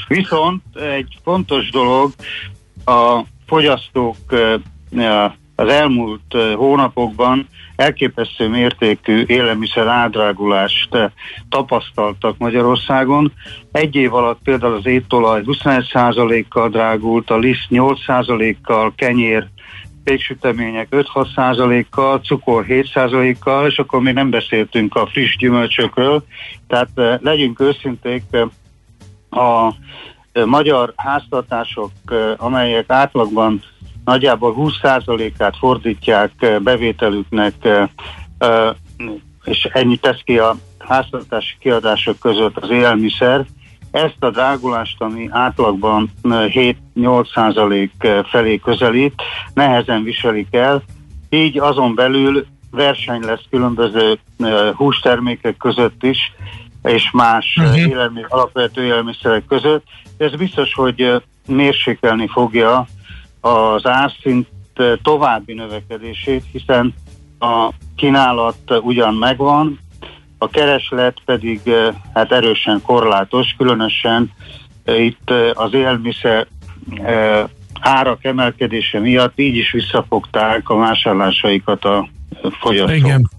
Viszont 0.08 0.62
egy 0.74 1.16
fontos 1.22 1.70
dolog, 1.70 2.12
a 2.84 3.20
fogyasztók 3.46 4.16
az 5.56 5.68
elmúlt 5.68 6.36
hónapokban 6.54 7.48
elképesztő 7.76 8.48
mértékű 8.48 9.24
élelmiszer 9.26 9.86
ádrágulást 9.86 10.88
tapasztaltak 11.48 12.38
Magyarországon. 12.38 13.32
Egy 13.72 13.94
év 13.94 14.14
alatt 14.14 14.38
például 14.44 14.74
az 14.74 14.86
étolaj 14.86 15.42
21%-kal 15.44 16.68
drágult, 16.68 17.30
a 17.30 17.38
liszt 17.38 17.66
8%-kal, 17.70 18.92
kenyér, 18.96 19.48
péksütemények 20.04 20.88
5-6%-kal, 20.90 22.18
cukor 22.18 22.64
7%-kal, 22.68 23.66
és 23.66 23.78
akkor 23.78 24.00
még 24.00 24.14
nem 24.14 24.30
beszéltünk 24.30 24.94
a 24.94 25.06
friss 25.06 25.36
gyümölcsökről. 25.36 26.24
Tehát 26.66 26.88
eh, 26.94 27.18
legyünk 27.20 27.60
őszinték, 27.60 28.22
eh, 28.30 28.46
a 29.30 29.74
eh, 30.32 30.44
magyar 30.44 30.92
háztartások, 30.96 31.90
amelyek 32.36 32.90
átlagban 32.90 33.62
nagyjából 34.04 34.54
20%-át 34.56 35.56
fordítják 35.56 36.60
bevételüknek, 36.62 37.54
és 39.44 39.68
ennyi 39.72 39.96
tesz 39.96 40.20
ki 40.24 40.38
a 40.38 40.56
háztartási 40.78 41.54
kiadások 41.58 42.18
között 42.18 42.56
az 42.56 42.70
élelmiszer. 42.70 43.44
Ezt 43.92 44.16
a 44.18 44.30
drágulást, 44.30 45.00
ami 45.02 45.28
átlagban 45.30 46.10
eh, 46.22 46.52
7-8% 46.94 47.88
eh, 47.98 48.24
felé 48.24 48.58
közelít, 48.58 49.22
nehezen 49.54 50.02
viselik 50.02 50.54
el, 50.54 50.82
így 51.28 51.58
azon 51.58 51.94
belül 51.94 52.46
verseny 52.70 53.20
lesz 53.20 53.44
különböző 53.50 54.18
hústermékek 54.76 55.56
között 55.56 56.02
is, 56.02 56.32
és 56.82 57.10
más 57.10 57.56
uh-huh. 57.60 57.78
élelmi, 57.78 58.24
alapvető 58.28 58.84
élelmiszerek 58.84 59.44
között. 59.46 59.84
Ez 60.16 60.36
biztos, 60.36 60.74
hogy 60.74 61.22
mérsékelni 61.46 62.28
fogja 62.28 62.86
az 63.40 63.86
árszint 63.86 64.46
további 65.02 65.52
növekedését, 65.52 66.44
hiszen 66.52 66.94
a 67.38 67.68
kínálat 67.96 68.80
ugyan 68.82 69.14
megvan, 69.14 69.78
a 70.42 70.48
kereslet 70.48 71.16
pedig 71.24 71.60
eh, 71.64 71.94
hát 72.14 72.32
erősen 72.32 72.82
korlátos, 72.82 73.54
különösen 73.58 74.30
eh, 74.84 75.04
itt 75.04 75.30
eh, 75.30 75.50
az 75.54 75.74
élelmiszer 75.74 76.46
árak 77.80 78.24
emelkedése 78.24 78.98
miatt 78.98 79.38
így 79.38 79.56
is 79.56 79.72
visszafogták 79.72 80.68
a 80.68 80.76
vásárlásaikat 80.76 81.84
a 81.84 82.08
fogyasztók. 82.60 82.96
Igen. 82.96 83.30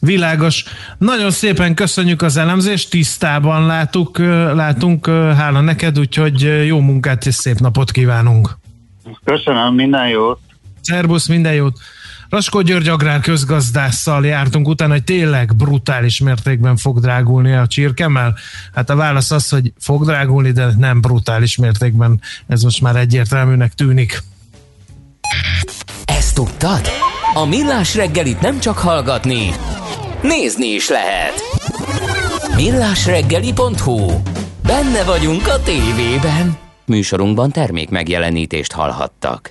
Világos. 0.00 0.64
Nagyon 0.98 1.30
szépen 1.30 1.74
köszönjük 1.74 2.22
az 2.22 2.36
elemzést, 2.36 2.90
tisztában 2.90 3.66
látuk, 3.66 4.18
látunk, 4.54 5.06
hála 5.36 5.60
neked, 5.60 5.98
úgyhogy 5.98 6.66
jó 6.66 6.80
munkát 6.80 7.26
és 7.26 7.34
szép 7.34 7.58
napot 7.58 7.90
kívánunk. 7.90 8.56
Köszönöm, 9.24 9.74
minden 9.74 10.08
jót. 10.08 10.38
Szerbusz, 10.80 11.28
minden 11.28 11.54
jót. 11.54 11.78
Raskó 12.28 12.60
György 12.60 12.88
agrár 12.88 13.20
közgazdásszal 13.20 14.26
jártunk 14.26 14.68
utána, 14.68 14.92
hogy 14.92 15.04
tényleg 15.04 15.56
brutális 15.56 16.20
mértékben 16.20 16.76
fog 16.76 17.00
drágulni 17.00 17.52
a 17.52 17.66
csirkemel. 17.66 18.34
Hát 18.74 18.90
a 18.90 18.96
válasz 18.96 19.30
az, 19.30 19.48
hogy 19.48 19.72
fog 19.78 20.04
drágulni, 20.04 20.50
de 20.50 20.68
nem 20.78 21.00
brutális 21.00 21.56
mértékben. 21.56 22.20
Ez 22.46 22.62
most 22.62 22.80
már 22.80 22.96
egyértelműnek 22.96 23.72
tűnik. 23.72 24.22
Ezt 26.04 26.34
tudtad? 26.34 26.80
A 27.34 27.44
Millás 27.44 27.94
reggelit 27.94 28.40
nem 28.40 28.60
csak 28.60 28.78
hallgatni, 28.78 29.50
nézni 30.22 30.66
is 30.66 30.88
lehet. 30.88 31.34
Millásreggeli.hu 32.56 34.20
Benne 34.66 35.04
vagyunk 35.04 35.46
a 35.46 35.60
tévében. 35.60 36.56
Műsorunkban 36.86 37.50
termék 37.50 37.88
megjelenítést 37.88 38.72
hallhattak. 38.72 39.50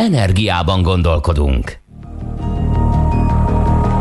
Energiában 0.00 0.82
gondolkodunk. 0.82 1.78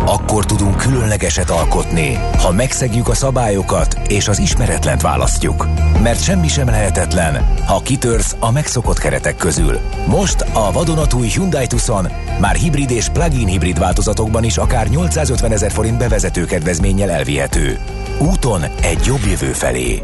Akkor 0.05 0.45
tudunk 0.45 0.77
különlegeset 0.77 1.49
alkotni, 1.49 2.17
ha 2.38 2.51
megszegjük 2.51 3.07
a 3.07 3.13
szabályokat 3.13 3.99
és 4.07 4.27
az 4.27 4.39
ismeretlent 4.39 5.01
választjuk. 5.01 5.67
Mert 6.03 6.23
semmi 6.23 6.47
sem 6.47 6.65
lehetetlen, 6.65 7.55
ha 7.67 7.81
kitörsz 7.81 8.35
a 8.39 8.51
megszokott 8.51 8.97
keretek 8.97 9.35
közül. 9.35 9.80
Most 10.07 10.41
a 10.53 10.71
vadonatúj 10.71 11.27
Hyundai 11.27 11.67
Tucson 11.67 12.07
már 12.39 12.55
hibrid 12.55 12.91
és 12.91 13.09
plug-in 13.09 13.47
hibrid 13.47 13.80
változatokban 13.80 14.43
is 14.43 14.57
akár 14.57 14.88
850 14.88 15.51
ezer 15.51 15.71
forint 15.71 15.97
bevezető 15.97 16.45
kedvezménnyel 16.45 17.09
elvihető. 17.09 17.80
Úton 18.19 18.63
egy 18.81 19.05
jobb 19.05 19.26
jövő 19.26 19.51
felé. 19.53 19.99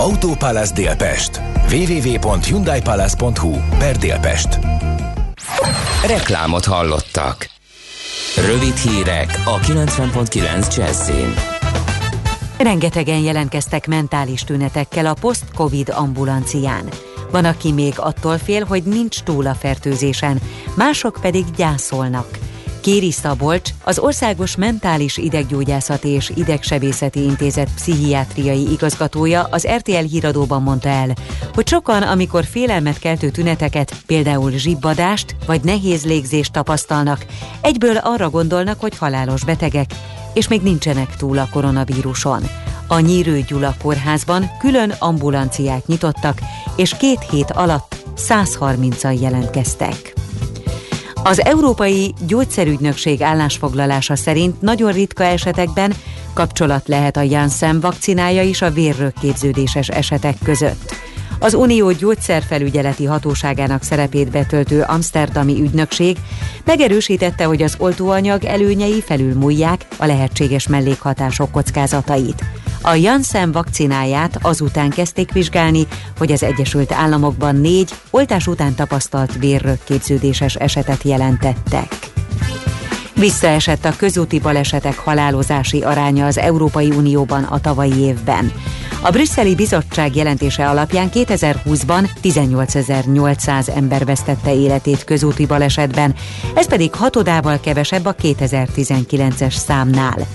Autópalace 0.00 0.72
Délpest. 0.72 1.40
www.hyundaipalace.hu 1.70 3.50
per 3.78 3.96
Délpest. 3.96 4.58
Reklámot 6.06 6.64
hallottak. 6.64 7.50
Rövid 8.46 8.76
hírek 8.76 9.42
a 9.44 9.58
90.9 9.58 10.76
Jazzin. 10.76 11.34
Rengetegen 12.58 13.18
jelentkeztek 13.18 13.86
mentális 13.86 14.44
tünetekkel 14.44 15.06
a 15.06 15.14
post-covid 15.20 15.92
ambulancián. 15.94 16.88
Van, 17.30 17.44
aki 17.44 17.72
még 17.72 17.94
attól 17.96 18.38
fél, 18.38 18.64
hogy 18.64 18.82
nincs 18.82 19.22
túl 19.22 19.46
a 19.46 19.54
fertőzésen, 19.54 20.40
mások 20.74 21.18
pedig 21.20 21.44
gyászolnak. 21.56 22.38
Kéri 22.80 23.10
Szabolcs, 23.10 23.70
az 23.84 23.98
Országos 23.98 24.56
Mentális 24.56 25.16
Ideggyógyászati 25.16 26.08
és 26.08 26.32
Idegsebészeti 26.34 27.22
Intézet 27.22 27.74
pszichiátriai 27.74 28.70
igazgatója 28.72 29.42
az 29.50 29.66
RTL 29.76 30.04
híradóban 30.10 30.62
mondta 30.62 30.88
el, 30.88 31.08
hogy 31.54 31.68
sokan, 31.68 32.02
amikor 32.02 32.44
félelmet 32.44 32.98
keltő 32.98 33.30
tüneteket, 33.30 33.94
például 34.06 34.50
zsibbadást 34.50 35.36
vagy 35.46 35.60
nehéz 35.62 36.04
légzést 36.04 36.52
tapasztalnak, 36.52 37.26
egyből 37.60 37.96
arra 37.96 38.30
gondolnak, 38.30 38.80
hogy 38.80 38.98
halálos 38.98 39.44
betegek, 39.44 39.90
és 40.34 40.48
még 40.48 40.62
nincsenek 40.62 41.16
túl 41.16 41.38
a 41.38 41.48
koronavíruson. 41.52 42.42
A 42.86 42.98
Nyírő 42.98 43.40
Gyula 43.40 43.74
kórházban 43.82 44.50
külön 44.58 44.94
ambulanciát 44.98 45.86
nyitottak, 45.86 46.40
és 46.76 46.96
két 46.96 47.30
hét 47.30 47.50
alatt 47.50 47.96
130-an 48.16 49.20
jelentkeztek. 49.20 50.19
Az 51.22 51.44
Európai 51.44 52.14
Gyógyszerügynökség 52.26 53.22
állásfoglalása 53.22 54.16
szerint 54.16 54.60
nagyon 54.60 54.92
ritka 54.92 55.24
esetekben 55.24 55.94
kapcsolat 56.34 56.88
lehet 56.88 57.16
a 57.16 57.22
Janssen 57.22 57.80
vakcinája 57.80 58.42
és 58.42 58.62
a 58.62 58.70
vérrögképződéses 58.70 59.88
esetek 59.88 60.36
között. 60.44 60.94
Az 61.38 61.54
Unió 61.54 61.90
gyógyszerfelügyeleti 61.90 63.04
hatóságának 63.04 63.82
szerepét 63.82 64.30
betöltő 64.30 64.82
Amsterdami 64.82 65.60
ügynökség 65.60 66.16
megerősítette, 66.64 67.44
hogy 67.44 67.62
az 67.62 67.74
oltóanyag 67.78 68.44
előnyei 68.44 69.00
felülmúlják 69.00 69.86
a 69.96 70.06
lehetséges 70.06 70.68
mellékhatások 70.68 71.50
kockázatait. 71.50 72.44
A 72.82 72.94
Janssen 72.94 73.52
vakcináját 73.52 74.38
azután 74.42 74.90
kezdték 74.90 75.32
vizsgálni, 75.32 75.86
hogy 76.18 76.32
az 76.32 76.42
Egyesült 76.42 76.92
Államokban 76.92 77.56
négy 77.56 77.90
oltás 78.10 78.46
után 78.46 78.74
tapasztalt 78.74 79.38
vérrögképződéses 79.38 80.54
esetet 80.54 81.02
jelentettek. 81.02 81.88
Visszaesett 83.14 83.84
a 83.84 83.96
közúti 83.96 84.38
balesetek 84.38 84.98
halálozási 84.98 85.82
aránya 85.82 86.26
az 86.26 86.38
Európai 86.38 86.90
Unióban 86.90 87.42
a 87.42 87.60
tavalyi 87.60 87.98
évben. 87.98 88.52
A 89.00 89.10
brüsszeli 89.10 89.54
bizottság 89.54 90.16
jelentése 90.16 90.68
alapján 90.68 91.10
2020-ban 91.14 92.08
18.800 92.22 93.76
ember 93.76 94.04
vesztette 94.04 94.54
életét 94.54 95.04
közúti 95.04 95.46
balesetben, 95.46 96.14
ez 96.54 96.66
pedig 96.66 96.94
hatodával 96.94 97.60
kevesebb 97.60 98.04
a 98.04 98.14
2019-es 98.14 99.54
számnál. 99.56 100.26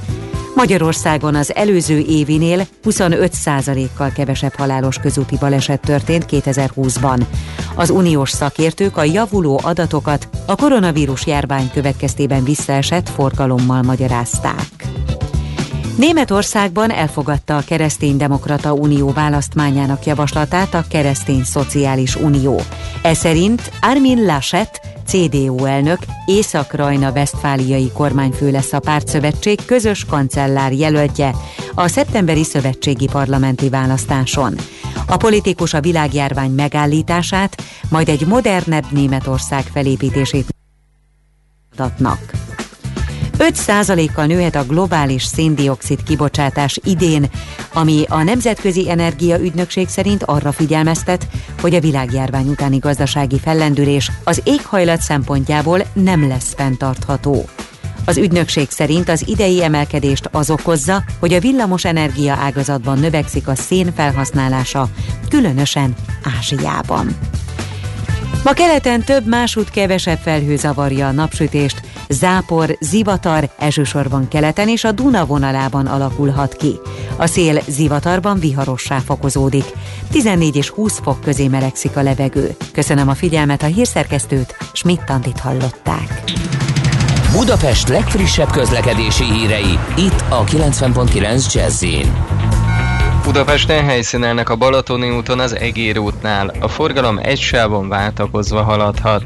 Magyarországon 0.56 1.36
az 1.36 1.56
előző 1.56 1.98
évinél 2.00 2.68
25%-kal 2.84 4.12
kevesebb 4.12 4.54
halálos 4.54 4.98
közúti 4.98 5.38
baleset 5.40 5.82
történt 5.82 6.26
2020-ban. 6.30 7.22
Az 7.76 7.90
uniós 7.90 8.30
szakértők 8.30 8.98
a 8.98 9.04
javuló 9.04 9.60
adatokat 9.64 10.28
a 10.46 10.56
koronavírus 10.56 11.26
járvány 11.26 11.70
következtében 11.74 12.44
visszaesett 12.44 13.10
forgalommal 13.10 13.82
magyarázták. 13.82 14.86
Németországban 15.96 16.92
elfogadta 16.92 17.58
a 17.58 17.64
Keresztény-Demokrata 17.66 18.74
Unió 18.74 19.10
választmányának 19.12 20.06
javaslatát 20.06 20.74
a 20.74 20.84
Keresztény 20.90 21.44
Szociális 21.44 22.16
Unió. 22.16 22.62
Ez 23.02 23.18
szerint 23.18 23.72
Armin 23.82 24.26
Laschet 24.26 24.82
CDU 25.08 25.66
elnök, 25.66 26.00
Észak-Rajna 26.26 27.12
Westfáliai 27.12 27.92
kormányfő 27.94 28.52
lesz 28.52 28.74
a 28.74 28.80
pártszövetség 28.80 29.66
közös 29.66 30.06
kancellár 30.06 30.72
jelöltje 30.72 31.36
a 31.74 31.88
szeptemberi 31.88 32.44
szövetségi 32.44 33.08
parlamenti 33.08 33.70
választáson. 33.70 34.56
A 35.08 35.18
politikus 35.18 35.74
a 35.74 35.82
világjárvány 35.82 36.52
megállítását, 36.52 37.64
majd 37.90 38.10
egy 38.10 38.28
modernebb 38.28 38.86
Németország 38.90 39.64
felépítését 39.64 40.48
mutatnak. 41.70 42.20
5%-kal 43.38 44.26
nőhet 44.26 44.56
a 44.56 44.66
globális 44.66 45.24
széndiokszid 45.24 46.04
kibocsátás 46.04 46.80
idén, 46.84 47.30
ami 47.74 48.06
a 48.10 48.24
Nemzetközi 48.24 48.90
Energia 48.90 49.40
Ügynökség 49.40 49.88
szerint 49.88 50.24
arra 50.24 50.52
figyelmeztet, 50.52 51.28
hogy 51.62 51.76
a 51.76 51.80
világjárvány 51.80 52.48
utáni 52.48 52.78
gazdasági 52.78 53.40
fellendülés 53.40 54.12
az 54.24 54.42
éghajlat 54.44 55.02
szempontjából 55.02 55.82
nem 55.94 56.28
lesz 56.28 56.54
fenntartható. 56.58 57.46
Az 58.06 58.18
ügynökség 58.18 58.70
szerint 58.70 59.10
az 59.10 59.28
idei 59.28 59.64
emelkedést 59.64 60.30
az 60.32 60.50
okozza, 60.50 61.04
hogy 61.20 61.34
a 61.34 61.40
villamos 61.40 61.86
energia 61.86 62.34
ágazatban 62.34 63.00
növekszik 63.00 63.48
a 63.48 63.56
szén 63.56 63.94
felhasználása, 63.96 64.90
különösen 65.30 65.94
Ázsiában. 66.38 67.18
Ma 68.44 68.54
keleten 68.54 69.04
több 69.04 69.28
másút 69.28 69.70
kevesebb 69.70 70.20
felhő 70.20 70.56
zavarja 70.56 71.08
a 71.08 71.12
napsütést, 71.12 71.82
zápor, 72.10 72.78
zivatar 72.80 73.50
elsősorban 73.58 74.28
keleten 74.28 74.70
és 74.70 74.84
a 74.84 74.92
Duna 74.92 75.26
vonalában 75.26 75.86
alakulhat 75.86 76.54
ki. 76.54 76.80
A 77.18 77.28
szél 77.28 77.62
zivatarban 77.68 78.40
viharossá 78.40 78.98
fokozódik. 78.98 79.66
14 80.12 80.56
és 80.56 80.70
20 80.70 81.00
fok 81.04 81.22
közé 81.22 81.48
melegszik 81.48 81.98
a 81.98 82.02
levegő. 82.02 82.56
Köszönöm 82.72 83.08
a 83.10 83.14
figyelmet 83.14 83.64
a 83.64 83.66
hírszerkesztőt, 83.66 84.58
Schmidt-Tandit 84.74 85.40
hallották. 85.40 86.24
Budapest 87.32 87.88
legfrissebb 87.88 88.52
közlekedési 88.52 89.24
hírei, 89.24 89.80
itt 89.98 90.24
a 90.30 90.44
90.9 90.44 91.54
jazz 91.54 91.86
Budapesten 93.26 93.84
helyszínelnek 93.84 94.50
a 94.50 94.56
Balatoni 94.56 95.10
úton 95.10 95.40
az 95.40 95.56
Egér 95.56 96.00
útnál. 96.00 96.52
A 96.60 96.68
forgalom 96.68 97.20
egy 97.24 97.40
sávon 97.40 97.90
váltakozva 97.90 98.64
haladhat. 98.64 99.24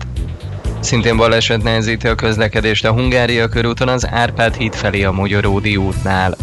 Szintén 0.79 1.17
baleset 1.17 1.63
nehezíti 1.63 2.07
a 2.07 2.15
közlekedést 2.15 2.85
a 2.85 2.91
Hungária 2.91 3.47
körúton 3.47 3.87
az 3.87 4.07
Árpád 4.11 4.55
híd 4.55 4.73
felé 4.73 5.03
a 5.03 5.11
Magyaródi 5.11 5.75
útnál. 5.77 6.37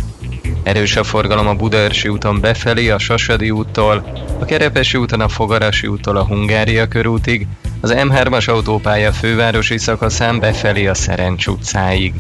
Erős 0.63 0.97
a 0.97 1.05
forgalom 1.05 1.47
a 1.47 1.55
Budaörsi 1.55 2.09
úton 2.09 2.41
befelé 2.41 2.89
a 2.89 2.99
Sasadi 2.99 3.51
úttól, 3.51 4.13
a 4.41 4.45
Kerepesi 4.45 4.99
úton 4.99 5.21
a 5.21 5.29
Fogarasi 5.29 5.87
úttól 5.87 6.17
a 6.17 6.25
Hungária 6.25 6.89
körútig, 6.89 7.47
az 7.81 7.95
M3-as 7.97 8.49
autópálya 8.49 9.13
fővárosi 9.13 9.79
szakaszán 9.79 10.39
befelé 10.39 10.87
a 10.87 10.95
Szerencs 10.95 11.47
utcáig. 11.47 12.15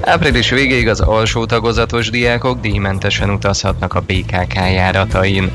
Április 0.00 0.50
végéig 0.50 0.88
az 0.88 1.00
alsó 1.00 1.46
tagozatos 1.46 2.10
diákok 2.10 2.60
díjmentesen 2.60 3.30
utazhatnak 3.30 3.94
a 3.94 4.00
BKK 4.00 4.54
járatain. 4.54 5.52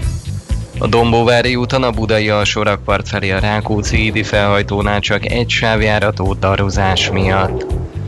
A 0.77 0.87
Dombóvári 0.87 1.55
úton 1.55 1.83
a 1.83 1.91
Budai 1.91 2.29
alsórakpart 2.29 3.07
felé 3.07 3.31
a 3.31 3.39
Rákóczi 3.39 4.05
Idi 4.05 4.23
felhajtónál 4.23 4.99
csak 4.99 5.31
egy 5.31 5.49
sávjárató 5.49 6.33
darozás 6.33 7.09
miatt. 7.11 7.65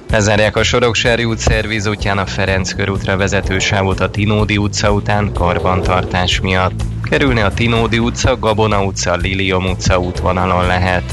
Lezárják 0.09 0.55
a 0.55 0.63
Soroksári 0.63 1.23
út 1.23 1.37
szervizútján 1.37 2.17
a 2.17 2.25
Ferenc 2.25 2.73
körútra 2.73 3.17
vezető 3.17 3.59
sávot 3.59 3.99
a 3.99 4.09
Tinódi 4.09 4.57
utca 4.57 4.91
után 4.91 5.33
karbantartás 5.33 6.39
miatt. 6.39 6.81
Kerülni 7.03 7.41
a 7.41 7.53
Tinódi 7.53 7.99
utca, 7.99 8.39
Gabona 8.39 8.83
utca, 8.83 9.15
Lilium 9.15 9.65
utca 9.65 9.99
útvonalon 9.99 10.65
lehet. 10.65 11.03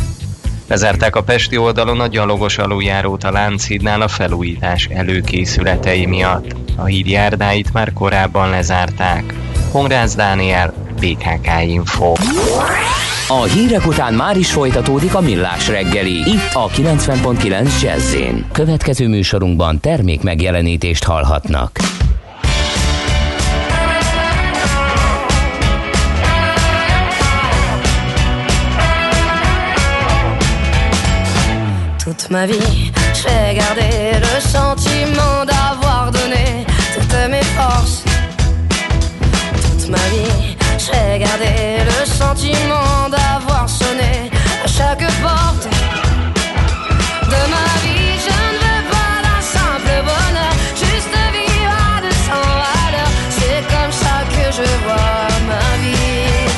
Lezárták 0.68 1.16
a 1.16 1.22
Pesti 1.22 1.56
oldalon 1.56 2.00
a 2.00 2.06
gyalogos 2.06 2.58
aluljárót 2.58 3.24
a 3.24 3.32
Lánchídnál 3.32 4.00
a 4.00 4.08
felújítás 4.08 4.86
előkészületei 4.86 6.06
miatt. 6.06 6.54
A 6.76 6.84
híd 6.84 7.06
járdáit 7.06 7.72
már 7.72 7.92
korábban 7.92 8.50
lezárták. 8.50 9.34
Honrász 9.70 10.14
Dániel, 10.14 10.74
BKK 11.02 11.48
Info. 11.66 12.12
A 13.28 13.42
hírek 13.42 13.86
után 13.86 14.14
már 14.14 14.36
is 14.36 14.52
folytatódik 14.52 15.14
a 15.14 15.20
millás 15.20 15.68
reggeli, 15.68 16.30
itt 16.30 16.52
a 16.52 16.68
90.9 16.68 17.82
jazz 17.82 18.16
Következő 18.52 19.08
műsorunkban 19.08 19.80
termék 19.80 20.22
megjelenítést 20.22 21.04
hallhatnak. 21.04 21.78
Toute 32.04 32.26
ma 32.30 32.46
vie, 32.46 32.90
j'ai 33.20 33.54
gardé 33.54 34.18
le 34.20 34.40
sentiment 34.40 35.44
d'avoir 35.50 36.10
donné 36.10 36.64
toutes 36.94 37.30
mes 37.30 37.46
forces. 37.56 38.02
Toute 39.62 39.90
ma 39.90 40.04
vie, 40.10 40.31
je 40.92 40.98
vais 40.98 41.18
garder 41.18 41.84
le 41.84 42.06
sentiment 42.06 43.08
d'avoir 43.10 43.68
sonné 43.68 44.30
à 44.64 44.66
chaque 44.66 45.04
porte 45.20 45.68
de 47.24 47.40
ma 47.54 47.66
vie. 47.82 48.18
Je 48.26 48.38
ne 48.52 48.58
veux 48.62 48.82
pas 48.90 49.14
d'un 49.24 49.40
simple 49.40 49.94
bonheur, 50.08 50.54
juste 50.74 51.16
vivre 51.32 52.00
200 52.02 52.32
à 52.32 52.90
l'heure. 52.92 53.12
C'est 53.30 53.62
comme 53.74 53.92
ça 53.92 54.16
que 54.34 54.44
je 54.58 54.68
vois 54.84 55.28
ma 55.48 55.68
vie. 55.82 56.48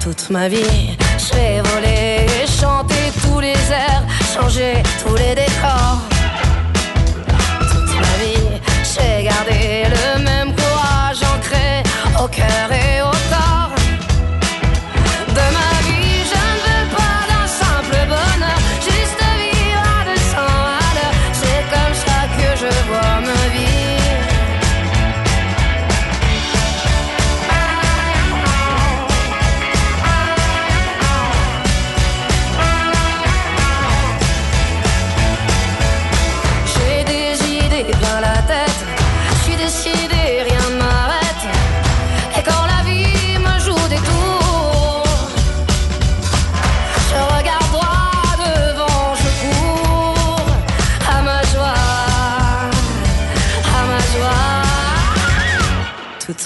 Toute 0.00 0.30
ma 0.30 0.48
vie, 0.48 0.96
je 1.18 1.34
vais 1.34 1.60
voler 1.60 2.26
et 2.42 2.46
chanter 2.46 3.12
tous 3.22 3.40
les 3.40 3.60
airs, 3.70 4.04
changer 4.34 4.82
tous 5.02 5.16
les 5.16 5.34
décors. 5.34 5.98
Toute 7.70 7.94
ma 8.00 8.14
vie, 8.22 8.60
j'ai 8.82 9.24
gardé 9.24 9.83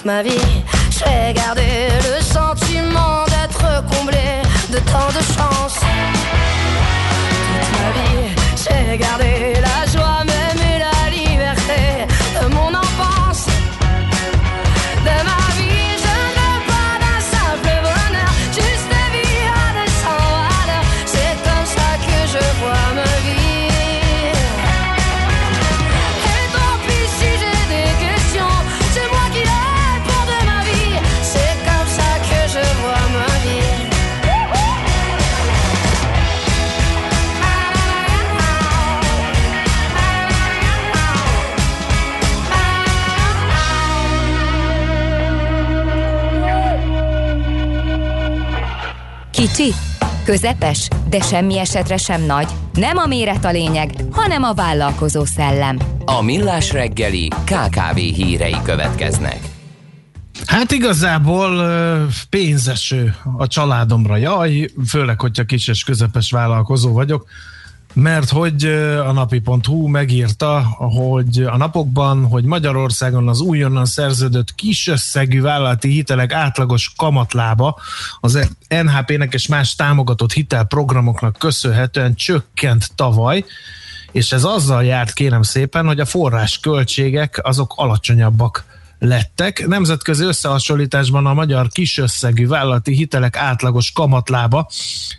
ma 0.09 0.23
vie, 0.23 0.65
je 0.91 1.01
vais 1.05 1.35
garder 1.35 1.89
le 2.09 2.23
sentiment 2.23 3.27
d'être 3.27 3.67
comblé 3.93 4.29
de 4.71 4.79
tant 4.91 5.11
de 5.19 5.23
chance. 5.35 5.81
Toute 7.45 7.71
ma 7.79 7.89
vie, 7.97 8.25
j'ai 8.63 8.97
gardé 8.97 9.28
közepes, 50.29 50.89
de 51.09 51.21
semmi 51.21 51.59
esetre 51.59 51.97
sem 51.97 52.23
nagy. 52.23 52.49
Nem 52.73 52.97
a 52.97 53.07
méret 53.07 53.45
a 53.45 53.51
lényeg, 53.51 53.91
hanem 54.11 54.43
a 54.43 54.55
vállalkozó 54.55 55.25
szellem. 55.25 55.79
A 56.05 56.23
Millás 56.23 56.73
reggeli 56.73 57.29
KKV 57.29 57.97
hírei 57.97 58.57
következnek. 58.65 59.39
Hát 60.47 60.71
igazából 60.71 61.69
pénzeső 62.31 63.15
a 63.37 63.47
családomra, 63.47 64.17
jaj, 64.17 64.71
főleg, 64.89 65.21
hogyha 65.21 65.45
kis 65.45 65.69
és 65.69 65.85
közepes 65.85 66.31
vállalkozó 66.31 66.93
vagyok, 66.93 67.27
mert 67.99 68.31
hogy 68.31 68.65
a 69.07 69.13
napi.hu 69.13 69.87
megírta, 69.87 70.63
hogy 70.79 71.43
a 71.43 71.57
napokban, 71.57 72.25
hogy 72.25 72.45
Magyarországon 72.45 73.29
az 73.29 73.41
újonnan 73.41 73.85
szerződött 73.85 74.55
kis 74.55 74.87
összegű 74.87 75.41
vállalati 75.41 75.89
hitelek 75.89 76.33
átlagos 76.33 76.93
kamatlába 76.97 77.81
az 78.21 78.57
NHP-nek 78.69 79.35
és 79.35 79.47
más 79.47 79.75
támogatott 79.75 80.33
hitelprogramoknak 80.33 81.37
köszönhetően 81.39 82.15
csökkent 82.15 82.95
tavaly, 82.95 83.45
és 84.13 84.33
ez 84.33 84.45
azzal 84.45 84.85
járt 84.85 85.13
kérem 85.13 85.43
szépen, 85.43 85.87
hogy 85.87 86.01
a 86.01 86.05
forrás 86.05 86.59
költségek 86.59 87.41
azok 87.43 87.73
alacsonyabbak 87.77 88.65
lettek. 88.99 89.67
Nemzetközi 89.67 90.25
összehasonlításban 90.25 91.27
a 91.27 91.35
magyar 91.35 91.69
kisösszegű 91.69 92.47
vállalati 92.47 92.93
hitelek 92.93 93.37
átlagos 93.37 93.93
kamatlába 93.93 94.69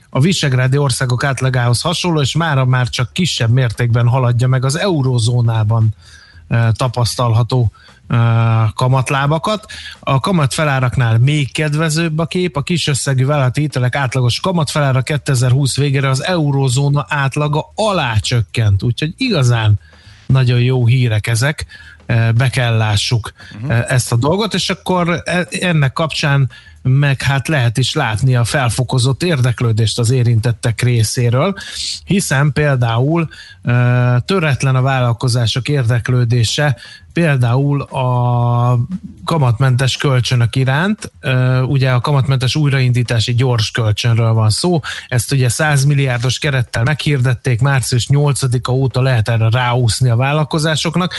a 0.09 0.19
visegrádi 0.19 0.77
országok 0.77 1.23
átlagához 1.23 1.81
hasonló, 1.81 2.21
és 2.21 2.35
mára 2.35 2.65
már 2.65 2.89
csak 2.89 3.13
kisebb 3.13 3.49
mértékben 3.49 4.07
haladja 4.07 4.47
meg 4.47 4.65
az 4.65 4.77
eurózónában 4.77 5.89
eh, 6.47 6.71
tapasztalható 6.71 7.71
eh, 8.07 8.17
kamatlábakat. 8.75 9.65
A 9.99 10.19
kamatfeláraknál 10.19 11.17
még 11.17 11.51
kedvezőbb 11.51 12.19
a 12.19 12.25
kép, 12.25 12.55
a 12.55 12.61
kisösszegű 12.61 13.25
vállalati 13.25 13.61
hitelek 13.61 13.95
átlagos 13.95 14.39
kamatfelára 14.39 15.01
2020 15.01 15.77
végére 15.77 16.09
az 16.09 16.23
eurózóna 16.23 17.05
átlaga 17.09 17.71
alá 17.75 18.15
csökkent, 18.15 18.83
úgyhogy 18.83 19.13
igazán 19.17 19.79
nagyon 20.25 20.59
jó 20.59 20.85
hírek 20.85 21.27
ezek, 21.27 21.65
be 22.35 22.49
kell 22.51 22.77
lássuk 22.77 23.33
uh-huh. 23.61 23.91
ezt 23.91 24.11
a 24.11 24.15
dolgot, 24.15 24.53
és 24.53 24.69
akkor 24.69 25.21
e- 25.25 25.47
ennek 25.49 25.93
kapcsán 25.93 26.49
meg 26.81 27.21
hát 27.21 27.47
lehet 27.47 27.77
is 27.77 27.93
látni 27.93 28.35
a 28.35 28.43
felfokozott 28.43 29.23
érdeklődést 29.23 29.99
az 29.99 30.09
érintettek 30.09 30.81
részéről, 30.81 31.55
hiszen 32.05 32.51
például 32.53 33.29
eh, 33.63 34.15
töretlen 34.25 34.75
a 34.75 34.81
vállalkozások 34.81 35.67
érdeklődése 35.67 36.77
például 37.13 37.81
a 37.81 38.79
kamatmentes 39.25 39.97
kölcsönök 39.97 40.55
iránt, 40.55 41.11
ugye 41.65 41.91
a 41.91 41.99
kamatmentes 41.99 42.55
újraindítási 42.55 43.33
gyors 43.33 43.71
kölcsönről 43.71 44.33
van 44.33 44.49
szó, 44.49 44.79
ezt 45.07 45.31
ugye 45.31 45.49
100 45.49 45.83
milliárdos 45.83 46.39
kerettel 46.39 46.83
meghirdették, 46.83 47.61
március 47.61 48.07
8-a 48.09 48.71
óta 48.71 49.01
lehet 49.01 49.29
erre 49.29 49.49
ráúszni 49.49 50.09
a 50.09 50.15
vállalkozásoknak, 50.15 51.13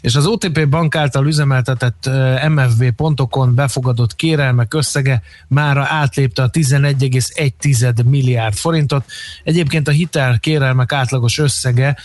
és 0.00 0.14
az 0.14 0.26
OTP 0.26 0.68
bank 0.68 0.96
által 0.96 1.26
üzemeltetett 1.26 2.06
ö, 2.06 2.48
MFB 2.48 2.90
pontokon 2.90 3.54
befogadott 3.54 4.16
kérelmek 4.16 4.74
összege 4.74 5.22
mára 5.48 5.86
átlépte 5.88 6.42
a 6.42 6.50
11,1 6.50 8.04
milliárd 8.04 8.54
forintot. 8.54 9.04
Egyébként 9.44 9.88
a 9.88 9.90
hitel 9.90 10.38
kérelmek 10.38 10.92
átlagos 10.92 11.38
összege 11.38 11.96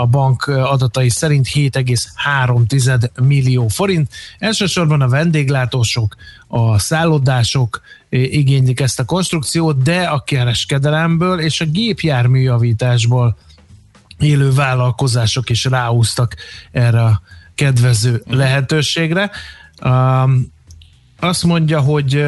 a 0.00 0.06
bank 0.06 0.46
adatai 0.46 1.10
szerint 1.10 1.48
7,3 1.48 2.66
millió 3.22 3.68
forint. 3.68 4.08
Elsősorban 4.38 5.00
a 5.00 5.08
vendéglátósok, 5.08 6.16
a 6.46 6.78
szállodások 6.78 7.80
eh, 8.08 8.20
igénylik 8.20 8.80
ezt 8.80 9.00
a 9.00 9.04
konstrukciót, 9.04 9.82
de 9.82 10.02
a 10.02 10.20
kereskedelemből 10.20 11.40
és 11.40 11.60
a 11.60 11.64
gépjárműjavításból 11.64 13.36
élő 14.18 14.52
vállalkozások 14.52 15.50
is 15.50 15.64
ráúztak 15.64 16.34
erre 16.72 17.02
a 17.02 17.22
kedvező 17.54 18.22
lehetőségre. 18.26 19.30
Um, 19.84 20.52
azt 21.20 21.44
mondja, 21.44 21.80
hogy 21.80 22.24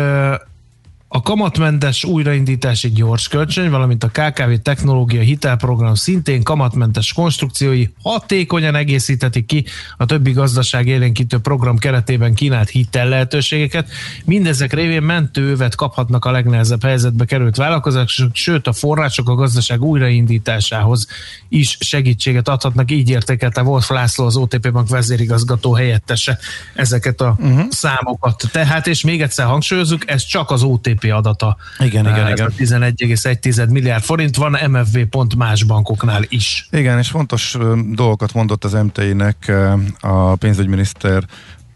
a 1.14 1.22
kamatmentes 1.22 2.04
újraindítási 2.04 2.90
gyors 2.90 3.28
kölcsön, 3.28 3.70
valamint 3.70 4.04
a 4.04 4.08
KKV 4.08 4.52
technológia 4.62 5.20
hitelprogram 5.20 5.94
szintén 5.94 6.42
kamatmentes 6.42 7.12
konstrukciói 7.12 7.86
hatékonyan 8.02 8.74
egészíthetik 8.74 9.46
ki 9.46 9.64
a 9.96 10.04
többi 10.04 10.30
gazdaság 10.30 10.86
élénkítő 10.86 11.38
program 11.38 11.78
keretében 11.78 12.34
kínált 12.34 12.68
hitel 12.68 13.08
lehetőségeket. 13.08 13.90
Mindezek 14.24 14.72
révén 14.72 15.02
mentőövet 15.02 15.74
kaphatnak 15.74 16.24
a 16.24 16.30
legnehezebb 16.30 16.82
helyzetbe 16.82 17.24
került 17.24 17.56
vállalkozások, 17.56 18.30
sőt 18.32 18.66
a 18.66 18.72
források 18.72 19.28
a 19.28 19.34
gazdaság 19.34 19.82
újraindításához 19.82 21.06
is 21.48 21.76
segítséget 21.80 22.48
adhatnak. 22.48 22.90
Így 22.90 23.10
értékelte 23.10 23.62
Wolf 23.62 23.90
László, 23.90 24.24
az 24.24 24.36
OTP 24.36 24.70
Bank 24.72 24.88
vezérigazgató 24.88 25.74
helyettese 25.74 26.38
ezeket 26.74 27.20
a 27.20 27.36
uh-huh. 27.38 27.70
számokat. 27.70 28.44
Tehát, 28.52 28.86
és 28.86 29.02
még 29.02 29.22
egyszer 29.22 29.46
hangsúlyozunk, 29.46 30.04
ez 30.06 30.24
csak 30.24 30.50
az 30.50 30.62
OTP 30.62 31.00
GDP 31.02 31.12
adata. 31.12 31.56
Igen, 31.78 32.06
igen, 32.06 32.26
Ez 32.26 32.32
igen. 32.32 32.46
A 32.46 32.84
11,1 32.84 33.70
milliárd 33.70 34.02
forint 34.02 34.36
van 34.36 34.58
MFV 34.70 34.98
pont 35.10 35.36
más 35.36 35.62
bankoknál 35.64 36.22
is. 36.28 36.68
Igen, 36.70 36.98
és 36.98 37.08
fontos 37.08 37.56
dolgokat 37.90 38.32
mondott 38.32 38.64
az 38.64 38.72
MTI-nek 38.72 39.52
a 40.00 40.34
pénzügyminiszter 40.34 41.24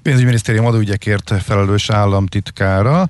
pénzügyminisztérium 0.02 0.66
adóügyekért 0.66 1.34
felelős 1.42 1.90
államtitkára. 1.90 3.08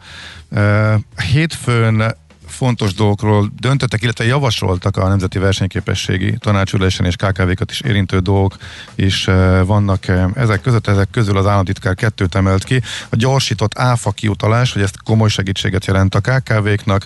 Hétfőn 1.32 2.16
fontos 2.57 2.95
dolgokról 2.95 3.51
döntöttek, 3.59 4.03
illetve 4.03 4.24
javasoltak 4.24 4.97
a 4.97 5.09
Nemzeti 5.09 5.39
Versenyképességi 5.39 6.37
Tanácsülésen 6.39 7.07
és 7.07 7.16
KKV-kat 7.16 7.70
is 7.70 7.81
érintő 7.81 8.19
dolgok 8.19 8.57
is 8.95 9.27
ö, 9.27 9.62
vannak 9.66 10.09
ö, 10.09 10.24
ezek 10.35 10.61
között. 10.61 10.87
Ezek 10.87 11.11
közül 11.11 11.37
az 11.37 11.47
államtitkár 11.47 11.95
kettőt 11.95 12.35
emelt 12.35 12.65
ki. 12.65 12.83
A 13.09 13.16
gyorsított 13.16 13.78
áfa 13.78 14.11
kiutalás, 14.11 14.73
hogy 14.73 14.83
ezt 14.83 15.03
komoly 15.03 15.28
segítséget 15.28 15.87
jelent 15.87 16.15
a 16.15 16.20
KKV-knak, 16.20 17.05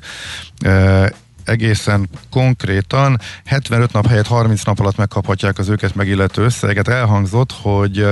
Ö, 0.64 1.06
egészen 1.44 2.09
konkrétan 2.31 3.20
75 3.44 3.93
nap 3.93 4.06
helyett 4.06 4.27
30 4.27 4.62
nap 4.64 4.81
alatt 4.81 4.97
megkaphatják 4.97 5.59
az 5.59 5.68
őket 5.68 5.94
megillető 5.94 6.43
összeget. 6.43 6.89
Elhangzott, 6.89 7.52
hogy 7.52 8.06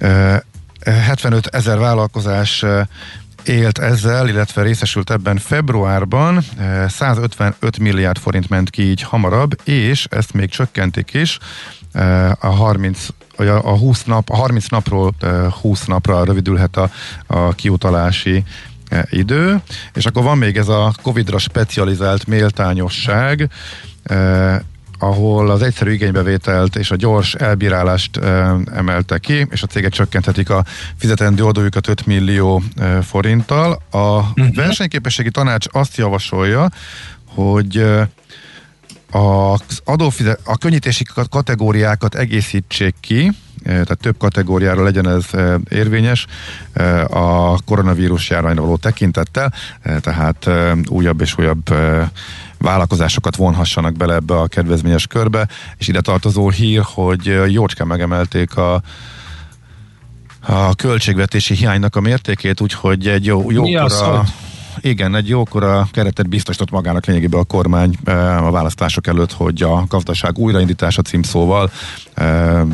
ö, 0.00 0.36
75 0.84 1.46
ezer 1.46 1.78
vállalkozás 1.78 2.64
élt 3.48 3.78
ezzel, 3.78 4.28
illetve 4.28 4.62
részesült 4.62 5.10
ebben 5.10 5.36
februárban, 5.36 6.44
ö, 6.60 6.84
155 6.88 7.78
milliárd 7.78 8.18
forint 8.18 8.48
ment 8.48 8.70
ki 8.70 8.82
így 8.82 9.02
hamarabb, 9.02 9.60
és 9.64 10.06
ezt 10.10 10.32
még 10.32 10.50
csökkentik 10.50 11.14
is, 11.14 11.38
ö, 11.92 12.30
a 12.40 12.48
30 12.48 13.08
vagy 13.36 13.48
a, 13.48 13.72
a 13.72 13.76
20 13.76 14.04
nap, 14.04 14.30
a 14.30 14.36
30 14.36 14.68
napról 14.68 15.14
ö, 15.20 15.46
20 15.60 15.84
napra 15.84 16.24
rövidülhet 16.24 16.76
a, 16.76 16.90
a 17.26 17.52
kiutalási 17.52 18.44
eh, 18.88 19.02
idő, 19.10 19.60
és 19.94 20.06
akkor 20.06 20.22
van 20.22 20.38
még 20.38 20.56
ez 20.56 20.68
a 20.68 20.92
Covid-ra 21.02 21.38
specializált 21.38 22.26
méltányosság, 22.26 23.50
eh, 24.02 24.58
ahol 24.98 25.50
az 25.50 25.62
egyszerű 25.62 25.90
igénybevételt 25.90 26.76
és 26.76 26.90
a 26.90 26.96
gyors 26.96 27.34
elbírálást 27.34 28.16
emelte 28.74 29.18
ki, 29.18 29.46
és 29.50 29.62
a 29.62 29.66
cégek 29.66 29.92
csökkenthetik 29.92 30.50
a 30.50 30.64
fizetendő 30.96 31.44
adójukat 31.44 31.88
5 31.88 32.06
millió 32.06 32.62
forinttal. 33.02 33.82
A 33.90 34.20
versenyképességi 34.54 35.30
tanács 35.30 35.66
azt 35.70 35.96
javasolja, 35.96 36.68
hogy 37.24 37.84
az 39.10 39.80
adófizet, 39.84 40.40
a 40.44 40.56
könnyítési 40.56 41.04
ka- 41.04 41.28
kategóriákat 41.28 42.14
egészítsék 42.14 42.94
ki, 43.00 43.24
eh, 43.26 43.32
tehát 43.62 43.98
több 44.00 44.18
kategóriára 44.18 44.82
legyen 44.82 45.08
ez 45.08 45.24
érvényes 45.68 46.26
a 47.08 47.62
koronavírus 47.62 48.30
járványra 48.30 48.60
való 48.60 48.76
tekintettel, 48.76 49.52
eh, 49.82 50.00
tehát 50.00 50.46
eh, 50.46 50.72
újabb 50.88 51.20
és 51.20 51.38
újabb 51.38 51.74
vállalkozásokat 52.58 53.36
vonhassanak 53.36 53.92
bele 53.92 54.14
ebbe 54.14 54.34
a 54.34 54.46
kedvezményes 54.46 55.06
körbe, 55.06 55.48
és 55.76 55.88
ide 55.88 56.00
tartozó 56.00 56.50
hír, 56.50 56.82
hogy 56.84 57.38
jócskán 57.48 57.86
megemelték 57.86 58.56
a 58.56 58.82
a 60.40 60.74
költségvetési 60.74 61.54
hiánynak 61.54 61.96
a 61.96 62.00
mértékét, 62.00 62.60
úgyhogy 62.60 63.08
egy 63.08 63.24
jó, 63.24 63.42
Mi 63.46 63.76
az, 63.76 63.92
jókora, 63.92 64.16
hogy? 64.16 64.28
igen, 64.80 65.14
egy 65.14 65.28
jókora 65.28 65.88
keretet 65.92 66.28
biztosított 66.28 66.70
magának 66.70 67.06
lényegében 67.06 67.40
a 67.40 67.44
kormány 67.44 67.96
a 68.38 68.50
választások 68.50 69.06
előtt, 69.06 69.32
hogy 69.32 69.62
a 69.62 69.84
gazdaság 69.88 70.38
újraindítása 70.38 71.02
címszóval 71.02 71.70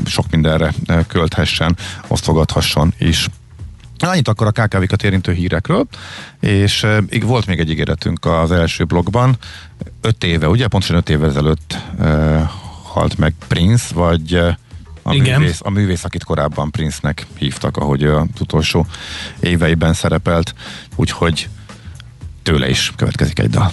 sok 0.05 0.31
mindenre 0.31 0.73
költhessen, 1.07 1.77
osztogathasson 2.09 2.95
is. 2.99 3.29
Annyit 4.09 4.29
akkor 4.29 4.47
a 4.47 4.51
KKV-kat 4.51 5.03
érintő 5.03 5.33
hírekről, 5.33 5.87
és 6.41 6.83
e, 6.83 7.03
így 7.11 7.25
volt 7.25 7.47
még 7.47 7.59
egy 7.59 7.71
ígéretünk 7.71 8.25
az 8.25 8.53
első 8.53 8.85
blogban, 8.85 9.37
öt 10.01 10.25
éve, 10.25 10.49
ugye? 10.49 10.67
Pontosan 10.67 10.97
öt 10.97 11.09
évvel 11.09 11.29
ezelőtt 11.29 11.77
e, 12.01 12.51
halt 12.83 13.19
meg 13.19 13.35
Prince, 13.49 13.95
vagy 13.95 14.35
e, 14.35 14.59
a 15.03 15.15
Igen. 15.15 15.41
művész, 15.41 15.61
a 15.63 15.71
művész, 15.71 16.05
akit 16.05 16.25
korábban 16.25 16.71
Prince-nek 16.71 17.27
hívtak, 17.39 17.77
ahogy 17.77 18.05
az 18.05 18.27
utolsó 18.41 18.87
éveiben 19.41 19.93
szerepelt, 19.93 20.55
úgyhogy 20.97 21.49
tőle 22.43 22.69
is 22.69 22.93
következik 22.97 23.39
egy 23.39 23.51
dal. 23.51 23.73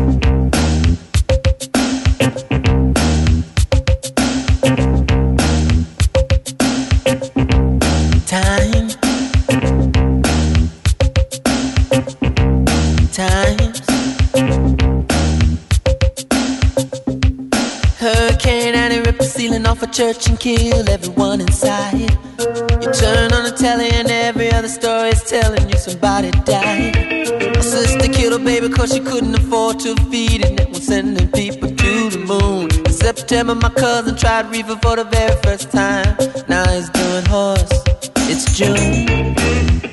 Ceiling 19.41 19.65
off 19.65 19.81
a 19.81 19.87
church 19.87 20.27
and 20.27 20.39
kill 20.39 20.87
everyone 20.87 21.41
inside. 21.41 22.11
You 22.83 22.89
turn 23.03 23.33
on 23.33 23.43
the 23.43 23.55
telly 23.57 23.89
and 23.89 24.07
every 24.11 24.51
other 24.51 24.67
story 24.67 25.09
is 25.09 25.23
telling 25.23 25.67
you 25.67 25.77
somebody 25.77 26.29
died. 26.45 26.93
My 27.55 27.61
sister 27.61 28.07
killed 28.13 28.33
her 28.33 28.45
baby 28.45 28.69
cause 28.69 28.93
she 28.93 28.99
couldn't 28.99 29.33
afford 29.33 29.79
to 29.79 29.95
feed 30.11 30.41
it. 30.45 30.59
And 30.59 30.69
was 30.69 30.85
sending 30.85 31.27
people 31.31 31.69
to 31.69 32.09
the 32.11 32.23
moon. 32.31 32.69
In 32.85 32.93
September, 32.93 33.55
my 33.55 33.69
cousin 33.69 34.15
tried 34.15 34.45
reefer 34.51 34.77
for 34.83 34.95
the 34.95 35.05
very 35.05 35.35
first 35.41 35.71
time. 35.71 36.15
Now 36.47 36.69
he's 36.69 36.89
doing 36.91 37.25
horse. 37.25 37.71
It's 38.29 38.45
June. 38.55 39.90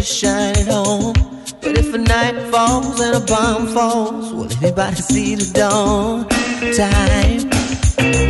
Just 0.00 0.18
shine 0.18 0.56
at 0.56 0.66
home. 0.66 1.12
But 1.60 1.76
if 1.76 1.92
a 1.92 1.98
night 1.98 2.50
falls 2.50 3.00
and 3.00 3.16
a 3.16 3.26
bomb 3.26 3.66
falls, 3.68 4.32
will 4.32 4.50
anybody 4.64 4.96
see 4.96 5.34
the 5.34 5.52
dawn? 5.52 6.26
Time. 6.74 8.29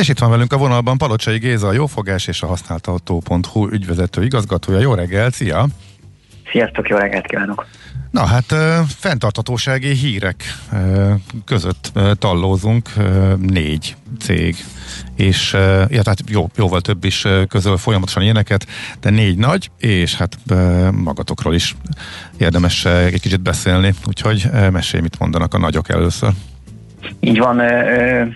És 0.00 0.08
itt 0.08 0.18
van 0.18 0.30
velünk 0.30 0.52
a 0.52 0.56
vonalban 0.56 0.98
Palocsai 0.98 1.38
Géza, 1.38 1.68
a 1.68 1.72
jófogás 1.72 2.26
és 2.26 2.42
a 2.42 2.46
használtautó.hu 2.46 3.68
ügyvezető 3.70 4.24
igazgatója. 4.24 4.78
Jó 4.78 4.94
reggelt, 4.94 5.34
szia! 5.34 5.66
Sziasztok, 6.50 6.88
jó 6.88 6.96
reggelt 6.96 7.26
kívánok! 7.26 7.66
Na 8.10 8.26
hát 8.26 8.54
fenntartatósági 8.98 9.94
hírek 9.94 10.56
között 11.44 11.92
tallózunk 12.18 12.88
négy 13.40 13.96
cég, 14.20 14.56
és 15.14 15.52
ja, 15.88 16.02
tehát 16.02 16.22
jó, 16.28 16.48
jóval 16.56 16.80
több 16.80 17.04
is 17.04 17.26
közöl 17.48 17.76
folyamatosan 17.76 18.22
ilyeneket, 18.22 18.66
de 19.00 19.10
négy 19.10 19.38
nagy, 19.38 19.70
és 19.78 20.14
hát 20.14 20.36
magatokról 20.92 21.54
is 21.54 21.76
érdemes 22.36 22.84
egy 22.84 23.20
kicsit 23.20 23.40
beszélni, 23.40 23.94
úgyhogy 24.06 24.50
mesélj, 24.72 25.02
mit 25.02 25.18
mondanak 25.18 25.54
a 25.54 25.58
nagyok 25.58 25.88
először. 25.88 26.32
Így 27.20 27.38
van, 27.38 27.60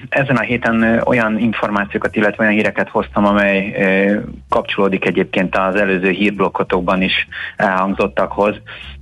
ezen 0.09 0.37
a 0.37 0.41
héten 0.41 1.03
olyan 1.05 1.39
információkat, 1.39 2.17
illetve 2.17 2.43
olyan 2.43 2.57
híreket 2.57 2.89
hoztam, 2.89 3.25
amely 3.25 3.77
kapcsolódik 4.49 5.05
egyébként 5.05 5.57
az 5.57 5.75
előző 5.75 6.11
hírblokkotokban 6.11 7.03
is 7.03 7.29
elhangzottakhoz. 7.57 8.55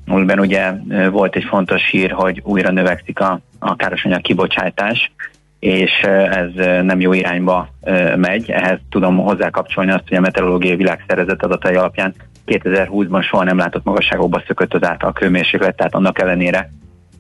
Amiben 0.06 0.38
ugye 0.38 0.72
volt 1.10 1.36
egy 1.36 1.44
fontos 1.44 1.90
hír, 1.90 2.10
hogy 2.10 2.40
újra 2.44 2.70
növekszik 2.70 3.20
a, 3.20 3.40
a 3.58 3.76
károsanyag 3.76 4.20
kibocsátás, 4.20 5.12
és 5.58 5.90
ez 6.30 6.50
nem 6.82 7.00
jó 7.00 7.12
irányba 7.12 7.68
megy. 8.16 8.50
Ehhez 8.50 8.78
tudom 8.90 9.16
hozzákapcsolni 9.16 9.90
azt, 9.90 10.08
hogy 10.08 10.16
a 10.16 10.20
Meteorológiai 10.20 10.76
Világszervezet 10.76 11.42
adatai 11.42 11.74
alapján 11.74 12.14
2020-ban 12.46 13.22
soha 13.28 13.44
nem 13.44 13.58
látott 13.58 13.84
magasságokba 13.84 14.42
szökött 14.46 14.74
az 14.74 14.84
átlag 14.84 15.18
hőmérséklet, 15.18 15.76
tehát 15.76 15.94
annak 15.94 16.20
ellenére, 16.20 16.70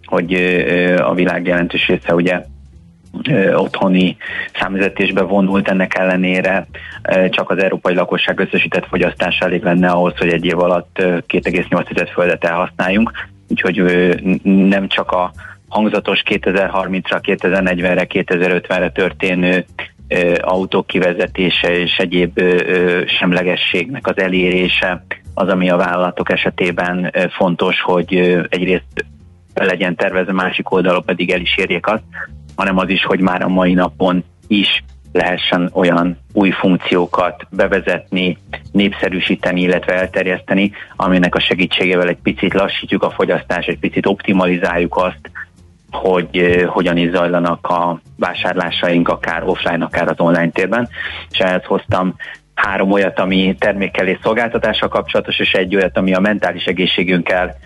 hogy 0.08 0.32
a 0.98 1.14
világ 1.14 1.46
jelentős 1.46 1.86
része 1.86 2.14
ugye 2.14 2.42
otthoni 3.54 4.16
számüzetésbe 4.58 5.22
vonult, 5.22 5.68
ennek 5.68 5.94
ellenére 5.94 6.66
csak 7.30 7.50
az 7.50 7.58
európai 7.58 7.94
lakosság 7.94 8.40
összesített 8.40 8.86
fogyasztás 8.86 9.38
elég 9.38 9.62
lenne 9.62 9.90
ahhoz, 9.90 10.16
hogy 10.16 10.32
egy 10.32 10.44
év 10.44 10.58
alatt 10.58 10.96
2,8 10.98 12.08
földet 12.12 12.44
elhasználjunk, 12.44 13.12
úgyhogy 13.48 13.82
nem 14.42 14.88
csak 14.88 15.10
a 15.10 15.32
hangzatos 15.68 16.22
2030-ra, 16.24 17.20
2040-re, 17.22 18.06
2050-re 18.08 18.90
történő 18.90 19.64
autók 20.40 20.86
kivezetése 20.86 21.78
és 21.78 21.96
egyéb 21.96 22.40
semlegességnek 23.06 24.06
az 24.06 24.18
elérése 24.18 25.04
az, 25.34 25.48
ami 25.48 25.70
a 25.70 25.76
vállalatok 25.76 26.32
esetében 26.32 27.12
fontos, 27.30 27.80
hogy 27.80 28.14
egyrészt 28.48 29.04
legyen 29.64 29.96
tervezve, 29.96 30.32
másik 30.32 30.70
oldalon 30.70 31.04
pedig 31.04 31.30
el 31.30 31.40
is 31.40 31.56
érjék 31.56 31.86
azt, 31.86 32.02
hanem 32.56 32.78
az 32.78 32.88
is, 32.88 33.04
hogy 33.04 33.20
már 33.20 33.42
a 33.42 33.48
mai 33.48 33.74
napon 33.74 34.24
is 34.46 34.82
lehessen 35.12 35.70
olyan 35.72 36.18
új 36.32 36.50
funkciókat 36.50 37.46
bevezetni, 37.50 38.38
népszerűsíteni, 38.72 39.60
illetve 39.60 39.94
elterjeszteni, 39.94 40.72
aminek 40.96 41.34
a 41.34 41.40
segítségével 41.40 42.08
egy 42.08 42.18
picit 42.22 42.54
lassítjuk 42.54 43.02
a 43.02 43.10
fogyasztást, 43.10 43.68
egy 43.68 43.78
picit 43.78 44.06
optimalizáljuk 44.06 44.96
azt, 44.96 45.30
hogy 45.90 46.28
uh, 46.32 46.64
hogyan 46.64 46.96
is 46.96 47.10
zajlanak 47.10 47.66
a 47.66 48.00
vásárlásaink, 48.16 49.08
akár 49.08 49.42
offline, 49.42 49.84
akár 49.84 50.08
az 50.08 50.20
online 50.20 50.50
térben. 50.50 50.88
És 51.30 51.38
ehhez 51.38 51.64
hoztam 51.64 52.14
három 52.54 52.92
olyat, 52.92 53.18
ami 53.18 53.56
termékkel 53.58 54.06
és 54.06 54.18
szolgáltatással 54.22 54.88
kapcsolatos, 54.88 55.38
és 55.38 55.52
egy 55.52 55.74
olyat, 55.74 55.96
ami 55.96 56.14
a 56.14 56.20
mentális 56.20 56.64
egészségünkkel 56.64 57.56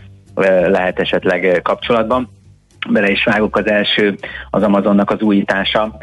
lehet 0.67 0.99
esetleg 0.99 1.61
kapcsolatban. 1.63 2.29
Bele 2.91 3.11
is 3.11 3.25
vágok 3.25 3.57
az 3.57 3.67
első, 3.67 4.15
az 4.51 4.63
Amazonnak 4.63 5.11
az 5.11 5.21
újítása. 5.21 5.99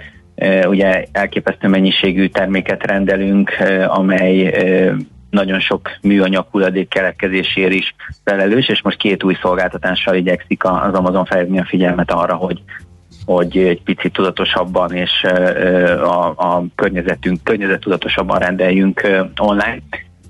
Ugye 0.67 1.05
elképesztő 1.11 1.67
mennyiségű 1.67 2.27
terméket 2.27 2.85
rendelünk, 2.85 3.51
amely 3.87 4.53
nagyon 5.29 5.59
sok 5.59 5.89
műanyag 6.01 6.45
hulladék 6.51 6.87
keletkezésért 6.87 7.73
is 7.73 7.95
felelős, 8.23 8.67
és 8.67 8.81
most 8.81 8.97
két 8.97 9.23
új 9.23 9.37
szolgáltatással 9.41 10.15
igyekszik 10.15 10.63
az 10.63 10.93
Amazon 10.93 11.25
felhívni 11.25 11.59
a 11.59 11.65
figyelmet 11.65 12.11
arra, 12.11 12.35
hogy 12.35 12.61
hogy 13.25 13.57
egy 13.57 13.81
picit 13.83 14.13
tudatosabban 14.13 14.93
és 14.93 15.23
a, 16.03 16.27
a 16.27 16.63
környezetünk, 16.75 17.43
környezet 17.43 17.79
tudatosabban 17.79 18.39
rendeljünk 18.39 19.07
online. 19.37 19.79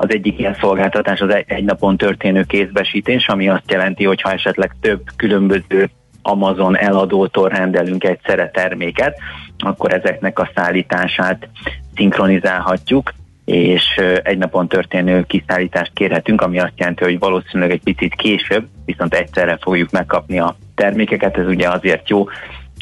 Az 0.01 0.11
egyik 0.11 0.39
ilyen 0.39 0.57
szolgáltatás 0.59 1.19
az 1.19 1.43
egy 1.45 1.63
napon 1.63 1.97
történő 1.97 2.43
kézbesítés, 2.43 3.27
ami 3.27 3.49
azt 3.49 3.71
jelenti, 3.71 4.05
hogy 4.05 4.21
ha 4.21 4.31
esetleg 4.31 4.76
több 4.81 5.01
különböző 5.15 5.89
Amazon 6.21 6.77
eladótól 6.77 7.49
rendelünk 7.49 8.03
egyszerre 8.03 8.49
terméket, 8.49 9.17
akkor 9.57 9.93
ezeknek 9.93 10.39
a 10.39 10.49
szállítását 10.55 11.47
szinkronizálhatjuk, 11.95 13.13
és 13.45 13.84
egy 14.23 14.38
napon 14.38 14.67
történő 14.67 15.23
kiszállítást 15.27 15.91
kérhetünk, 15.93 16.41
ami 16.41 16.59
azt 16.59 16.73
jelenti, 16.76 17.03
hogy 17.03 17.19
valószínűleg 17.19 17.71
egy 17.71 17.84
picit 17.84 18.15
később, 18.15 18.67
viszont 18.85 19.13
egyszerre 19.13 19.57
fogjuk 19.61 19.91
megkapni 19.91 20.39
a 20.39 20.55
termékeket. 20.76 21.38
Ez 21.38 21.47
ugye 21.47 21.69
azért 21.69 22.09
jó, 22.09 22.27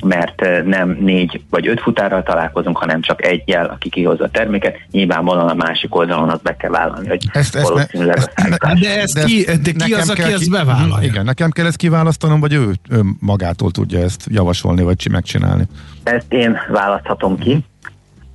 mert 0.05 0.41
eh, 0.41 0.63
nem 0.63 0.97
négy 0.99 1.41
vagy 1.49 1.67
öt 1.67 1.81
futárral 1.81 2.23
találkozunk, 2.23 2.77
hanem 2.77 3.01
csak 3.01 3.25
egy 3.25 3.43
jel, 3.45 3.65
aki 3.65 3.89
kihozza 3.89 4.23
a 4.23 4.29
terméket. 4.29 4.77
Nyilvánvalóan 4.91 5.49
a 5.49 5.53
másik 5.53 5.95
oldalon 5.95 6.29
azt 6.29 6.41
be 6.41 6.55
kell 6.55 6.69
vállalni, 6.69 7.07
hogy 7.07 7.23
ezt, 7.31 7.55
ezt 7.55 7.69
valószínűleg 7.69 8.17
a 8.17 8.31
szállítás. 8.35 8.79
De, 8.79 9.01
ez 9.01 9.13
ki, 9.13 9.45
de 9.63 9.85
ki 9.85 9.93
az, 9.93 10.09
aki 10.09 10.21
ezt 10.21 10.51
bevállalja? 10.51 11.07
Igen, 11.07 11.25
nekem 11.25 11.49
kell 11.49 11.65
ezt 11.65 11.77
kiválasztanom, 11.77 12.39
vagy 12.39 12.53
ő, 12.53 12.71
ő 12.89 13.01
magától 13.19 13.71
tudja 13.71 13.99
ezt 13.99 14.25
javasolni, 14.27 14.83
vagy 14.83 15.07
megcsinálni? 15.11 15.63
Ezt 16.03 16.33
én 16.33 16.57
választhatom 16.69 17.37
ki 17.37 17.65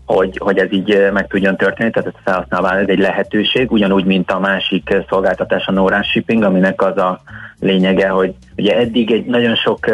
hogy, 0.05 0.39
hogy 0.39 0.59
ez 0.59 0.73
így 0.73 0.91
eh, 0.91 1.13
meg 1.13 1.27
tudjon 1.27 1.57
történni, 1.57 1.91
tehát 1.91 2.09
ezt 2.09 2.23
felhasználva 2.25 2.79
ez 2.79 2.89
egy 2.89 2.99
lehetőség, 2.99 3.71
ugyanúgy, 3.71 4.05
mint 4.05 4.31
a 4.31 4.39
másik 4.39 4.97
szolgáltatás, 5.09 5.67
a 5.67 5.73
no 5.73 6.03
shipping, 6.03 6.43
aminek 6.43 6.83
az 6.83 6.97
a 6.97 7.23
lényege, 7.63 8.09
hogy 8.09 8.35
ugye 8.57 8.77
eddig 8.77 9.11
egy 9.11 9.25
nagyon 9.25 9.55
sok 9.55 9.87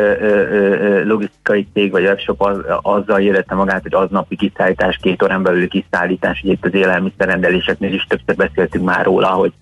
logisztikai 1.05 1.66
cég 1.73 1.90
vagy 1.90 2.05
webshop 2.05 2.43
az, 2.43 2.59
azzal 2.82 3.20
érette 3.20 3.55
magát, 3.55 3.82
hogy 3.82 3.95
aznapi 3.95 4.36
kiszállítás, 4.36 4.99
két 5.03 5.23
órán 5.23 5.43
belül 5.43 5.69
kiszállítás, 5.69 6.40
ugye 6.43 6.53
itt 6.53 6.65
az 6.65 6.74
élelmiszerrendeléseknél 6.74 7.93
is 7.93 8.07
többször 8.09 8.36
beszéltünk 8.36 8.85
már 8.85 9.05
róla, 9.05 9.28
hogy 9.28 9.53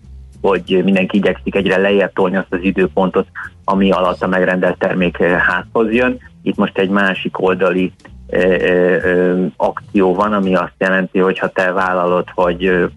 hogy 0.40 0.80
mindenki 0.84 1.16
igyekszik 1.16 1.54
egyre 1.54 1.76
lejjebb 1.76 2.12
tolni 2.12 2.36
azt 2.36 2.52
az 2.52 2.58
időpontot, 2.62 3.26
ami 3.64 3.90
alatt 3.90 4.22
a 4.22 4.26
megrendelt 4.26 4.78
termék 4.78 5.22
házhoz 5.22 5.92
jön. 5.92 6.18
Itt 6.42 6.56
most 6.56 6.78
egy 6.78 6.88
másik 6.88 7.42
oldali 7.42 7.92
ö, 8.26 8.38
ö, 8.38 9.44
akció 9.56 10.14
van, 10.14 10.32
ami 10.32 10.54
azt 10.54 10.74
jelenti, 10.78 11.18
hogy 11.18 11.38
ha 11.38 11.48
te 11.48 11.72
vállalod, 11.72 12.28
hogy 12.34 12.90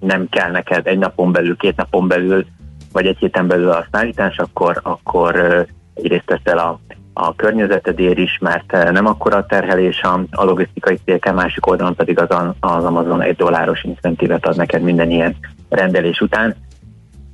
nem 0.00 0.28
kell 0.28 0.50
neked 0.50 0.86
egy 0.86 0.98
napon 0.98 1.32
belül, 1.32 1.56
két 1.56 1.76
napon 1.76 2.08
belül 2.08 2.44
vagy 2.92 3.06
egy 3.06 3.18
héten 3.18 3.46
belül 3.46 3.70
a 3.70 3.86
szállítás, 3.92 4.36
akkor, 4.36 4.80
akkor 4.82 5.66
egyrészt 5.94 6.26
teszel 6.26 6.58
a, 6.58 6.80
a 7.12 7.34
környezetedért 7.34 8.18
is, 8.18 8.38
mert 8.40 8.92
nem 8.92 9.06
akkora 9.06 9.36
a 9.36 9.46
terhelés 9.46 10.02
a, 10.02 10.20
a 10.30 10.44
logisztikai 10.44 10.98
célkel, 11.04 11.34
másik 11.34 11.66
oldalon 11.66 11.94
pedig 11.94 12.18
az, 12.18 12.28
az 12.60 12.84
Amazon 12.84 13.22
egy 13.22 13.36
dolláros 13.36 13.82
incentívet 13.82 14.46
ad 14.46 14.56
neked 14.56 14.82
minden 14.82 15.10
ilyen 15.10 15.36
rendelés 15.68 16.20
után. 16.20 16.54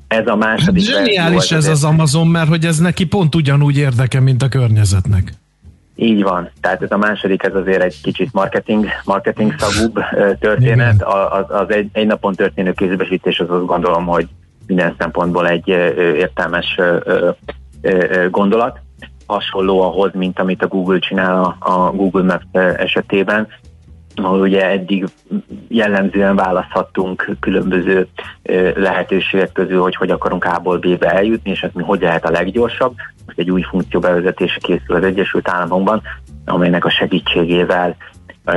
Ez 0.09 0.27
a 0.27 0.37
második 0.37 0.87
hát 0.87 0.95
Zseniális 0.95 1.53
ez 1.53 1.67
az 1.67 1.85
Amazon, 1.85 2.27
mert 2.27 2.49
hogy 2.49 2.65
ez 2.65 2.79
neki 2.79 3.07
pont 3.07 3.35
ugyanúgy 3.35 3.77
érdeke, 3.77 4.21
mint 4.21 4.43
a 4.43 4.49
környezetnek. 4.49 5.33
Így 5.99 6.23
van, 6.23 6.51
tehát 6.61 6.83
ez 6.83 6.91
a 6.91 6.97
második, 6.97 7.43
ez 7.43 7.55
azért 7.55 7.83
egy 7.83 8.01
kicsit 8.03 8.33
marketing, 8.33 8.87
marketing 9.05 9.55
szagúbb 9.59 9.99
történet, 10.41 11.03
az, 11.03 11.45
az 11.49 11.71
egy, 11.71 11.89
egy 11.93 12.07
napon 12.07 12.35
történő 12.35 12.73
kézbesítés, 12.73 13.41
az 13.41 13.51
azt 13.51 13.67
gondolom, 13.67 14.07
hogy 14.07 14.29
minden 14.67 14.95
szempontból 14.99 15.49
egy 15.49 15.69
értelmes 15.69 16.81
gondolat. 18.31 18.79
Hasonló 19.27 19.81
ahhoz, 19.81 20.11
mint 20.15 20.39
amit 20.39 20.63
a 20.63 20.69
Google 20.69 20.99
csinál 20.99 21.57
a 21.59 21.91
Google 21.91 22.23
Maps 22.23 22.45
esetében. 22.77 23.49
ahol 24.15 24.41
ugye 24.41 24.71
eddig 24.71 25.07
jellemzően 25.69 26.37
választhattunk 26.37 27.37
különböző 27.41 28.09
lehetőségek 28.75 29.53
közül, 29.53 29.81
hogy 29.81 29.97
hogy 29.97 30.11
akarunk 30.11 30.45
A-ból 30.45 30.79
B-be 30.79 31.11
eljutni, 31.13 31.51
és 31.51 31.63
ez 31.63 31.71
mi 31.75 31.83
hogy 31.83 32.01
lehet 32.01 32.25
a 32.25 32.31
leggyorsabb. 32.31 32.95
Most 33.27 33.39
egy 33.39 33.51
új 33.51 33.63
funkció 33.63 34.01
bevezetése 34.01 34.59
készül 34.59 34.97
az 34.97 35.05
Egyesült 35.05 35.49
Államokban, 35.49 36.03
amelynek 36.45 36.85
a 36.85 36.91
segítségével 36.91 37.97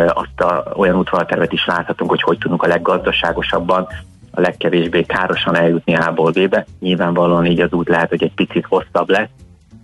azt 0.08 0.40
a, 0.40 0.64
olyan 0.76 0.98
útvonaltervet 0.98 1.52
is 1.52 1.66
láthatunk, 1.66 2.10
hogy 2.10 2.22
hogy 2.22 2.38
tudunk 2.38 2.64
a 2.64 2.68
leggazdaságosabban, 2.68 3.88
a 4.32 4.42
legkevésbé 4.42 5.02
károsan 5.02 5.56
eljutni 5.56 5.96
A-ból 5.96 6.32
B-be. 6.32 6.66
Nyilvánvalóan 6.80 7.46
így 7.46 7.62
az 7.62 7.74
út 7.74 7.88
lehet, 7.88 8.10
hogy 8.10 8.24
egy 8.24 8.34
picit 8.34 8.66
hosszabb 8.66 9.10
lesz, 9.10 9.30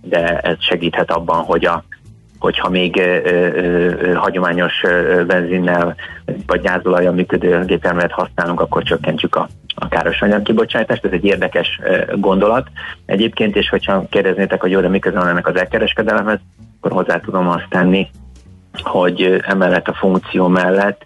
de 0.02 0.38
ez 0.38 0.56
segíthet 0.58 1.10
abban, 1.10 1.44
hogy 1.44 1.64
a 1.64 1.84
hogyha 2.38 2.68
még 2.68 2.96
ö, 2.96 3.20
ö, 3.24 4.12
hagyományos 4.14 4.72
benzinnel 5.26 5.94
vagy 6.46 6.60
gázolajjal 6.60 7.12
működő 7.12 7.64
gépjárművet 7.64 8.12
használunk, 8.12 8.60
akkor 8.60 8.82
csökkentsük 8.82 9.34
a, 9.34 9.48
a 9.74 9.88
káros 9.88 10.22
anyag 10.22 10.42
kibocsátást. 10.42 11.04
Ez 11.04 11.12
egy 11.12 11.24
érdekes 11.24 11.80
gondolat. 12.14 12.68
Egyébként, 13.06 13.56
és 13.56 13.68
hogyha 13.68 14.06
kérdeznétek, 14.10 14.60
hogy 14.60 14.70
jó, 14.70 14.80
de 14.80 14.88
miközben 14.88 15.28
ennek 15.28 15.46
az 15.46 15.56
elkereskedelemhez, 15.56 16.38
akkor 16.80 16.92
hozzá 16.92 17.20
tudom 17.20 17.48
azt 17.48 17.66
tenni, 17.68 18.10
hogy 18.82 19.40
emellett 19.46 19.88
a 19.88 19.94
funkció 19.94 20.48
mellett 20.48 21.04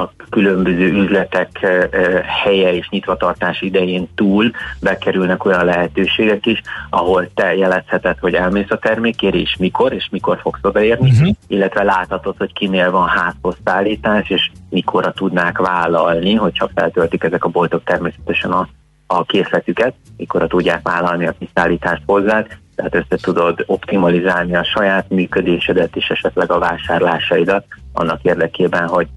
a 0.00 0.12
különböző 0.30 0.92
üzletek 0.92 1.48
ö, 1.62 1.84
ö, 1.90 2.18
helye 2.22 2.74
és 2.74 2.88
nyitvatartás 2.88 3.60
idején 3.60 4.08
túl 4.14 4.50
bekerülnek 4.80 5.44
olyan 5.44 5.64
lehetőségek 5.64 6.46
is, 6.46 6.62
ahol 6.90 7.28
te 7.34 7.54
jelezheted, 7.54 8.18
hogy 8.18 8.34
elmész 8.34 8.70
a 8.70 8.78
termékért, 8.78 9.34
és 9.34 9.56
mikor, 9.58 9.92
és 9.92 10.08
mikor 10.10 10.38
fogsz 10.40 10.60
odaérni, 10.62 11.10
uh-huh. 11.10 11.34
illetve 11.46 11.82
láthatod, 11.82 12.34
hogy 12.38 12.52
kinél 12.52 12.90
van 12.90 13.08
házhoz 13.08 13.56
szállítás, 13.64 14.30
és 14.30 14.50
mikorra 14.70 15.12
tudnák 15.12 15.58
vállalni, 15.58 16.34
hogyha 16.34 16.70
feltöltik 16.74 17.22
ezek 17.22 17.44
a 17.44 17.48
boltok 17.48 17.84
természetesen 17.84 18.50
a, 18.50 18.68
a 19.06 19.24
készletüket, 19.24 19.94
mikorra 20.16 20.46
tudják 20.46 20.80
vállalni 20.82 21.26
a 21.26 21.34
kiszállítást 21.38 22.02
hozzád, 22.06 22.46
tehát 22.74 22.94
össze 22.94 23.22
tudod 23.22 23.64
optimalizálni 23.66 24.56
a 24.56 24.64
saját 24.64 25.08
működésedet 25.08 25.96
és 25.96 26.08
esetleg 26.08 26.52
a 26.52 26.58
vásárlásaidat 26.58 27.64
annak 27.92 28.22
érdekében, 28.22 28.88
hogy 28.88 29.08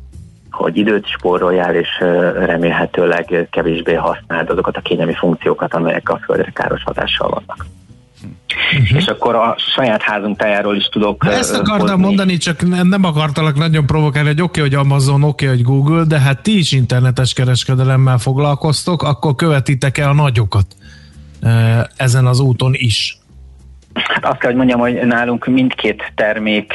hogy 0.54 0.78
időt 0.78 1.08
spóroljál, 1.08 1.76
és 1.76 1.90
remélhetőleg 2.46 3.48
kevésbé 3.52 3.94
használd 3.94 4.50
azokat 4.50 4.78
a 4.78 4.82
kényelmi 4.82 5.14
funkciókat, 5.14 5.74
amelyek 5.74 6.10
a 6.10 6.20
földre 6.26 6.52
káros 6.52 6.84
hatással 6.84 7.30
vannak. 7.30 7.66
Uh-huh. 8.80 8.98
És 8.98 9.06
akkor 9.06 9.36
a 9.36 9.56
saját 9.76 10.02
házunk 10.02 10.38
tájáról 10.38 10.76
is 10.76 10.86
tudok. 10.86 11.26
De 11.26 11.32
ezt 11.32 11.54
akartam 11.54 11.88
hozni. 11.88 12.04
mondani, 12.04 12.38
csak 12.38 12.84
nem, 12.84 13.04
akartalak 13.04 13.56
nagyon 13.56 13.86
provokálni, 13.86 14.28
hogy 14.28 14.42
oké, 14.42 14.60
okay, 14.60 14.72
hogy 14.72 14.86
Amazon, 14.86 15.24
oké, 15.24 15.46
okay, 15.46 15.58
hogy 15.58 15.66
Google, 15.66 16.04
de 16.04 16.20
hát 16.20 16.42
ti 16.42 16.58
is 16.58 16.72
internetes 16.72 17.34
kereskedelemmel 17.34 18.18
foglalkoztok, 18.18 19.04
akkor 19.04 19.36
követitek 19.36 19.98
el 19.98 20.10
a 20.10 20.14
nagyokat 20.14 20.66
ezen 21.96 22.26
az 22.26 22.40
úton 22.40 22.72
is. 22.74 23.18
Hát 23.94 24.26
azt 24.26 24.38
kell, 24.38 24.50
hogy 24.50 24.58
mondjam, 24.58 24.80
hogy 24.80 24.94
nálunk 24.94 25.46
mindkét 25.46 26.12
termék 26.16 26.74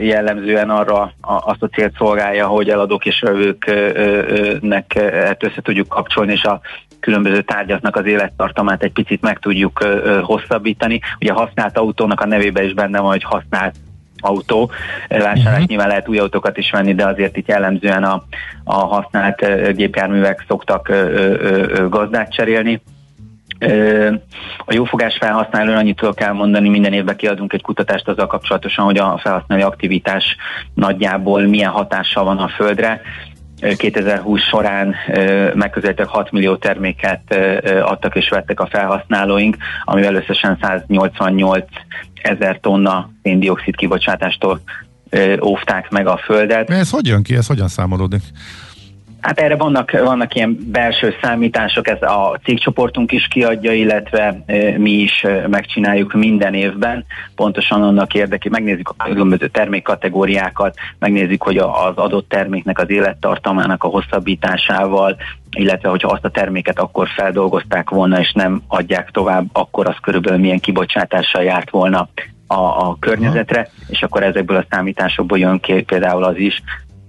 jellemzően 0.00 0.70
arra 0.70 1.12
azt 1.20 1.62
a 1.62 1.68
célt 1.68 1.94
szolgálja, 1.96 2.46
hogy 2.46 2.68
eladók 2.68 3.06
és 3.06 3.20
vevőknek 3.20 4.94
ezt 4.94 5.44
össze 5.44 5.60
tudjuk 5.62 5.88
kapcsolni, 5.88 6.32
és 6.32 6.42
a 6.42 6.60
különböző 7.00 7.42
tárgyaknak 7.42 7.96
az 7.96 8.06
élettartamát 8.06 8.82
egy 8.82 8.92
picit 8.92 9.20
meg 9.20 9.38
tudjuk 9.38 9.84
hosszabbítani. 10.22 11.00
Ugye 11.20 11.32
a 11.32 11.38
használt 11.38 11.78
autónak 11.78 12.20
a 12.20 12.26
nevében 12.26 12.64
is 12.64 12.74
benne 12.74 13.00
van, 13.00 13.10
hogy 13.10 13.24
használt 13.24 13.74
autó. 14.20 14.70
Vásárlás 15.08 15.44
uh-huh. 15.44 15.66
nyilván 15.66 15.88
lehet 15.88 16.08
új 16.08 16.18
autókat 16.18 16.56
is 16.56 16.70
venni, 16.70 16.94
de 16.94 17.06
azért 17.06 17.36
itt 17.36 17.48
jellemzően 17.48 18.04
a, 18.04 18.24
a 18.64 18.74
használt 18.74 19.46
gépjárművek 19.74 20.44
szoktak 20.48 20.92
gazdát 21.88 22.32
cserélni. 22.32 22.80
A 24.64 24.74
jófogás 24.74 25.16
felhasználóra 25.16 25.76
annyit 25.76 25.96
tudok 25.96 26.20
elmondani, 26.20 26.68
minden 26.68 26.92
évben 26.92 27.16
kiadunk 27.16 27.52
egy 27.52 27.62
kutatást 27.62 28.08
azzal 28.08 28.26
kapcsolatosan, 28.26 28.84
hogy 28.84 28.98
a 28.98 29.18
felhasználói 29.22 29.64
aktivitás 29.64 30.36
nagyjából 30.74 31.42
milyen 31.42 31.70
hatással 31.70 32.24
van 32.24 32.38
a 32.38 32.48
földre. 32.48 33.00
Ö, 33.60 33.72
2020 33.76 34.40
során 34.40 34.94
megközelítőleg 35.54 36.10
6 36.10 36.30
millió 36.30 36.56
terméket 36.56 37.34
adtak 37.82 38.16
és 38.16 38.28
vettek 38.28 38.60
a 38.60 38.66
felhasználóink, 38.66 39.56
amivel 39.84 40.14
összesen 40.14 40.58
188 40.60 41.64
ezer 42.22 42.58
tonna 42.60 43.10
széndiokszid 43.22 43.76
kibocsátástól 43.76 44.60
óvták 45.42 45.90
meg 45.90 46.06
a 46.06 46.16
földet. 46.24 46.70
Ez 46.70 46.90
hogy 46.90 47.14
ki, 47.22 47.36
ez 47.36 47.46
hogyan 47.46 47.68
számolódik? 47.68 48.22
Hát 49.20 49.40
erre 49.40 49.56
vannak, 49.56 49.90
vannak 49.90 50.34
ilyen 50.34 50.58
belső 50.66 51.14
számítások, 51.22 51.88
ez 51.88 52.02
a 52.02 52.38
cégcsoportunk 52.44 53.12
is 53.12 53.28
kiadja, 53.28 53.72
illetve 53.72 54.44
mi 54.76 54.90
is 54.90 55.24
megcsináljuk 55.48 56.12
minden 56.12 56.54
évben, 56.54 57.04
pontosan 57.34 57.82
annak 57.82 58.14
érdekében, 58.14 58.62
megnézzük 58.62 58.94
a 58.96 59.04
különböző 59.04 59.48
termékkategóriákat, 59.48 60.76
megnézzük, 60.98 61.42
hogy 61.42 61.56
az 61.56 61.96
adott 61.96 62.28
terméknek 62.28 62.78
az 62.78 62.90
élettartamának 62.90 63.84
a 63.84 63.88
hosszabbításával, 63.88 65.16
illetve 65.50 65.88
hogyha 65.88 66.08
azt 66.08 66.24
a 66.24 66.30
terméket 66.30 66.78
akkor 66.78 67.08
feldolgozták 67.08 67.90
volna, 67.90 68.20
és 68.20 68.32
nem 68.32 68.62
adják 68.68 69.10
tovább, 69.10 69.44
akkor 69.52 69.88
az 69.88 69.96
körülbelül 70.02 70.38
milyen 70.38 70.60
kibocsátással 70.60 71.42
járt 71.42 71.70
volna 71.70 72.08
a, 72.46 72.54
a 72.54 72.96
környezetre, 73.00 73.68
és 73.88 74.02
akkor 74.02 74.22
ezekből 74.22 74.56
a 74.56 74.66
számításokból 74.70 75.38
jön 75.38 75.60
ki 75.60 75.82
például 75.82 76.24
az 76.24 76.36
is, 76.36 76.62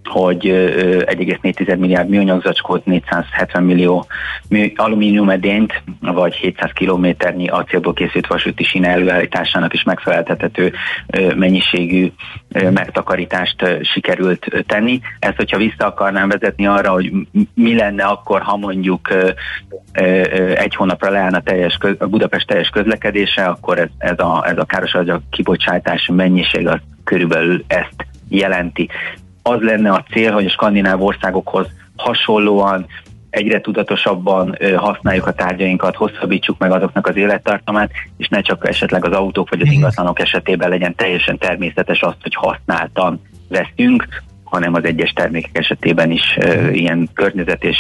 hogy 0.10 0.48
ö, 0.48 1.02
1,4 1.06 1.78
milliárd 1.78 2.10
műanyag 2.10 2.42
zacskót, 2.42 2.86
470 2.86 3.64
millió 3.64 4.06
mű, 4.50 4.72
alumíniumedényt, 4.76 5.82
vagy 6.02 6.34
700 6.34 6.72
kilométernyi 6.72 7.48
acélból 7.48 7.94
készült 7.94 8.28
vasúti 8.28 8.64
síne 8.64 8.90
előállításának 8.90 9.74
is 9.74 9.84
megfeleltethető 9.84 10.74
mennyiségű 11.36 12.12
megtakarítást 12.50 13.66
sikerült 13.82 14.48
tenni. 14.68 15.00
Ezt, 15.20 15.36
hogyha 15.36 15.58
vissza 15.58 15.86
akarnám 15.86 16.30
vezetni 16.30 16.68
arra, 16.68 16.92
hogy 16.92 17.12
mi 17.54 17.76
lenne 17.76 18.04
akkor, 18.04 18.42
ha 18.42 18.58
mondjuk 18.58 19.14
egy 20.56 20.76
hónapra 20.76 21.10
leállna 21.10 21.42
teljes 21.42 21.78
köz, 21.78 21.96
a 22.00 22.08
Budapest 22.08 22.48
teljes 22.48 22.70
közlekedése, 22.70 23.44
akkor 23.44 23.80
ez, 23.80 23.90
ez 23.98 24.20
a, 24.20 24.46
ez 24.48 24.58
a 24.58 24.66
károsanyag 24.66 25.22
kibocsátás 25.30 26.10
mennyiség 26.14 26.68
az 26.68 26.80
körülbelül 27.04 27.64
ezt 27.68 28.06
jelenti 28.30 28.90
az 29.50 29.62
lenne 29.62 29.92
a 29.92 30.06
cél, 30.12 30.32
hogy 30.32 30.46
a 30.46 30.50
skandináv 30.50 31.02
országokhoz 31.02 31.68
hasonlóan 31.96 32.86
egyre 33.30 33.62
tudatosabban 33.62 34.58
használjuk 34.76 35.28
a 35.28 35.34
tárgyainkat, 35.34 35.96
hosszabbítsuk 35.96 36.58
meg 36.58 36.72
azoknak 36.72 37.08
az 37.08 37.16
élettartamát, 37.16 37.92
és 38.18 38.28
ne 38.28 38.42
csak 38.42 38.68
esetleg 38.68 39.06
az 39.06 39.12
autók 39.12 39.50
vagy 39.50 39.62
az 39.62 39.72
ingatlanok 39.72 40.20
esetében 40.20 40.70
legyen 40.70 40.96
teljesen 40.96 41.38
természetes 41.38 42.02
azt, 42.02 42.18
hogy 42.22 42.36
használtan 42.36 43.22
veszünk, 43.48 44.08
hanem 44.44 44.74
az 44.74 44.84
egyes 44.84 45.12
termékek 45.12 45.58
esetében 45.58 46.12
is 46.12 46.38
ö, 46.40 46.70
ilyen 46.70 47.10
környezet 47.14 47.64
és 47.64 47.78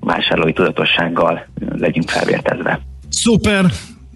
vásárlói 0.00 0.52
tudatossággal 0.52 1.46
legyünk 1.78 2.08
felvértezve. 2.08 2.80
Szuper! 3.08 3.64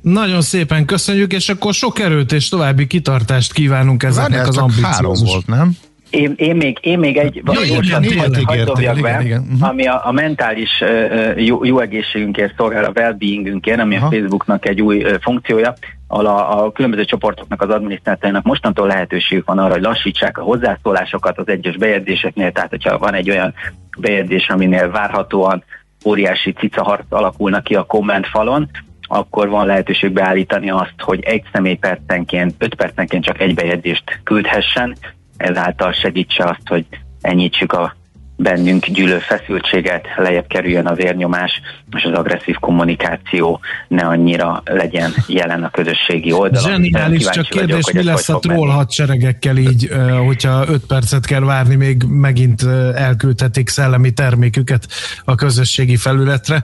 Nagyon 0.02 0.40
szépen 0.40 0.84
köszönjük, 0.84 1.32
és 1.32 1.48
akkor 1.48 1.74
sok 1.74 1.98
erőt 1.98 2.32
és 2.32 2.48
további 2.48 2.86
kitartást 2.86 3.52
kívánunk 3.52 4.02
ezeknek 4.02 4.30
Várjál, 4.30 4.48
az 4.48 4.54
csak 4.54 4.84
három 4.84 5.10
ambiciózus. 5.10 5.32
volt, 5.32 5.46
nem? 5.46 5.76
Én, 6.10 6.32
én, 6.36 6.56
még, 6.56 6.78
én 6.80 6.98
még 6.98 7.16
egy 7.16 7.42
gyorsan 7.44 8.02
igen, 8.02 9.00
be, 9.02 9.20
igen, 9.22 9.42
mhm. 9.42 9.64
ami 9.64 9.86
a, 9.86 10.06
a 10.06 10.12
mentális 10.12 10.80
ö, 10.80 11.32
jó, 11.36 11.64
jó 11.64 11.78
egészségünkért 11.78 12.54
szolgál, 12.56 12.84
a 12.84 12.92
well-beingünkért, 12.94 13.80
ami 13.80 13.96
a 13.96 14.08
Facebooknak 14.10 14.66
egy 14.66 14.80
új 14.80 15.02
ö, 15.02 15.14
funkciója, 15.20 15.74
ahol 16.06 16.26
a, 16.26 16.64
a 16.64 16.72
különböző 16.72 17.04
csoportoknak, 17.04 17.62
az 17.62 17.68
adminisztrátorainak 17.68 18.44
mostantól 18.44 18.86
lehetőségük 18.86 19.46
van 19.46 19.58
arra, 19.58 19.72
hogy 19.72 19.82
lassítsák 19.82 20.38
a 20.38 20.42
hozzászólásokat 20.42 21.38
az 21.38 21.48
egyes 21.48 21.76
bejegyzéseknél, 21.76 22.52
tehát 22.52 22.70
hogyha 22.70 22.98
van 22.98 23.14
egy 23.14 23.30
olyan 23.30 23.54
bejegyzés, 23.98 24.48
aminél 24.48 24.90
várhatóan 24.90 25.64
óriási 26.04 26.52
cicaharc 26.52 27.04
alakulna 27.08 27.60
ki 27.62 27.74
a 27.74 27.82
komment 27.82 28.26
falon, 28.26 28.70
akkor 29.02 29.48
van 29.48 29.66
lehetőség 29.66 30.12
beállítani 30.12 30.70
azt, 30.70 30.94
hogy 30.98 31.20
egy 31.22 31.42
személy 31.52 31.74
percenként, 31.74 32.54
öt 32.58 32.74
percenként 32.74 33.24
csak 33.24 33.40
egy 33.40 33.54
bejegyzést 33.54 34.20
küldhessen, 34.24 34.96
ezáltal 35.40 35.92
segítse 35.92 36.44
azt, 36.44 36.68
hogy 36.68 36.86
enyhítsük 37.20 37.72
a 37.72 37.98
bennünk 38.36 38.86
gyűlő 38.86 39.18
feszültséget, 39.18 40.06
lejjebb 40.16 40.46
kerüljön 40.46 40.86
a 40.86 40.94
vérnyomás, 40.94 41.60
és 41.96 42.04
az 42.04 42.18
agresszív 42.18 42.54
kommunikáció 42.54 43.60
ne 43.88 44.02
annyira 44.02 44.62
legyen 44.64 45.12
jelen 45.26 45.64
a 45.64 45.70
közösségi 45.70 46.32
oldalon. 46.32 46.70
Zseniális, 46.70 47.28
csak 47.28 47.46
kérdés, 47.46 47.84
vagyok, 47.84 47.92
mi 47.92 48.10
lesz 48.10 48.28
a 48.28 48.38
troll 48.38 48.68
hadseregekkel 48.68 49.56
így, 49.56 49.90
hogyha 50.26 50.64
5 50.68 50.86
percet 50.86 51.26
kell 51.26 51.40
várni, 51.40 51.74
még 51.74 52.02
megint 52.02 52.62
elküldhetik 52.94 53.68
szellemi 53.68 54.10
terméküket 54.10 54.86
a 55.24 55.34
közösségi 55.34 55.96
felületre. 55.96 56.62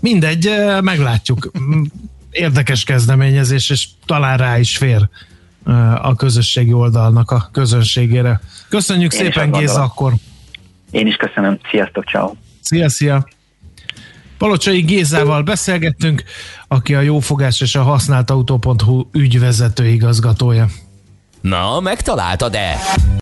Mindegy, 0.00 0.50
meglátjuk. 0.80 1.50
Érdekes 2.30 2.84
kezdeményezés, 2.84 3.70
és 3.70 3.88
talán 4.06 4.36
rá 4.36 4.58
is 4.58 4.76
fér 4.76 5.08
a 6.02 6.14
közösségi 6.14 6.72
oldalnak 6.72 7.30
a 7.30 7.48
közönségére. 7.52 8.40
Köszönjük 8.68 9.12
Én 9.12 9.18
szépen, 9.18 9.50
Géza, 9.50 9.82
akkor 9.82 10.12
Én 10.90 11.06
is 11.06 11.16
köszönöm. 11.16 11.58
Sziasztok, 11.70 12.04
ciao. 12.04 12.32
Szia, 12.60 12.88
szia! 12.88 13.26
Palocsai 14.38 14.80
Gézával 14.80 15.42
beszélgettünk, 15.42 16.22
aki 16.68 16.94
a 16.94 17.00
jófogás 17.00 17.60
és 17.60 17.74
a 17.74 17.82
használt 17.82 18.30
autó.hu 18.30 19.08
ügyvezető 19.12 19.86
igazgatója. 19.86 20.66
Na, 21.40 21.80
megtaláltad-e? 21.80 22.76